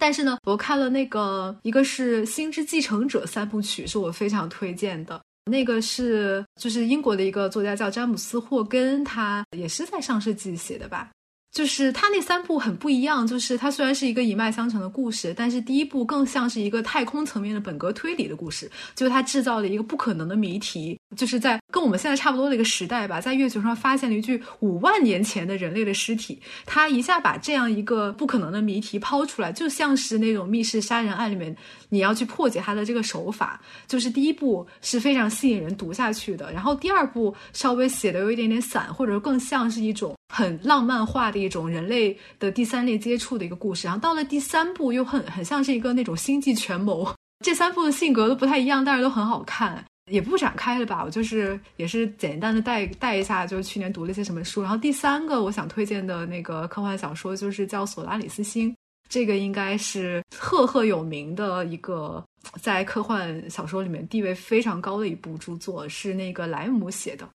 [0.00, 5.20] 但是呢，我看了那个一个是《星之继承者》三部曲，是我非常推荐的。
[5.50, 11.10] 那个是就是英国的一个作家叫詹姆斯霍根，他也是在上世纪写的吧。
[11.54, 31.56] 就是他那三部很不一样，就是它虽然是一个一脉相承的故事，但是第一部更像是一个太空层面的本格推理的故事，就是他制造了一个不可能的谜题，就是在跟我们现在差不多的一个时代吧，在月球上发现了一具五万年前的人类的尸体，他一下把这样一个不可能的谜题抛出来，就像是那种密室杀人案里面
[31.94, 40.12] 你要去破解他的这个手法，就是第一部是非常吸引人读下去的，然后第二部稍微写的有一点点散，或者说更像是一种。
[40.34, 47.08] 很浪漫化的一种人类的第三类接触的一个故事，然后到了第三部又很很像是一个那种星际权谋。
[47.44, 51.04] 这三部的性格都不太一样，但是都很好看，也不展开了吧。
[51.04, 54.60] 我就是也是简单的带带一下，就是去年读了一些什么书。
[54.60, 58.68] 然后第三个我想推荐的那个科幻小说就是叫《索拉里斯星》，
[59.08, 62.24] 这个应该是赫赫有名的一个
[62.60, 67.28] 在科幻小说里面地位非常高的一部著作，是那个莱姆写的。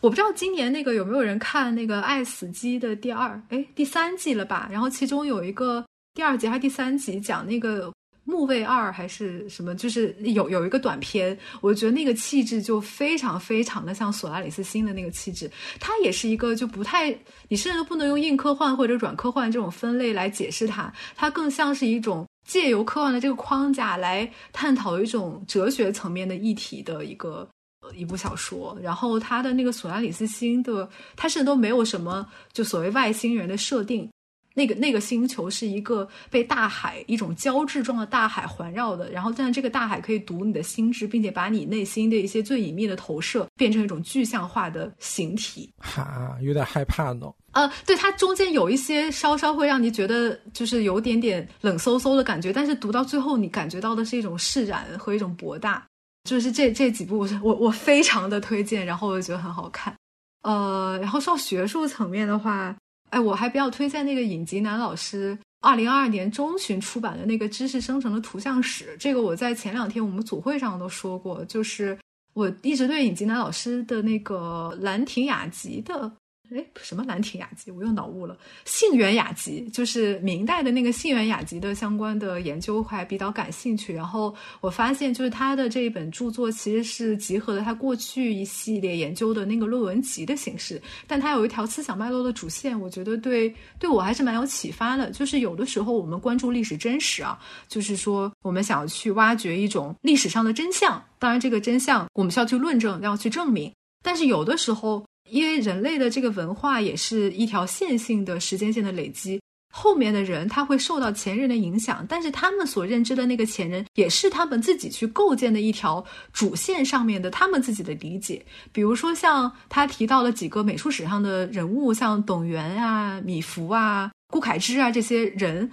[0.00, 4.68] 我不知道今年那个有没有人看那个《爱死机》的第二哎第三季了吧？
[4.70, 7.92] 然后其中有一个第二集还是第三集讲那个
[8.28, 15.50] 木卫二还是什么，就是有有一个短片，我觉得那个气质就非常非常的像索拉里斯星的那个气质。
[15.80, 17.08] 它也是一个就不太，
[17.48, 27.48] 你甚至都不能用硬科幻或者软科幻这种分类来解释它，它更像是一种借由科幻的这个框架来探讨一种哲学层面的议题的一个。
[27.94, 30.86] 一部小说，然后他的那个索拉里斯星的，
[31.16, 34.10] 他甚至都没有什么就所谓外星人的设定，
[34.58, 45.72] 那个那个星球是一个被大海一种胶质状的大海环绕的，然后但是这个大海可以读你的心智，并且把你内心的一些最隐秘的投射变成一种具象化的形体。
[45.78, 47.32] 哈，有点害怕呢。
[47.52, 55.86] 呃，对，它中间有一些稍稍会让你觉得就是有点点冷飕飕的感觉，但是读到最后，你感觉到的是一种释然和一种博大。
[56.28, 59.94] 就是这这几部，我我非常的推荐，然后我觉得很好看。
[60.42, 62.76] 呃，然后上学术层面的话，
[63.10, 71.98] 哎，我还比较推荐那个尹吉南老师二零二二年中旬出版的那个知识生成的图像史，这个我在前两天我们组会上都说过，就是
[72.34, 76.12] 我一直对尹吉南老师的那个兰亭雅集的。
[76.50, 77.70] 哎，什么兰亭雅集？
[77.70, 78.34] 我又脑雾了。
[78.64, 83.92] 杏园雅集就是明代的那个杏园雅集的相关的研究，还比较感兴趣。
[83.92, 95.10] 然后我发现，就是他的这一本著作其实是集合了他过去一系列研究的那个论文集的形式，但他有一条思想脉络的主线，我觉得对对我还是蛮有启发的。
[95.10, 97.38] 就是有的时候我们关注历史真实啊，
[97.68, 103.70] 就是说我们想要去挖掘一种历史上的真相，当然这个真相我们需要去论证，要去证明。
[104.02, 105.04] 但是有的时候。
[105.30, 109.40] 因为人类的这个文化也是一条线性的时间线的累积，
[109.74, 118.44] 后面的人他会受到前人的影响，但是他们所认知的那个前人也是他们自己去构建的一条主线上面的他们自己的理解。
[118.72, 125.70] 比如说像他提到了几个美术史上的人物，像董源啊、米芾啊、顾恺之啊这些人。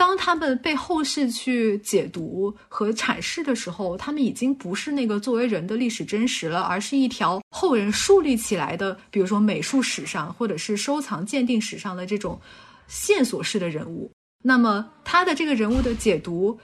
[0.00, 12.40] 当他们被后世去解读和阐释的时候，他们已经不是那个作为人的历史真实了，而是一条后人树立起来的，比如说美术史上或者是收藏鉴定史上的这种
[12.88, 14.10] 线索式的人物。
[14.42, 16.58] 那么他的这个人物的解读，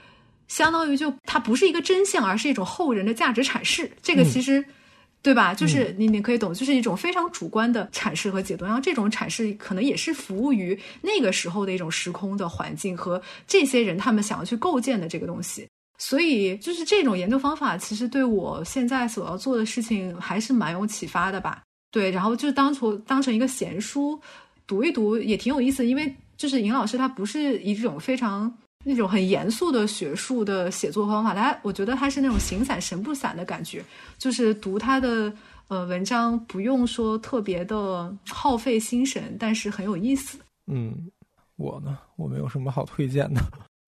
[0.47, 3.91] 相当于就它不是一个真相，而是一种后人的价值阐释。
[4.01, 4.65] 这个其实。
[5.27, 5.53] 对吧？
[5.53, 8.63] 就是你，你可以懂，就是一种非常主观的阐释和解读。
[8.63, 15.67] 然后这种阐释可能也是服务于那个时候的一种时空的环境和这些人他们想要去构建的这个东西。
[15.97, 21.61] 所以，就是这种研究方法，其实对我现在所要做的事情还是蛮有启发的吧。
[21.91, 24.17] 对，然后就当从当成一个闲书
[24.65, 25.85] 读一读，也挺有意思。
[25.85, 28.57] 因为就是尹老师他不是一种非常。
[28.85, 33.83] 那种很严肃的学术的写作方法，他我觉得他是那种形散神不散的感觉，
[34.17, 35.33] 就是读他的
[35.67, 40.37] 呃文章不用说特别的耗费心神，但是很有意思。
[40.67, 41.09] 嗯，
[41.57, 43.41] 我呢，我没有什么好推荐的，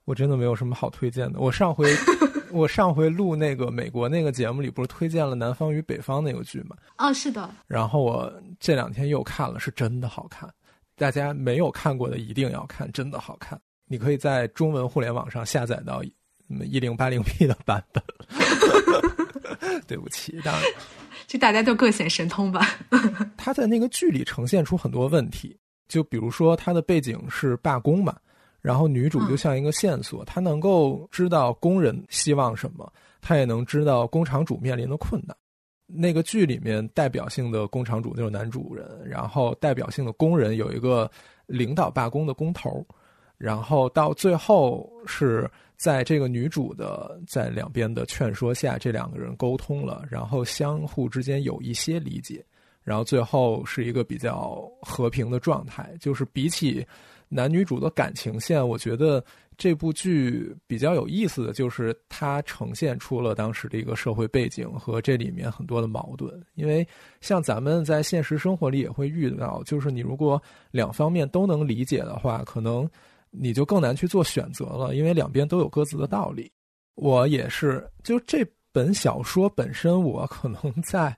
[0.05, 1.39] 我真的没有什么好推荐的。
[1.39, 1.93] 我上回
[2.51, 6.75] 我上回录那个美国那个节目里，不是推荐了《南方与北方》那个剧吗？
[6.95, 7.49] 啊，是的。
[7.67, 10.51] 然后我这两天又看了，是真的好看，
[10.97, 13.59] 大家没有看过的一定要看，真的好看。
[13.89, 16.01] 你可以在中文互联网上下载到
[16.47, 18.01] 一零八零 P 的版本。
[19.87, 20.63] 对不起，当然，
[21.25, 22.61] 就大家都各显神通吧。
[23.35, 25.57] 他在那个剧里呈现出很多问题，
[25.87, 28.15] 就比如说他的背景是罢工嘛，
[28.61, 35.35] 然后女主就像一个线索，她能够知道工人希望什么，她也能知道工厂主面临的困难。
[35.87, 41.09] 那个剧里面代表性的工厂主就是男主人，然后代表性的工人有一个
[41.47, 42.85] 领导罢工的工头。
[43.39, 52.43] 然后到最后是在这个女主的在两边的劝说下，这两个人沟通了，然后相互之间有一些理解，
[52.83, 55.89] 然后最后是一个比较和平的状态。
[56.01, 56.85] 就是比起
[57.29, 59.23] 男女主的感情线，我觉得
[59.57, 66.29] 这部剧比较有意思的就是它呈现出了当时的一个社会背景和这里面很多的矛盾。
[66.55, 66.85] 因为
[67.21, 72.85] 像咱们在现实生活里也会遇到，就是你如果两方面都能理解的话，可能。
[73.31, 76.51] 你就更难去做选择了，因为两边都有各自的道理。
[76.95, 81.15] 我也是，就这本小说本身，我可能在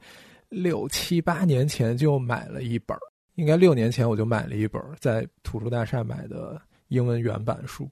[0.50, 2.96] 六七八年前就买了一本，
[3.36, 7.90] 应该六年前我就买了一本，在图书大厦买的英文原版书，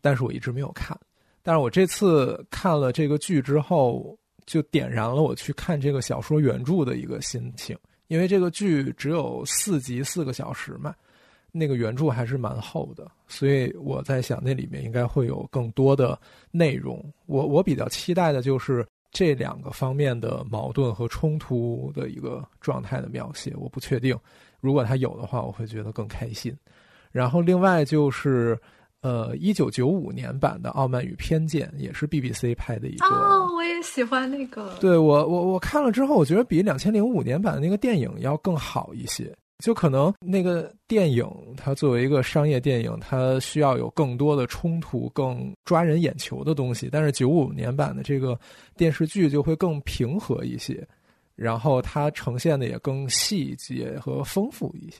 [0.00, 0.98] 但是我一直没有看。
[1.42, 7.78] 但是我这次看了这个剧之后，就点燃了我去看这个小说原著的一个心情，
[8.08, 10.94] 因为这个剧只有四集四个小时嘛。
[11.56, 16.18] 那个原著还是蛮厚的，所以我在想那里面应该会有更多的
[16.50, 17.04] 内容。
[17.26, 23.54] 我我比较期待的就是这两个方面的矛盾和冲突的一个状态的描写。
[23.56, 24.16] 我不确定，
[24.60, 26.54] 如果他有的话，我会觉得更开心。
[27.10, 28.58] 然后另外就是，
[29.00, 33.06] 呃，一九九五年版的《傲慢与偏见》也是 BBC 拍的一个。
[33.06, 34.76] 哦，我也喜欢那个。
[34.80, 39.34] 对我我我看了之后，我觉得比两千零五年版的那个电影要更好一些。
[39.64, 41.26] 就可能那个电影，
[41.56, 46.88] 它作为一个商业电影，它需要有更多的冲突、更抓人眼球的东西。
[46.92, 48.38] 但是九五年版的这个
[48.76, 50.86] 电视剧就会更平和一些，
[51.34, 54.98] 然后它呈现的也更细节和丰富一些。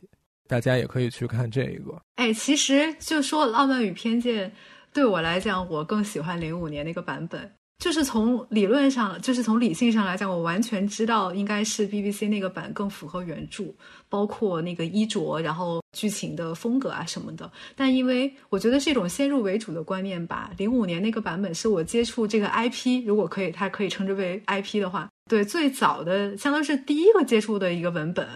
[0.49, 2.01] 大家也可以去看这个。
[2.15, 4.49] 哎，其实就说《傲慢与偏见》，
[4.93, 7.51] 对我来讲，我更喜欢零五年那个版本。
[7.79, 13.65] 就是从理论上，就是从理性上来讲，我完全知道应该是 BBC 那个版更符合原著，
[14.09, 17.51] 包括那个衣着，然后剧情的风格啊什么的。
[17.77, 28.27] 但因为我觉得是一种先入为主的观念吧，零五年那个版本是我接触这个 IP，如果可以，它可以称之为 IP 的话，对最早的，相当是第一个接触的一个文本。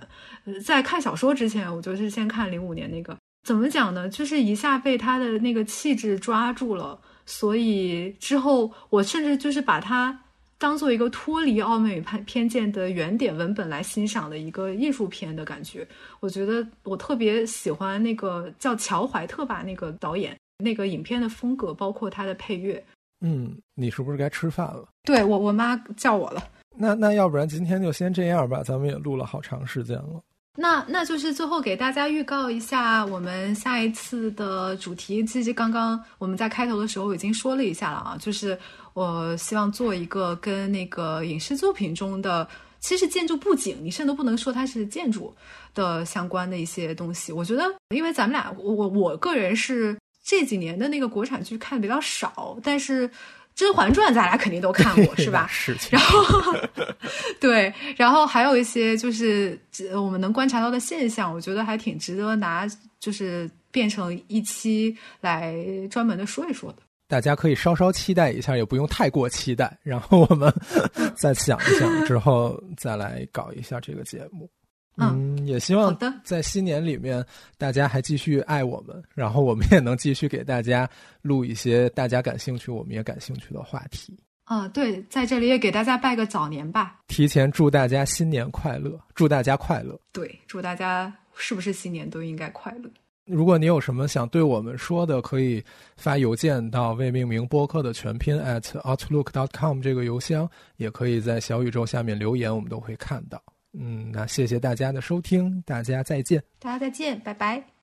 [0.62, 3.17] 在看小说之前，我就是先看零五年那个。
[3.47, 4.07] 怎么讲呢？
[4.07, 7.01] 就是一下被他的那个气质抓住了，
[7.31, 10.19] 所以之后我甚至就是把它
[10.59, 15.86] 当做一个脱离傲慢与偏偏见的原点文本来欣赏的一个艺术片的感觉。
[16.19, 22.85] 我觉得我特别喜欢那个叫乔怀特吧，那个导演那个影片的风格，包括他的配乐。
[23.20, 24.89] 嗯，你是不是该吃饭了？
[25.05, 26.43] 对我，我妈叫我了。
[26.77, 30.20] 那那要不然今天就先这样吧，咱们也录了好长时间了。
[30.61, 38.59] 那那就是最后给大家预告一下，我们下一次的主题，其实刚刚我们在开头的时候已经说了一下了啊，就是
[38.93, 42.47] 我希望做一个跟那个影视作品中的，
[42.78, 45.35] 其实建筑布景，你甚至都不能说它是建筑
[45.74, 47.32] 的相关的一些东西。
[47.32, 47.65] 我觉得，
[47.95, 53.09] 因为咱们俩，我我个人是这几年的那个国产剧看的比较少，但是。
[53.61, 55.47] 《甄嬛传》咱俩肯定都看过， 是吧？
[55.53, 55.77] 是。
[55.91, 56.57] 然后，
[57.39, 59.59] 对，然后还有一些就是
[59.93, 62.66] 我们能观察到的现象，我觉得还挺值得拿，
[62.99, 65.55] 就是变成一期来
[65.91, 66.78] 专门的说一说的。
[67.07, 69.77] 大家可以稍稍期待一下，也不用太过期待。
[69.82, 70.51] 然后我们
[71.15, 74.49] 再想一想，之后再来搞一下这个节目。
[74.97, 77.25] 嗯，也希望在新年里面，
[77.57, 80.89] 大家还继续爱我们，然后我们也能继续给大家
[81.23, 84.19] 录一些大家感兴趣、我们也感兴趣的话题。
[84.45, 89.99] 啊，对，在这里也给大家拜个早年吧，提前祝大家新年快乐，祝大家快乐。
[90.12, 92.91] 对，祝大家是不是新年都应该快乐？
[93.27, 95.62] 如果你有什么想对我们说的，可以
[95.97, 103.41] 发邮件到未命名播客的全拼 at outlook.com 这个邮箱，也可以在小宇宙下面留言，我们都会看到。
[103.73, 106.43] 嗯，那谢谢大家的收听，大家再见。
[106.59, 107.71] 大家再见，拜拜。